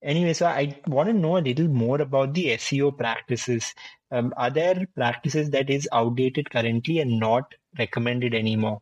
Anyway, 0.03 0.33
so 0.33 0.47
I 0.47 0.77
want 0.88 1.09
to 1.09 1.12
know 1.12 1.37
a 1.37 1.47
little 1.47 1.69
more 1.69 2.01
about 2.01 2.35
the 2.35 2.47
SEO 2.57 2.97
practices. 2.97 3.73
Um, 4.11 4.35
are 4.37 4.51
there 4.51 4.87
practices 4.97 5.51
that 5.51 5.71
is 5.71 5.88
outdated 5.93 6.51
currently 6.51 6.99
and 6.99 7.21
not 7.21 7.55
recommended 7.79 8.35
anymore? 8.35 8.81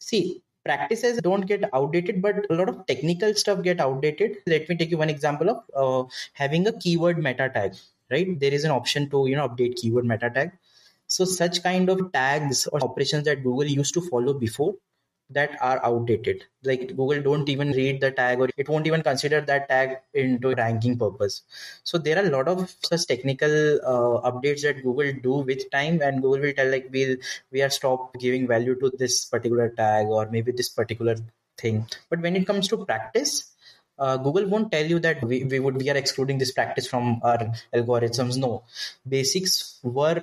See, 0.00 0.42
practices 0.64 1.20
don't 1.22 1.46
get 1.46 1.72
outdated, 1.72 2.20
but 2.20 2.46
a 2.50 2.54
lot 2.54 2.68
of 2.68 2.84
technical 2.86 3.32
stuff 3.34 3.62
get 3.62 3.80
outdated. 3.80 4.38
Let 4.46 4.68
me 4.68 4.76
take 4.76 4.90
you 4.90 4.98
one 4.98 5.10
example 5.10 5.50
of 5.50 5.62
uh, 5.76 6.10
having 6.32 6.66
a 6.66 6.72
keyword 6.72 7.18
meta 7.18 7.48
tag. 7.48 7.74
Right, 8.10 8.40
there 8.40 8.52
is 8.52 8.64
an 8.64 8.72
option 8.72 9.08
to 9.10 9.28
you 9.28 9.36
know 9.36 9.48
update 9.48 9.76
keyword 9.76 10.04
meta 10.04 10.30
tag. 10.30 10.50
So 11.06 11.24
such 11.24 11.62
kind 11.62 11.88
of 11.88 12.12
tags 12.12 12.66
or 12.66 12.82
operations 12.82 13.24
that 13.24 13.44
Google 13.44 13.66
used 13.66 13.94
to 13.94 14.00
follow 14.00 14.34
before 14.34 14.74
that 15.30 15.56
are 15.60 15.80
outdated. 15.84 16.44
Like 16.64 16.88
google 16.88 17.22
don't 17.22 17.48
even 17.48 17.72
read 17.72 18.00
the 18.00 18.10
tag 18.10 18.40
or 18.40 18.48
it 18.56 18.68
won't 18.68 18.86
even 18.86 19.02
consider 19.02 19.40
that 19.40 19.68
tag 19.68 19.98
into 20.14 20.54
ranking 20.54 20.98
purpose. 20.98 21.42
So 21.84 21.98
there 21.98 22.18
are 22.18 22.26
a 22.26 22.30
lot 22.30 22.48
of 22.48 22.74
such 22.82 23.06
technical 23.06 23.50
uh, 23.76 24.30
updates 24.30 24.62
that 24.62 24.82
google 24.82 25.12
do 25.22 25.34
with 25.50 25.70
time 25.70 26.00
and 26.02 26.20
google 26.22 26.40
will 26.40 26.52
tell 26.52 26.70
like 26.70 26.88
we'll 26.92 27.16
we 27.50 27.62
are 27.62 27.70
stop 27.70 28.14
giving 28.18 28.46
value 28.46 28.78
to 28.80 28.90
this 28.98 29.24
particular 29.24 29.70
tag 29.70 30.06
or 30.06 30.28
maybe 30.30 30.52
this 30.52 30.68
particular 30.68 31.16
thing. 31.58 31.86
But 32.08 32.20
when 32.20 32.36
it 32.36 32.46
comes 32.46 32.68
to 32.68 32.84
practice 32.84 33.52
uh, 33.98 34.16
google 34.16 34.46
won't 34.46 34.72
tell 34.72 34.84
you 34.84 34.98
that 34.98 35.22
we, 35.22 35.44
we 35.44 35.60
would 35.60 35.76
we 35.76 35.90
are 35.90 35.96
excluding 35.96 36.38
this 36.38 36.52
practice 36.52 36.86
from 36.86 37.20
our 37.22 37.52
algorithms. 37.74 38.36
No. 38.36 38.64
Basics 39.06 39.78
were 39.82 40.22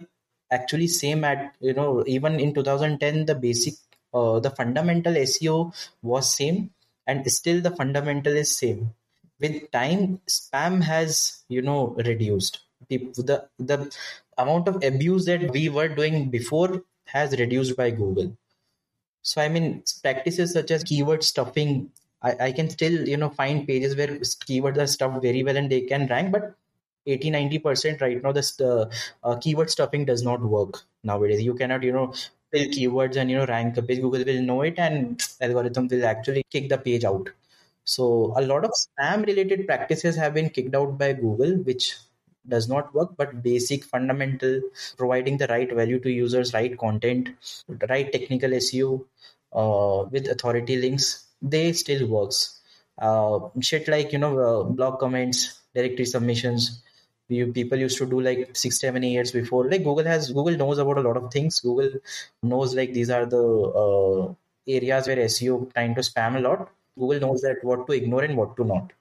actually 0.52 0.88
same 0.88 1.24
at 1.24 1.56
you 1.60 1.74
know 1.74 2.04
even 2.08 2.39
in 2.39 2.54
2010 2.54 3.26
the 3.26 3.36
basic 3.36 3.74
uh, 4.13 4.39
the 4.39 4.50
fundamental 4.50 5.13
SEO 5.13 5.74
was 6.02 6.34
same 6.34 6.72
and 7.06 7.30
still 7.32 7.62
the 7.62 7.72
fundamental 7.72 8.34
is 8.36 8.56
same. 8.56 8.93
With 9.39 9.72
time, 9.72 10.22
spam 10.28 10.84
has 10.84 11.43
you 11.48 11.62
know 11.62 11.96
reduced. 12.06 12.62
The, 12.89 12.98
the 13.15 13.48
the 13.60 13.91
amount 14.38 14.67
of 14.67 14.84
abuse 14.84 15.26
that 15.26 15.52
we 15.52 15.70
were 15.70 15.88
doing 15.89 16.30
before 16.30 16.84
has 17.06 17.38
reduced 17.39 17.76
by 17.76 17.91
Google. 17.91 18.36
So 19.22 19.41
I 19.41 19.50
mean 19.50 19.84
practices 20.02 20.54
such 20.54 20.72
as 20.72 20.84
keyword 20.84 21.24
stuffing 21.24 21.91
I, 22.22 22.36
I 22.48 22.52
can 22.52 22.70
still 22.70 23.08
you 23.08 23.17
know 23.17 23.30
find 23.30 23.67
pages 23.67 23.96
where 23.96 24.08
keywords 24.08 24.78
are 24.78 24.88
stuffed 24.88 25.22
very 25.22 25.43
well 25.43 25.58
and 25.58 25.72
they 25.72 25.82
can 25.82 26.08
rank, 26.08 26.32
but 26.32 26.56
80 27.06 27.32
90% 27.32 28.02
right 28.02 28.22
now 28.22 28.32
this 28.32 28.60
uh, 28.60 28.89
uh, 29.24 29.36
keyword 29.38 29.70
stuffing 29.70 30.04
does 30.06 30.24
not 30.24 30.41
work 30.41 30.82
nowadays 31.04 31.41
you 31.41 31.54
cannot 31.54 31.84
you 31.84 31.93
know 31.93 32.13
fill 32.52 32.68
keywords 32.70 33.16
and 33.16 33.30
you 33.32 33.38
know 33.38 33.46
rank 33.46 33.78
a 33.78 33.82
page. 33.82 34.02
Google 34.02 34.24
will 34.26 34.42
know 34.42 34.62
it 34.62 34.76
and 34.78 35.22
algorithm 35.42 35.88
will 35.88 36.06
actually 36.06 36.46
kick 36.52 36.70
the 36.70 36.78
page 36.78 37.04
out. 37.04 37.30
So 37.84 38.34
a 38.36 38.42
lot 38.42 38.66
of 38.66 38.72
spam 38.72 39.26
related 39.26 39.66
practices 39.66 40.16
have 40.18 40.34
been 40.34 40.50
kicked 40.50 40.76
out 40.76 40.98
by 40.98 41.14
google 41.14 41.54
which 41.70 41.96
does 42.48 42.68
not 42.68 42.94
work 42.94 43.16
but 43.18 43.42
basic 43.44 43.84
fundamental 43.84 44.62
providing 44.98 45.38
the 45.38 45.48
right 45.48 45.74
value 45.74 46.00
to 46.00 46.12
users 46.12 46.54
right 46.54 46.78
content 46.78 47.30
right 47.90 48.12
technical 48.12 48.50
seo 48.50 49.06
uh, 49.54 50.06
with 50.12 50.28
authority 50.28 50.78
links 50.78 51.28
they 51.42 51.72
still 51.74 52.08
works. 52.08 52.62
Uh, 52.98 53.40
shit 53.62 53.88
like 53.88 54.12
you 54.12 54.18
know 54.18 54.40
uh, 54.40 54.64
blog 54.64 55.00
comments 55.00 55.60
directory 55.76 56.06
submissions 56.06 56.82
you, 57.30 57.52
people 57.54 57.78
used 57.78 57.98
to 57.98 58.06
do 58.06 58.20
like 58.22 58.56
six 58.56 58.80
seven 58.80 59.04
years 59.04 59.32
before. 59.32 59.70
Like 59.70 59.84
google 59.84 60.06
has 60.06 60.32
google 60.32 60.58
knows 60.58 60.78
about 60.78 60.98
a 60.98 61.02
lot 61.02 61.18
of 61.18 61.32
things. 61.32 61.60
Google 61.62 61.92
knows 62.44 62.76
like 62.76 62.94
these 62.94 63.10
are 63.10 63.26
the 63.26 63.44
uh, 63.84 64.34
areas 64.68 65.08
where 65.08 65.18
seo 65.18 65.72
trying 65.74 65.96
to 65.96 66.02
spam 66.02 66.38
a 66.38 66.40
lot. 66.40 66.70
Google 66.98 67.20
knows 67.20 67.42
that 67.42 67.63
what 67.63 67.88
to 67.88 67.94
ignore 67.94 68.24
and 68.24 68.38
what 68.38 68.56
to 68.58 68.63
not. 68.66 68.92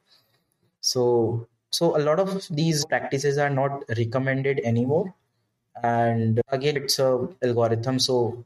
So 0.81 1.47
so 1.71 1.97
a 1.97 2.03
lot 2.09 2.19
of 2.21 2.47
these 2.51 2.85
practices 2.85 3.39
are 3.39 3.51
not 3.51 3.85
recommended 3.99 4.61
anymore. 4.65 5.15
And 5.83 6.41
again 6.49 6.77
it's 6.77 6.99
a 6.99 7.29
algorithm. 7.43 7.99
So 7.99 8.45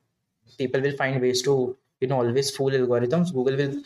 people 0.59 0.81
will 0.81 0.97
find 0.97 1.21
ways 1.21 1.43
to 1.43 1.77
you 2.01 2.09
know 2.09 2.19
always 2.19 2.55
fool 2.57 2.71
algorithms. 2.71 3.33
Google 3.33 3.57
will 3.57 3.83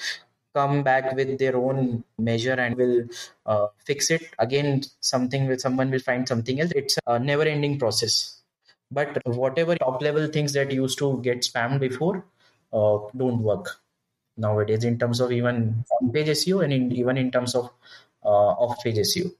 come 0.54 0.82
back 0.82 1.14
with 1.14 1.38
their 1.38 1.56
own 1.56 2.04
measure 2.18 2.54
and 2.54 2.76
will 2.76 3.04
uh, 3.46 3.66
fix 3.84 4.10
it. 4.10 4.22
Again 4.38 4.82
something 5.00 5.48
will 5.48 5.58
someone 5.58 5.90
will 5.90 6.00
find 6.10 6.28
something 6.28 6.60
else. 6.60 6.72
It's 6.74 6.98
a 7.06 7.18
never 7.18 7.42
ending 7.42 7.78
process. 7.78 8.40
But 8.90 9.18
whatever 9.26 9.76
top 9.76 10.02
level 10.02 10.26
things 10.28 10.52
that 10.52 10.70
used 10.70 10.98
to 10.98 11.20
get 11.22 11.42
spammed 11.42 11.80
before 11.80 12.24
uh, 12.72 12.98
don't 13.16 13.42
work 13.42 13.80
nowadays 14.36 14.84
in 14.84 14.98
terms 14.98 15.20
of 15.20 15.32
even 15.32 15.84
on 16.00 16.12
page 16.12 16.28
seo 16.28 16.62
and 16.64 16.72
in, 16.72 16.92
even 16.92 17.16
in 17.16 17.30
terms 17.30 17.54
of 17.54 17.70
uh, 18.24 18.52
off 18.64 18.82
page 18.82 18.98
seo 19.12 19.30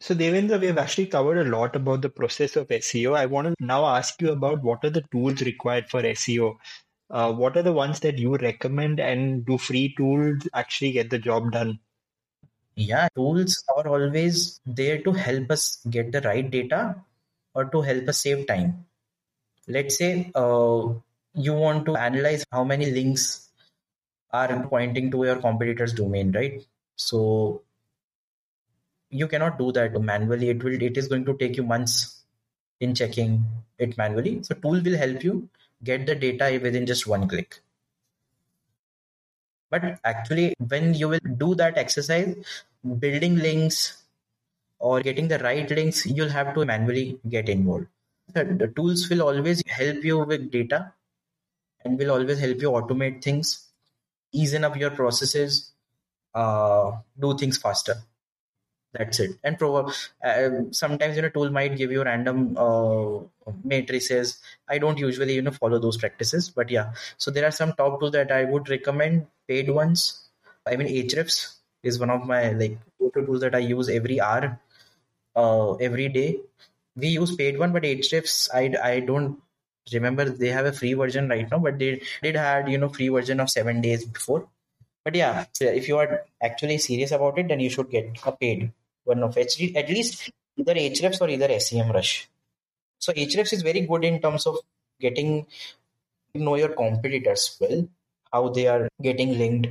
so 0.00 0.14
devendra 0.14 0.60
we 0.60 0.68
have 0.68 0.78
actually 0.78 1.06
covered 1.06 1.38
a 1.38 1.50
lot 1.56 1.74
about 1.80 2.00
the 2.02 2.12
process 2.20 2.56
of 2.56 2.68
seo 2.68 3.16
i 3.22 3.26
want 3.26 3.48
to 3.48 3.66
now 3.72 3.84
ask 3.96 4.22
you 4.22 4.30
about 4.32 4.62
what 4.62 4.84
are 4.84 4.94
the 4.98 5.04
tools 5.14 5.42
required 5.42 5.90
for 5.90 6.02
seo 6.22 6.56
uh, 7.10 7.32
what 7.32 7.56
are 7.56 7.62
the 7.62 7.72
ones 7.72 8.00
that 8.00 8.18
you 8.18 8.36
recommend 8.36 9.00
and 9.00 9.44
do 9.44 9.58
free 9.58 9.94
tools 9.96 10.48
actually 10.54 10.92
get 10.92 11.10
the 11.10 11.18
job 11.18 11.52
done? 11.52 11.78
Yeah 12.76 13.08
tools 13.14 13.62
are 13.76 13.88
always 13.88 14.60
there 14.64 15.02
to 15.02 15.12
help 15.12 15.50
us 15.50 15.84
get 15.90 16.12
the 16.12 16.20
right 16.22 16.48
data 16.50 16.96
or 17.54 17.64
to 17.66 17.82
help 17.82 18.08
us 18.08 18.18
save 18.18 18.46
time. 18.46 18.86
Let's 19.66 19.98
say 19.98 20.30
uh, 20.34 20.88
you 21.34 21.54
want 21.54 21.86
to 21.86 21.96
analyze 21.96 22.44
how 22.52 22.64
many 22.64 22.90
links 22.90 23.48
are 24.32 24.66
pointing 24.68 25.10
to 25.10 25.24
your 25.24 25.36
competitor's 25.36 25.92
domain 25.92 26.32
right? 26.32 26.64
So 26.96 27.62
you 29.10 29.26
cannot 29.26 29.58
do 29.58 29.72
that 29.72 30.00
manually. 30.00 30.50
It 30.50 30.62
will 30.62 30.80
it 30.80 30.96
is 30.96 31.08
going 31.08 31.24
to 31.24 31.36
take 31.36 31.56
you 31.56 31.64
months 31.64 32.22
in 32.78 32.94
checking 32.94 33.44
it 33.78 33.98
manually. 33.98 34.42
So 34.44 34.54
tool 34.54 34.80
will 34.80 34.96
help 34.96 35.24
you 35.24 35.48
get 35.82 36.06
the 36.06 36.14
data 36.14 36.58
within 36.62 36.86
just 36.86 37.06
one 37.06 37.28
click. 37.28 37.60
But 39.70 40.00
actually, 40.04 40.54
when 40.58 40.94
you 40.94 41.08
will 41.08 41.20
do 41.36 41.54
that 41.54 41.78
exercise, 41.78 42.34
building 42.98 43.36
links 43.36 44.02
or 44.78 45.00
getting 45.00 45.28
the 45.28 45.38
right 45.38 45.70
links, 45.70 46.06
you'll 46.06 46.28
have 46.28 46.54
to 46.54 46.64
manually 46.64 47.20
get 47.28 47.48
involved. 47.48 47.86
The 48.32 48.72
tools 48.74 49.08
will 49.08 49.22
always 49.22 49.62
help 49.66 50.04
you 50.04 50.18
with 50.20 50.50
data 50.50 50.92
and 51.84 51.98
will 51.98 52.10
always 52.10 52.38
help 52.38 52.60
you 52.60 52.70
automate 52.70 53.22
things, 53.22 53.66
easen 54.32 54.64
up 54.64 54.76
your 54.76 54.90
processes, 54.90 55.72
uh, 56.34 56.92
do 57.18 57.36
things 57.36 57.58
faster 57.58 57.96
that's 58.92 59.20
it. 59.20 59.38
And 59.44 59.58
pro- 59.58 59.92
uh, 60.24 60.50
sometimes 60.72 61.16
you 61.16 61.22
know 61.22 61.28
tool 61.28 61.50
might 61.50 61.76
give 61.76 61.92
you 61.92 62.02
random 62.02 62.56
uh, 62.58 63.20
matrices. 63.64 64.38
I 64.68 64.78
don't 64.78 64.98
usually 64.98 65.34
you 65.34 65.42
know 65.42 65.52
follow 65.52 65.78
those 65.78 65.96
practices 65.96 66.48
but 66.50 66.70
yeah. 66.70 66.92
So 67.16 67.30
there 67.30 67.46
are 67.46 67.52
some 67.52 67.72
top 67.74 68.00
tools 68.00 68.12
that 68.12 68.32
i 68.32 68.44
would 68.44 68.68
recommend. 68.68 69.26
Paid 69.48 69.68
ones 69.70 70.02
i 70.66 70.76
mean 70.76 70.86
Ahrefs 70.86 71.56
is 71.82 71.98
one 71.98 72.10
of 72.10 72.24
my 72.24 72.52
like 72.52 72.78
go-to 73.00 73.24
tools 73.26 73.40
that 73.40 73.54
i 73.54 73.58
use 73.58 73.88
every 73.88 74.20
hour 74.20 74.60
uh, 75.36 75.74
every 75.74 76.08
day. 76.08 76.38
We 76.96 77.08
use 77.08 77.34
paid 77.36 77.58
one 77.58 77.72
but 77.72 77.84
Ahrefs 77.84 78.48
i 78.54 78.74
i 78.82 79.00
don't 79.00 79.38
remember. 79.92 80.24
They 80.24 80.48
have 80.48 80.66
a 80.66 80.72
free 80.72 80.94
version 80.94 81.28
right 81.28 81.50
now 81.50 81.58
but 81.58 81.78
they 81.78 82.02
did 82.22 82.36
had 82.36 82.68
you 82.68 82.78
know 82.78 82.88
free 82.88 83.08
version 83.08 83.40
of 83.40 83.50
seven 83.50 83.80
days 83.80 84.04
before. 84.04 84.48
But 85.04 85.14
yeah 85.14 85.46
if 85.60 85.88
you 85.88 85.98
are 85.98 86.24
actually 86.42 86.78
serious 86.78 87.12
about 87.12 87.38
it 87.38 87.48
then 87.48 87.60
you 87.60 87.70
should 87.70 87.90
get 87.90 88.18
a 88.26 88.32
paid 88.32 88.72
one 89.04 89.22
of 89.22 89.34
HD, 89.34 89.76
at 89.76 89.88
least 89.88 90.30
either 90.56 90.74
Ahrefs 90.74 91.20
or 91.20 91.28
either 91.28 91.48
SEMrush. 91.48 92.26
So 92.98 93.12
Ahrefs 93.12 93.52
is 93.52 93.62
very 93.62 93.80
good 93.82 94.04
in 94.04 94.20
terms 94.20 94.46
of 94.46 94.58
getting 95.00 95.46
know 96.34 96.54
your 96.54 96.70
competitors 96.70 97.56
well, 97.60 97.88
how 98.32 98.48
they 98.48 98.66
are 98.66 98.88
getting 99.02 99.36
linked, 99.36 99.68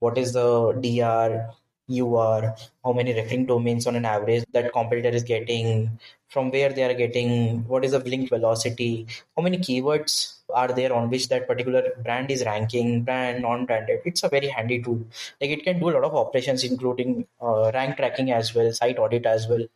what 0.00 0.18
is 0.18 0.32
the 0.32 0.72
DR, 0.80 1.50
UR, 1.88 2.54
how 2.84 2.92
many 2.92 3.12
referring 3.12 3.46
domains 3.46 3.86
on 3.86 3.96
an 3.96 4.04
average 4.04 4.44
that 4.52 4.72
competitor 4.72 5.10
is 5.10 5.22
getting, 5.22 5.98
from 6.28 6.50
where 6.50 6.72
they 6.72 6.82
are 6.82 6.94
getting, 6.94 7.64
what 7.68 7.84
is 7.84 7.92
the 7.92 7.98
link 8.00 8.28
velocity, 8.28 9.06
how 9.36 9.42
many 9.42 9.58
keywords 9.58 10.38
are 10.54 10.68
there 10.68 10.92
on 10.92 11.10
which 11.10 11.28
that 11.28 11.46
particular 11.46 11.82
brand 12.02 12.30
is 12.30 12.44
ranking, 12.44 13.02
brand, 13.02 13.42
non-branded. 13.42 14.00
It's 14.04 14.22
a 14.22 14.28
very 14.28 14.48
handy 14.48 14.82
tool. 14.82 15.04
Like 15.40 15.50
it 15.50 15.64
can 15.64 15.78
do 15.78 15.90
a 15.90 15.92
lot 15.92 16.04
of 16.04 16.14
operations, 16.14 16.64
including 16.64 17.26
uh, 17.40 17.70
rank 17.74 17.96
tracking 17.96 18.32
as 18.32 18.54
well, 18.54 18.72
site 18.72 18.98
audit 18.98 19.26
as 19.26 19.48
well. 19.48 19.66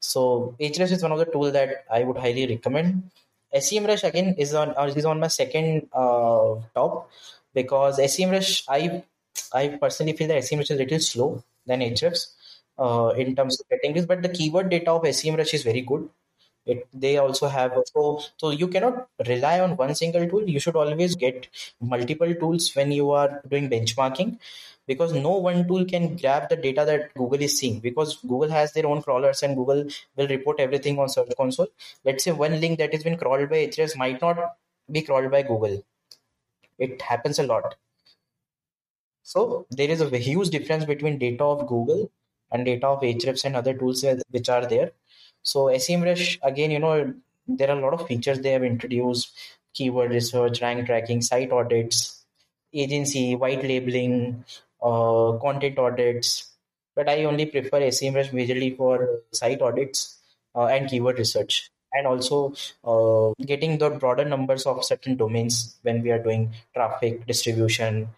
So 0.00 0.54
Ahrefs 0.60 0.92
is 0.92 1.02
one 1.02 1.12
of 1.12 1.18
the 1.18 1.24
tools 1.24 1.52
that 1.52 1.84
I 1.90 2.04
would 2.04 2.18
highly 2.18 2.46
recommend. 2.46 3.10
SEMrush 3.54 4.04
again 4.04 4.34
is 4.36 4.52
on 4.54 4.74
uh, 4.76 4.92
is 4.94 5.04
on 5.04 5.20
my 5.20 5.28
second 5.28 5.88
uh, 5.92 6.56
top 6.74 7.10
because 7.54 7.98
SEMrush 7.98 8.64
I 8.68 9.02
I 9.52 9.68
personally 9.68 10.12
feel 10.12 10.28
that 10.28 10.42
SEMrush 10.42 10.70
is 10.70 10.70
a 10.72 10.82
little 10.82 10.98
slow 10.98 11.44
than 11.66 11.80
Ahrefs 11.80 12.32
uh, 12.78 13.14
in 13.16 13.34
terms 13.36 13.60
of 13.60 13.68
getting 13.68 13.94
this, 13.94 14.06
but 14.06 14.22
the 14.22 14.28
keyword 14.28 14.70
data 14.70 14.90
of 14.90 15.02
SEMrush 15.02 15.54
is 15.54 15.62
very 15.62 15.80
good. 15.80 16.08
It, 16.66 16.86
they 16.94 17.18
also 17.18 17.48
have 17.48 17.72
so 17.92 18.22
so 18.38 18.50
you 18.50 18.68
cannot 18.68 19.08
rely 19.26 19.60
on 19.60 19.76
one 19.76 19.94
single 19.94 20.26
tool. 20.28 20.48
You 20.48 20.58
should 20.60 20.76
always 20.76 21.14
get 21.14 21.48
multiple 21.80 22.34
tools 22.34 22.74
when 22.74 22.90
you 22.92 23.10
are 23.10 23.42
doing 23.48 23.68
benchmarking 23.68 24.38
because 24.86 25.12
no 25.12 25.32
one 25.48 25.66
tool 25.68 25.84
can 25.84 26.16
grab 26.16 26.48
the 26.48 26.56
data 26.56 26.84
that 26.86 27.12
Google 27.14 27.42
is 27.42 27.58
seeing 27.58 27.80
because 27.80 28.16
Google 28.16 28.50
has 28.50 28.72
their 28.72 28.86
own 28.86 29.02
crawlers 29.02 29.42
and 29.42 29.56
Google 29.56 29.84
will 30.16 30.28
report 30.28 30.58
everything 30.60 30.98
on 30.98 31.08
Search 31.08 31.30
Console. 31.36 31.68
Let's 32.04 32.24
say 32.24 32.32
one 32.32 32.60
link 32.60 32.78
that 32.78 32.92
has 32.94 33.02
been 33.04 33.18
crawled 33.18 33.50
by 33.50 33.66
Ahrefs 33.66 33.96
might 33.96 34.20
not 34.22 34.56
be 34.90 35.02
crawled 35.02 35.30
by 35.30 35.42
Google. 35.42 35.82
It 36.78 37.02
happens 37.02 37.38
a 37.40 37.44
lot. 37.44 37.76
So 39.22 39.66
there 39.70 39.90
is 39.90 40.00
a 40.00 40.18
huge 40.18 40.50
difference 40.50 40.84
between 40.84 41.18
data 41.18 41.44
of 41.44 41.66
Google 41.66 42.10
and 42.52 42.64
data 42.64 42.86
of 42.86 43.00
Ahrefs 43.02 43.44
and 43.44 43.56
other 43.56 43.74
tools 43.74 44.04
which 44.30 44.48
are 44.48 44.66
there. 44.66 44.92
So 45.44 45.66
SEMrush, 45.66 46.38
again, 46.42 46.72
you 46.72 46.80
know, 46.80 47.14
there 47.46 47.70
are 47.70 47.78
a 47.78 47.80
lot 47.80 47.94
of 47.94 48.06
features 48.08 48.40
they 48.40 48.50
have 48.50 48.64
introduced, 48.64 49.32
keyword 49.74 50.10
research, 50.10 50.60
rank 50.60 50.86
tracking, 50.86 51.22
site 51.22 51.52
audits, 51.52 52.24
agency, 52.72 53.36
white 53.36 53.62
labeling, 53.62 54.44
uh, 54.82 55.38
content 55.40 55.78
audits. 55.78 56.50
But 56.96 57.08
I 57.08 57.24
only 57.24 57.46
prefer 57.46 57.80
SEMrush 57.80 58.30
majorly 58.30 58.76
for 58.76 59.20
site 59.32 59.62
audits 59.62 60.18
uh, 60.56 60.66
and 60.66 60.88
keyword 60.88 61.18
research 61.18 61.70
and 61.92 62.08
also 62.08 62.54
uh, 62.84 63.32
getting 63.46 63.78
the 63.78 63.90
broader 63.90 64.24
numbers 64.24 64.66
of 64.66 64.84
certain 64.84 65.16
domains 65.16 65.76
when 65.82 66.02
we 66.02 66.10
are 66.10 66.18
doing 66.18 66.52
traffic 66.74 67.24
distribution 67.26 68.08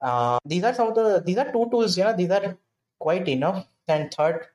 uh, 0.00 0.38
these 0.44 0.62
are 0.64 0.74
some 0.74 0.88
of 0.88 0.94
the 0.94 1.22
these 1.24 1.38
are 1.38 1.50
two 1.52 1.68
tools. 1.70 1.96
Yeah, 1.96 2.12
these 2.12 2.30
are 2.30 2.56
quite 2.98 3.28
enough. 3.28 3.66
And 3.88 4.12
third 4.12 4.46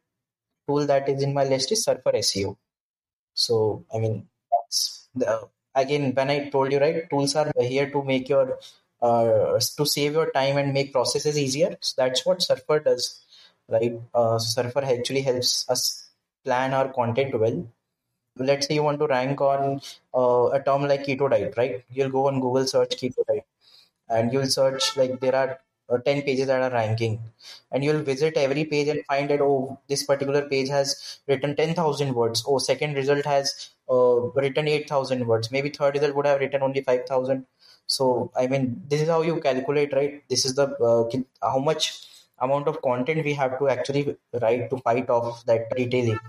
tool 0.72 0.86
that 0.88 1.10
is 1.10 1.24
in 1.24 1.34
my 1.34 1.44
list 1.44 1.72
is 1.72 1.84
Surfer 1.84 2.16
SEO. 2.16 2.58
So 3.34 3.86
I 3.94 4.00
mean, 4.00 4.28
that's 4.52 5.10
the 5.16 5.48
again 5.76 6.14
when 6.14 6.30
I 6.30 6.50
told 6.50 6.72
you 6.72 6.80
right, 6.80 7.10
tools 7.10 7.36
are 7.36 7.52
here 7.60 7.90
to 7.92 8.04
make 8.04 8.30
your 8.30 8.60
uh, 9.02 9.60
to 9.78 9.86
save 9.86 10.14
your 10.14 10.32
time 10.32 10.58
and 10.58 10.74
make 10.74 10.94
processes 10.94 11.38
easier. 11.38 11.78
So 11.82 11.94
that's 12.02 12.26
what 12.26 12.42
Surfer 12.42 12.80
does, 12.80 13.22
right? 13.70 14.00
Uh, 14.14 14.40
Surfer 14.40 14.84
actually 14.86 15.22
helps 15.22 15.70
us 15.70 16.10
plan 16.46 16.74
our 16.74 16.90
content 16.94 17.40
well. 17.40 17.68
Let's 18.38 18.68
say 18.68 18.76
you 18.76 18.84
want 18.84 19.00
to 19.00 19.08
rank 19.08 19.42
on 19.42 19.82
uh, 20.14 20.50
a 20.58 20.64
term 20.64 20.84
like 20.88 21.06
keto 21.06 21.30
diet, 21.30 21.56
right? 21.58 21.84
You'll 21.92 22.10
go 22.10 22.28
on 22.28 22.42
Google 22.42 22.66
search 22.66 22.96
keto 22.98 23.26
diet 23.28 23.46
and 24.10 24.34
you'll 24.34 24.48
search 24.48 24.98
like 24.98 25.20
there 25.20 25.36
are 25.36 25.60
uh, 25.92 25.98
10 26.00 26.22
pages 26.24 26.48
that 26.48 26.62
are 26.62 26.74
ranking. 26.74 27.20
And 27.72 27.84
you'll 27.84 28.04
visit 28.04 28.38
every 28.38 28.66
page 28.66 28.88
and 28.88 29.06
find 29.06 29.30
that 29.30 29.42
oh 29.42 29.80
this 29.88 30.04
particular 30.04 30.48
page 30.48 30.70
has 30.70 31.20
written 31.28 31.56
10000 31.56 32.14
words. 32.14 32.44
Oh 32.48 32.58
second 32.58 32.96
result 32.96 33.26
has 33.26 33.70
uh, 33.90 34.22
written 34.42 34.68
8000 34.68 35.28
words. 35.28 35.52
Maybe 35.52 35.70
third 35.70 35.96
result 35.96 36.16
would 36.16 36.26
have 36.26 36.40
written 36.40 36.62
only 36.64 36.82
5000 36.82 37.46
so 37.88 38.32
i 38.42 38.48
mean 38.48 38.66
this 38.90 39.02
is 39.02 39.10
how 39.10 39.22
you 39.22 39.40
calculate 39.42 39.94
right? 39.94 40.24
This 40.30 40.46
is 40.46 40.56
the 40.56 40.68
uh, 40.90 41.48
how 41.48 41.60
much 41.60 42.08
amount 42.40 42.68
of 42.68 42.82
content 42.82 43.24
we 43.26 43.34
have 43.34 43.60
to 43.60 43.70
actually 43.70 44.18
write 44.42 44.70
to 44.70 44.78
fight 44.78 45.10
off 45.10 45.46
that 45.46 45.68
retailing 45.78 46.20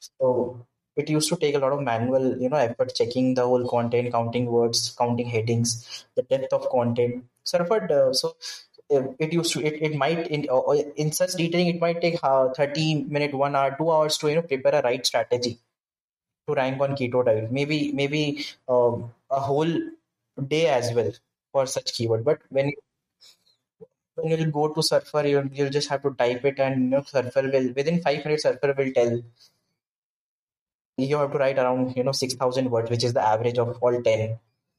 so 0.00 0.66
it 0.96 1.08
used 1.08 1.28
to 1.28 1.36
take 1.36 1.54
a 1.54 1.58
lot 1.58 1.72
of 1.72 1.82
manual 1.82 2.26
you 2.42 2.48
know 2.48 2.56
effort 2.56 2.94
checking 2.94 3.34
the 3.34 3.44
whole 3.50 3.66
content 3.68 4.12
counting 4.12 4.46
words 4.46 4.80
counting 4.98 5.28
headings 5.34 5.70
the 6.16 6.22
depth 6.22 6.52
of 6.52 6.68
content. 6.70 7.24
So 7.44 7.58
uh, 7.58 8.12
so 8.12 8.36
it 8.90 9.32
used 9.32 9.52
to 9.52 9.64
it, 9.64 9.82
it 9.82 9.96
might 9.96 10.28
in 10.28 10.46
uh, 10.50 10.72
in 10.96 11.12
such 11.12 11.32
detailing 11.32 11.68
it 11.68 11.80
might 11.80 12.00
take 12.00 12.18
uh, 12.22 12.48
30 12.54 13.04
minute 13.04 13.34
one 13.34 13.54
hour 13.54 13.74
two 13.76 13.90
hours 13.90 14.16
to 14.18 14.28
you 14.28 14.36
know 14.36 14.42
prepare 14.42 14.76
a 14.76 14.82
right 14.82 15.04
strategy 15.04 15.58
to 16.46 16.54
rank 16.54 16.80
on 16.80 16.96
keto 16.96 17.24
diet. 17.24 17.52
Maybe 17.52 17.92
maybe 17.92 18.46
um, 18.68 19.12
a 19.30 19.40
whole 19.40 19.72
day 20.46 20.66
as 20.68 20.92
well 20.94 21.12
for 21.52 21.66
such 21.66 21.92
keyword. 21.94 22.24
But 22.24 22.40
when 22.48 22.72
when 24.14 24.38
you 24.38 24.46
go 24.46 24.68
to 24.68 24.82
surfer 24.82 25.26
you 25.26 25.48
you'll 25.52 25.70
just 25.70 25.88
have 25.88 26.02
to 26.02 26.14
type 26.14 26.44
it 26.44 26.58
and 26.58 26.84
you 26.84 26.90
know 26.90 27.02
surfer 27.02 27.42
will 27.42 27.72
within 27.74 28.00
five 28.02 28.24
minutes 28.24 28.42
surfer 28.42 28.74
will 28.76 28.92
tell 28.92 29.22
you 30.96 31.16
have 31.16 31.32
to 31.32 31.38
write 31.38 31.58
around 31.58 31.96
you 31.96 32.02
know 32.02 32.12
6000 32.12 32.70
words 32.70 32.90
which 32.90 33.04
is 33.04 33.12
the 33.12 33.22
average 33.22 33.58
of 33.58 33.78
all 33.80 34.02
10 34.02 34.38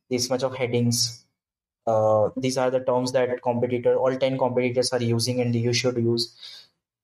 this 0.09 0.29
much 0.29 0.43
of 0.43 0.55
headings 0.55 1.25
uh, 1.89 2.29
these 2.45 2.57
are 2.57 2.69
the 2.75 2.81
terms 2.89 3.11
that 3.17 3.41
competitor 3.41 3.95
all 3.95 4.15
10 4.15 4.37
competitors 4.37 4.91
are 4.93 5.01
using 5.01 5.41
and 5.41 5.55
you 5.55 5.73
should 5.73 5.97
use. 5.97 6.23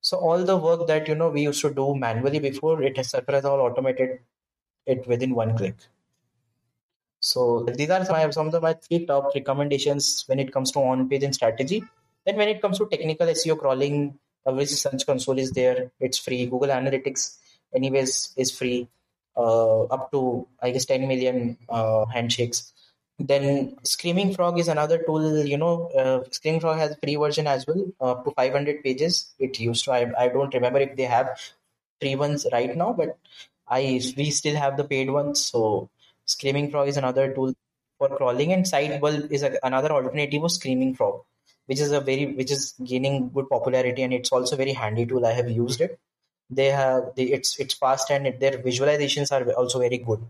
So 0.00 0.18
all 0.18 0.44
the 0.44 0.56
work 0.56 0.86
that 0.86 1.08
you 1.08 1.14
know 1.14 1.30
we 1.30 1.42
used 1.42 1.62
to 1.62 1.74
do 1.74 1.94
manually 1.94 2.38
before 2.38 2.82
it 2.82 2.96
has 2.96 3.10
surprise 3.10 3.44
all 3.44 3.60
automated 3.60 4.20
it 4.86 5.06
within 5.06 5.34
one 5.34 5.56
click. 5.56 5.74
So 7.20 7.64
these 7.64 7.90
are 7.90 8.04
some, 8.04 8.32
some 8.32 8.54
of 8.54 8.62
my 8.62 8.74
three 8.74 9.04
top 9.06 9.32
recommendations 9.34 10.24
when 10.26 10.38
it 10.38 10.52
comes 10.52 10.70
to 10.72 10.80
on-page 10.80 11.24
and 11.24 11.34
strategy. 11.34 11.82
Then 12.24 12.36
when 12.36 12.48
it 12.48 12.62
comes 12.62 12.78
to 12.78 12.86
technical 12.86 13.26
seo 13.28 13.58
crawling 13.58 14.18
obviously 14.46 14.76
search 14.76 15.04
console 15.06 15.38
is 15.38 15.50
there. 15.50 15.90
It's 15.98 16.18
free. 16.18 16.46
Google 16.46 16.68
analytics 16.68 17.36
anyways 17.74 18.32
is 18.36 18.56
free. 18.56 18.88
Uh, 19.36 19.82
up 19.84 20.10
to 20.12 20.46
I 20.62 20.70
guess 20.70 20.86
10 20.86 21.08
million 21.08 21.58
uh, 21.68 22.04
handshakes. 22.06 22.72
Then 23.18 23.76
Screaming 23.82 24.34
Frog 24.34 24.58
is 24.58 24.68
another 24.68 24.98
tool. 24.98 25.44
You 25.44 25.56
know, 25.56 25.88
uh, 25.88 26.24
Screaming 26.30 26.60
Frog 26.60 26.78
has 26.78 26.96
free 27.02 27.16
version 27.16 27.46
as 27.46 27.66
well, 27.66 27.86
up 28.00 28.24
to 28.24 28.30
500 28.32 28.82
pages. 28.82 29.32
It 29.38 29.58
used 29.58 29.84
to. 29.86 29.92
I, 29.92 30.12
I 30.18 30.28
don't 30.28 30.52
remember 30.52 30.80
if 30.80 30.96
they 30.96 31.04
have 31.04 31.38
free 32.00 32.14
ones 32.14 32.46
right 32.52 32.76
now, 32.76 32.92
but 32.92 33.18
I 33.68 34.00
we 34.16 34.30
still 34.30 34.56
have 34.56 34.76
the 34.76 34.84
paid 34.84 35.10
ones. 35.10 35.44
So 35.46 35.88
Screaming 36.26 36.70
Frog 36.70 36.88
is 36.88 36.98
another 36.98 37.32
tool 37.32 37.54
for 37.98 38.08
crawling, 38.16 38.52
and 38.52 38.64
Sitebulb 38.66 39.32
is 39.32 39.42
a, 39.42 39.58
another 39.62 39.92
alternative 39.92 40.44
of 40.44 40.52
Screaming 40.52 40.94
Frog, 40.94 41.22
which 41.66 41.80
is 41.80 41.92
a 41.92 42.00
very 42.00 42.26
which 42.26 42.50
is 42.50 42.74
gaining 42.84 43.30
good 43.30 43.48
popularity, 43.48 44.02
and 44.02 44.12
it's 44.12 44.30
also 44.32 44.56
very 44.56 44.74
handy 44.74 45.06
tool. 45.06 45.24
I 45.24 45.32
have 45.32 45.50
used 45.50 45.80
it 45.80 45.98
they 46.50 46.66
have 46.66 47.12
they, 47.16 47.24
it's 47.24 47.58
it's 47.58 47.74
fast 47.74 48.10
and 48.10 48.26
it, 48.26 48.40
their 48.40 48.52
visualizations 48.52 49.32
are 49.32 49.50
also 49.54 49.80
very 49.80 49.98
good 49.98 50.24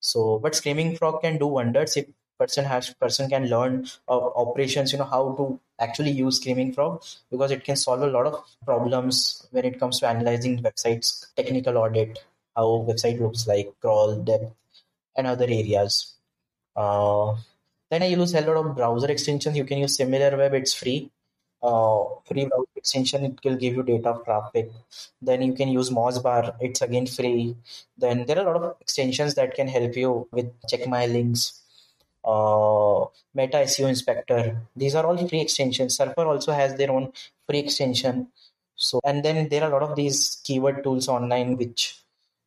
so 0.00 0.38
but 0.38 0.54
screaming 0.54 0.96
frog 0.96 1.20
can 1.20 1.36
do 1.38 1.46
wonders 1.46 1.96
if 1.96 2.06
person 2.38 2.64
has 2.64 2.90
person 2.94 3.28
can 3.28 3.48
learn 3.48 3.86
uh, 4.08 4.26
operations 4.44 4.92
you 4.92 4.98
know 4.98 5.10
how 5.16 5.34
to 5.38 5.58
actually 5.80 6.10
use 6.10 6.36
screaming 6.36 6.72
frog 6.72 7.02
because 7.30 7.50
it 7.50 7.64
can 7.64 7.76
solve 7.76 8.02
a 8.02 8.06
lot 8.06 8.26
of 8.26 8.42
problems 8.64 9.46
when 9.50 9.64
it 9.64 9.78
comes 9.80 10.00
to 10.00 10.08
analyzing 10.08 10.62
websites 10.62 11.26
technical 11.36 11.78
audit 11.78 12.18
how 12.58 12.68
website 12.90 13.20
looks 13.20 13.46
like 13.46 13.68
crawl 13.80 14.16
depth 14.16 14.54
and 15.16 15.26
other 15.26 15.44
areas. 15.44 16.14
Uh, 16.76 17.36
then 17.90 18.02
i 18.02 18.06
use 18.06 18.34
a 18.34 18.40
lot 18.40 18.56
of 18.56 18.74
browser 18.76 19.10
extensions. 19.10 19.56
You 19.56 19.64
can 19.64 19.78
use 19.78 19.96
SimilarWeb 19.98 20.52
it's 20.54 20.74
free. 20.74 21.10
Uh, 21.60 22.04
free 22.26 22.44
browser 22.46 22.76
extension 22.76 23.24
it 23.24 23.38
will 23.44 23.56
give 23.56 23.74
you 23.74 23.82
data 23.82 24.10
of 24.10 24.24
traffic. 24.24 24.70
Then 25.20 25.42
you 25.42 25.54
can 25.54 25.68
use 25.68 25.90
mozbar 25.90 26.54
it's 26.60 26.82
again 26.82 27.06
free. 27.06 27.56
Then 27.96 28.26
there 28.26 28.38
are 28.38 28.46
a 28.46 28.52
lot 28.52 28.62
of 28.62 28.76
extensions 28.80 29.34
that 29.36 29.54
can 29.54 29.68
help 29.68 29.96
you 29.96 30.28
with 30.32 30.52
check 30.68 30.86
my 30.86 31.06
links 31.06 31.62
uh, 32.24 33.06
meta 33.34 33.58
seo 33.66 33.88
inspector. 33.88 34.56
These 34.76 34.94
are 34.94 35.06
all 35.06 35.28
free 35.28 35.40
extensions. 35.40 35.96
Surfer 35.96 36.26
also 36.26 36.52
has 36.52 36.74
their 36.76 36.90
own 36.90 37.12
free 37.46 37.60
extension. 37.60 38.28
So 38.74 39.00
and 39.04 39.24
then 39.24 39.48
there 39.48 39.64
are 39.64 39.70
a 39.70 39.72
lot 39.72 39.82
of 39.82 39.96
these 39.96 40.40
keyword 40.44 40.82
tools 40.84 41.08
online 41.08 41.56
which 41.56 41.96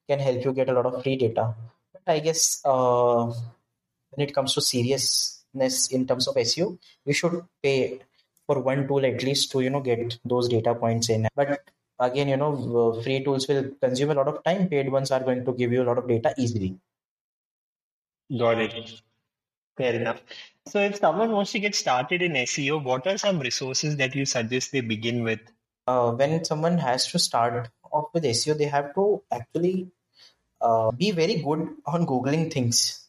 can 0.07 0.19
help 0.19 0.43
you 0.45 0.53
get 0.53 0.69
a 0.69 0.73
lot 0.73 0.85
of 0.85 1.03
free 1.03 1.17
data. 1.17 1.53
But 1.93 2.03
i 2.07 2.19
guess 2.19 2.61
uh, 2.65 3.25
when 4.11 4.27
it 4.27 4.33
comes 4.33 4.53
to 4.53 4.61
seriousness 4.61 5.91
in 5.91 6.07
terms 6.07 6.27
of 6.27 6.35
seo 6.35 6.77
we 7.05 7.13
should 7.13 7.43
pay 7.61 7.99
for 8.47 8.59
one 8.59 8.87
tool 8.87 9.05
at 9.05 9.23
least 9.23 9.51
to 9.51 9.61
you 9.61 9.69
know 9.69 9.81
get 9.81 10.17
those 10.23 10.47
data 10.47 10.73
points 10.75 11.09
in. 11.09 11.27
But 11.35 11.59
again 11.99 12.29
you 12.29 12.37
know 12.37 13.01
free 13.03 13.23
tools 13.23 13.47
will 13.47 13.71
consume 13.81 14.11
a 14.11 14.15
lot 14.15 14.27
of 14.27 14.43
time. 14.43 14.67
Paid 14.69 14.91
ones 14.91 15.11
are 15.11 15.23
going 15.29 15.43
to 15.45 15.53
give 15.53 15.71
you 15.71 15.83
a 15.83 15.87
lot 15.91 15.97
of 15.97 16.07
data 16.07 16.33
easily. 16.37 16.77
Got 18.37 18.59
it 18.59 19.01
fair 19.81 19.93
enough. 19.95 20.21
So 20.67 20.79
if 20.79 20.97
someone 20.97 21.31
wants 21.31 21.51
to 21.53 21.59
get 21.59 21.75
started 21.75 22.21
in 22.21 22.33
seo 22.33 22.83
what 22.83 23.07
are 23.07 23.17
some 23.17 23.39
resources 23.39 23.97
that 23.97 24.15
you 24.15 24.25
suggest 24.25 24.71
they 24.71 24.81
begin 24.81 25.23
with? 25.23 25.39
Uh, 25.87 26.11
when 26.11 26.45
someone 26.45 26.77
has 26.77 27.07
to 27.11 27.19
start 27.19 27.69
off 27.91 28.09
with 28.13 28.23
seo 28.23 28.57
they 28.57 28.69
have 28.77 28.93
to 28.95 29.05
actually 29.31 29.91
uh, 30.61 30.91
be 30.91 31.11
very 31.11 31.35
good 31.47 31.67
on 31.85 32.05
googling 32.05 32.51
things. 32.53 33.07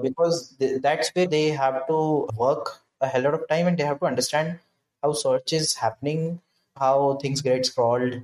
Because 0.00 0.54
th- 0.58 0.82
that's 0.82 1.10
where 1.14 1.26
they 1.26 1.50
have 1.50 1.86
to 1.88 2.28
work 2.36 2.80
a 3.00 3.08
hell 3.08 3.22
lot 3.22 3.34
of 3.34 3.48
time 3.48 3.66
and 3.66 3.78
they 3.78 3.84
have 3.84 4.00
to 4.00 4.06
understand 4.06 4.58
how 5.02 5.12
search 5.12 5.52
is 5.52 5.74
happening, 5.74 6.40
how 6.76 7.14
things 7.22 7.42
get 7.42 7.68
crawled, 7.74 8.20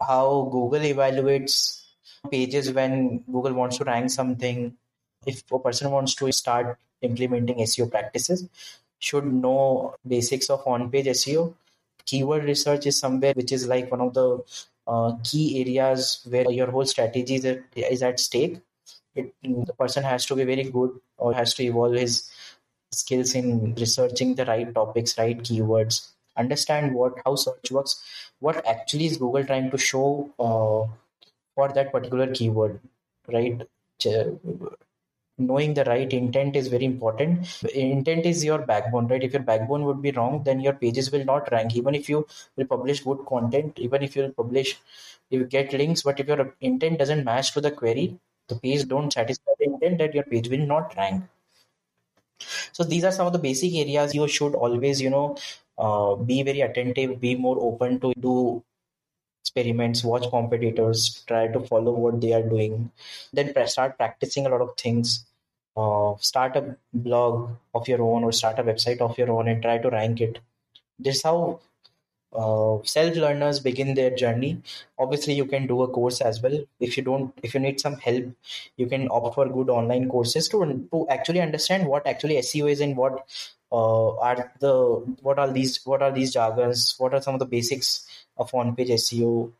how 0.00 0.48
Google 0.52 0.80
evaluates 0.80 1.82
pages 2.30 2.72
when 2.72 3.18
Google 3.32 3.54
wants 3.54 3.78
to 3.78 3.84
rank 3.84 4.10
something. 4.10 4.76
If 5.26 5.50
a 5.52 5.58
person 5.58 5.90
wants 5.90 6.14
to 6.16 6.30
start 6.32 6.78
implementing 7.02 7.58
SEO 7.58 7.90
practices, 7.90 8.48
should 8.98 9.26
know 9.26 9.94
basics 10.06 10.50
of 10.50 10.66
on-page 10.66 11.06
SEO. 11.06 11.54
Keyword 12.04 12.44
research 12.44 12.86
is 12.86 12.98
somewhere 12.98 13.32
which 13.34 13.52
is 13.52 13.66
like 13.66 13.90
one 13.90 14.00
of 14.00 14.14
the 14.14 14.42
uh, 14.86 15.12
key 15.22 15.60
areas 15.60 16.26
where 16.28 16.50
your 16.50 16.70
whole 16.70 16.86
strategy 16.86 17.34
is 17.36 17.44
at, 17.44 17.62
is 17.76 18.02
at 18.02 18.18
stake. 18.18 18.60
It, 19.14 19.34
the 19.42 19.74
person 19.78 20.04
has 20.04 20.24
to 20.26 20.36
be 20.36 20.44
very 20.44 20.64
good 20.64 20.98
or 21.16 21.34
has 21.34 21.54
to 21.54 21.64
evolve 21.64 21.94
his 21.94 22.30
skills 22.90 23.34
in 23.34 23.74
researching 23.74 24.34
the 24.34 24.44
right 24.46 24.72
topics, 24.74 25.18
right 25.18 25.38
keywords, 25.38 26.08
understand 26.36 26.94
what 26.94 27.14
how 27.24 27.34
search 27.34 27.70
works, 27.70 28.02
what 28.40 28.66
actually 28.66 29.06
is 29.06 29.16
Google 29.16 29.44
trying 29.44 29.70
to 29.70 29.78
show 29.78 30.30
uh, 30.38 30.86
for 31.54 31.72
that 31.74 31.92
particular 31.92 32.28
keyword, 32.32 32.80
right? 33.28 33.62
Knowing 35.38 35.74
the 35.74 35.84
right 35.84 36.12
intent 36.12 36.56
is 36.56 36.68
very 36.68 36.84
important. 36.84 37.62
Intent 37.74 38.26
is 38.26 38.44
your 38.44 38.58
backbone, 38.58 39.06
right? 39.06 39.22
If 39.22 39.32
your 39.32 39.42
backbone 39.42 39.84
would 39.84 40.02
be 40.02 40.10
wrong, 40.10 40.42
then 40.42 40.60
your 40.60 40.72
pages 40.72 41.10
will 41.12 41.24
not 41.24 41.50
rank. 41.52 41.76
Even 41.76 41.94
if 41.94 42.08
you 42.08 42.26
will 42.56 42.66
publish 42.66 43.04
good 43.04 43.24
content, 43.26 43.78
even 43.78 44.02
if 44.02 44.16
you 44.16 44.32
publish, 44.36 44.78
you 45.30 45.44
get 45.44 45.72
links, 45.72 46.02
but 46.02 46.18
if 46.20 46.26
your 46.26 46.54
intent 46.60 46.98
doesn't 46.98 47.24
match 47.24 47.52
to 47.52 47.60
the 47.60 47.70
query, 47.70 48.18
the 48.48 48.56
page 48.56 48.88
don't 48.88 49.12
satisfy 49.12 49.52
the 49.58 49.66
intent, 49.66 49.98
that 49.98 50.14
your 50.14 50.24
page 50.24 50.48
will 50.48 50.66
not 50.66 50.94
rank 50.96 51.24
so 52.72 52.84
these 52.84 53.04
are 53.04 53.12
some 53.12 53.26
of 53.26 53.32
the 53.32 53.38
basic 53.38 53.74
areas 53.74 54.14
you 54.14 54.26
should 54.28 54.54
always 54.54 55.00
you 55.00 55.10
know 55.10 55.36
uh, 55.78 56.14
be 56.14 56.42
very 56.42 56.60
attentive 56.60 57.20
be 57.20 57.34
more 57.34 57.58
open 57.60 58.00
to 58.00 58.12
do 58.20 58.62
experiments 59.42 60.04
watch 60.04 60.28
competitors 60.30 61.24
try 61.26 61.46
to 61.48 61.60
follow 61.60 61.92
what 61.92 62.20
they 62.20 62.32
are 62.32 62.42
doing 62.42 62.90
then 63.32 63.52
start 63.66 63.96
practicing 63.96 64.46
a 64.46 64.48
lot 64.48 64.60
of 64.60 64.76
things 64.76 65.24
uh, 65.78 66.16
start 66.18 66.56
a 66.56 66.76
blog 66.92 67.50
of 67.74 67.88
your 67.88 68.02
own 68.02 68.24
or 68.24 68.32
start 68.32 68.58
a 68.58 68.64
website 68.64 69.00
of 69.00 69.16
your 69.18 69.30
own 69.30 69.48
and 69.48 69.62
try 69.62 69.78
to 69.78 69.90
rank 69.90 70.20
it. 70.20 70.38
This 70.98 71.16
is 71.16 71.22
how 71.22 71.60
uh, 72.32 72.78
self 72.84 73.16
learners 73.16 73.60
begin 73.60 73.94
their 73.94 74.14
journey. 74.14 74.62
Obviously 74.98 75.34
you 75.34 75.46
can 75.46 75.66
do 75.66 75.82
a 75.82 75.88
course 75.88 76.20
as 76.20 76.42
well. 76.42 76.58
If 76.80 76.96
you 76.96 77.02
don't 77.02 77.32
if 77.42 77.54
you 77.54 77.60
need 77.60 77.80
some 77.80 77.96
help 77.96 78.26
you 78.76 78.86
can 78.86 79.08
opt 79.10 79.34
for 79.34 79.48
good 79.48 79.70
online 79.70 80.08
courses 80.08 80.48
to 80.48 80.88
to 80.92 81.06
actually 81.08 81.40
understand 81.40 81.86
what 81.86 82.06
actually 82.06 82.36
seo 82.48 82.70
is 82.70 82.80
and 82.80 82.96
what 82.96 83.24
uh, 83.72 84.16
are 84.16 84.52
the 84.60 84.74
what 85.22 85.38
are 85.38 85.50
these 85.52 85.80
what 85.84 86.02
are 86.02 86.12
these 86.12 86.32
jargons 86.32 86.94
what 86.98 87.14
are 87.14 87.22
some 87.22 87.34
of 87.34 87.40
the 87.40 87.46
basics 87.56 88.06
of 88.36 88.52
on 88.54 88.74
page 88.76 88.90
seo 88.90 89.52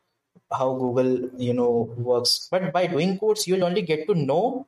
how 0.50 0.72
google 0.74 1.30
you 1.36 1.52
know 1.52 1.90
works. 1.96 2.48
But 2.50 2.72
by 2.72 2.86
doing 2.86 3.18
course 3.18 3.46
you'll 3.46 3.64
only 3.64 3.82
get 3.82 4.06
to 4.08 4.14
know 4.14 4.66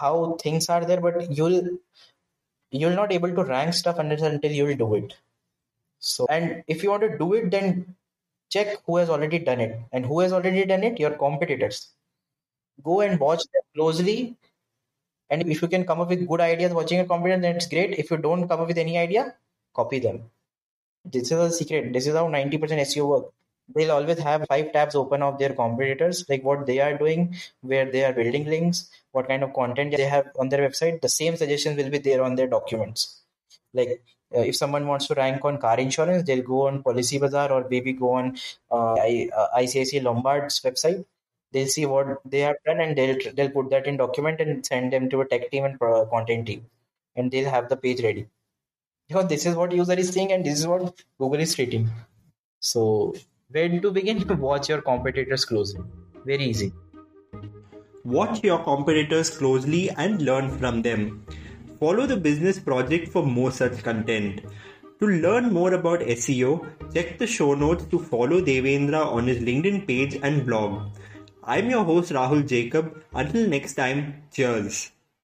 how 0.00 0.36
things 0.42 0.68
are 0.68 0.84
there 0.84 1.00
but 1.00 1.30
you'll 1.30 1.78
you'll 2.72 2.96
not 2.96 3.12
able 3.12 3.34
to 3.34 3.44
rank 3.44 3.74
stuff 3.74 3.98
until 3.98 4.50
you'll 4.50 4.76
do 4.76 4.94
it. 4.94 5.14
So, 5.98 6.26
and 6.28 6.64
if 6.66 6.82
you 6.82 6.90
want 6.90 7.02
to 7.02 7.16
do 7.16 7.34
it, 7.34 7.50
then 7.50 7.94
check 8.50 8.78
who 8.86 8.96
has 8.96 9.08
already 9.08 9.38
done 9.38 9.60
it. 9.60 9.78
And 9.92 10.04
who 10.04 10.20
has 10.20 10.32
already 10.32 10.64
done 10.64 10.82
it? 10.82 10.98
Your 10.98 11.12
competitors. 11.12 11.90
Go 12.82 13.00
and 13.02 13.20
watch 13.20 13.42
them 13.52 13.62
closely. 13.74 14.36
And 15.30 15.48
if 15.48 15.62
you 15.62 15.68
can 15.68 15.84
come 15.84 16.00
up 16.00 16.08
with 16.08 16.26
good 16.26 16.40
ideas 16.40 16.72
watching 16.72 17.00
a 17.00 17.04
competitor, 17.04 17.40
then 17.40 17.56
it's 17.56 17.66
great. 17.66 17.98
If 17.98 18.10
you 18.10 18.16
don't 18.16 18.48
come 18.48 18.60
up 18.60 18.68
with 18.68 18.78
any 18.78 18.98
idea, 18.98 19.34
copy 19.74 19.98
them. 20.00 20.22
This 21.04 21.30
is 21.30 21.32
a 21.32 21.50
secret. 21.52 21.92
This 21.92 22.06
is 22.06 22.14
how 22.14 22.28
90% 22.28 22.58
SEO 22.60 23.06
work. 23.08 23.32
They'll 23.74 23.92
always 23.92 24.18
have 24.18 24.46
five 24.48 24.72
tabs 24.72 24.94
open 24.94 25.22
of 25.22 25.38
their 25.38 25.54
competitors, 25.54 26.24
like 26.28 26.42
what 26.42 26.66
they 26.66 26.80
are 26.80 26.96
doing, 26.98 27.36
where 27.60 27.90
they 27.90 28.04
are 28.04 28.12
building 28.12 28.44
links, 28.44 28.90
what 29.12 29.28
kind 29.28 29.42
of 29.42 29.54
content 29.54 29.94
they 29.96 30.04
have 30.04 30.30
on 30.38 30.48
their 30.48 30.68
website. 30.68 31.00
The 31.00 31.08
same 31.08 31.36
suggestions 31.36 31.76
will 31.76 31.90
be 31.90 31.98
there 31.98 32.22
on 32.22 32.34
their 32.34 32.48
documents. 32.48 33.22
Like 33.72 34.02
uh, 34.34 34.40
if 34.40 34.56
someone 34.56 34.86
wants 34.86 35.06
to 35.06 35.14
rank 35.14 35.44
on 35.44 35.58
car 35.58 35.78
insurance, 35.78 36.26
they'll 36.26 36.42
go 36.42 36.66
on 36.66 36.82
Policy 36.82 37.18
Bazaar 37.18 37.52
or 37.52 37.66
maybe 37.68 37.92
go 37.92 38.14
on 38.14 38.36
uh, 38.70 38.96
ICICI 39.56 40.00
uh, 40.00 40.04
Lombard's 40.04 40.60
website. 40.60 41.04
They'll 41.52 41.68
see 41.68 41.86
what 41.86 42.20
they 42.24 42.40
have 42.40 42.56
done 42.64 42.80
and 42.80 42.96
they'll 42.96 43.18
they'll 43.34 43.50
put 43.50 43.68
that 43.70 43.86
in 43.86 43.98
document 43.98 44.40
and 44.40 44.64
send 44.64 44.92
them 44.92 45.10
to 45.10 45.20
a 45.20 45.28
tech 45.28 45.50
team 45.50 45.64
and 45.64 45.78
content 45.78 46.46
team, 46.46 46.66
and 47.14 47.30
they'll 47.30 47.50
have 47.50 47.68
the 47.68 47.76
page 47.76 48.02
ready. 48.02 48.26
Because 49.06 49.28
this 49.28 49.44
is 49.44 49.54
what 49.54 49.72
user 49.72 49.92
is 49.92 50.08
seeing 50.08 50.32
and 50.32 50.46
this 50.46 50.60
is 50.60 50.66
what 50.66 50.94
Google 51.18 51.40
is 51.40 51.54
treating. 51.54 51.90
So 52.60 53.14
where 53.52 53.80
to 53.80 53.90
begin? 53.90 54.26
To 54.26 54.34
watch 54.48 54.68
your 54.68 54.82
competitors 54.82 55.44
closely. 55.44 55.82
Very 56.24 56.44
easy. 56.44 56.72
Watch 58.04 58.42
your 58.42 58.58
competitors 58.58 59.30
closely 59.30 59.90
and 59.90 60.22
learn 60.22 60.50
from 60.58 60.82
them. 60.82 61.24
Follow 61.78 62.06
the 62.06 62.16
business 62.16 62.58
project 62.58 63.08
for 63.08 63.24
more 63.24 63.52
such 63.52 63.82
content. 63.82 64.40
To 65.00 65.06
learn 65.06 65.52
more 65.52 65.74
about 65.74 66.00
SEO, 66.00 66.94
check 66.94 67.18
the 67.18 67.26
show 67.26 67.54
notes 67.54 67.84
to 67.86 67.98
follow 67.98 68.40
Devendra 68.40 69.04
on 69.04 69.26
his 69.26 69.38
LinkedIn 69.38 69.86
page 69.86 70.18
and 70.22 70.46
blog. 70.46 70.96
I'm 71.44 71.70
your 71.70 71.84
host 71.84 72.12
Rahul 72.12 72.46
Jacob. 72.46 73.02
Until 73.12 73.48
next 73.48 73.74
time, 73.74 74.22
cheers. 74.32 74.92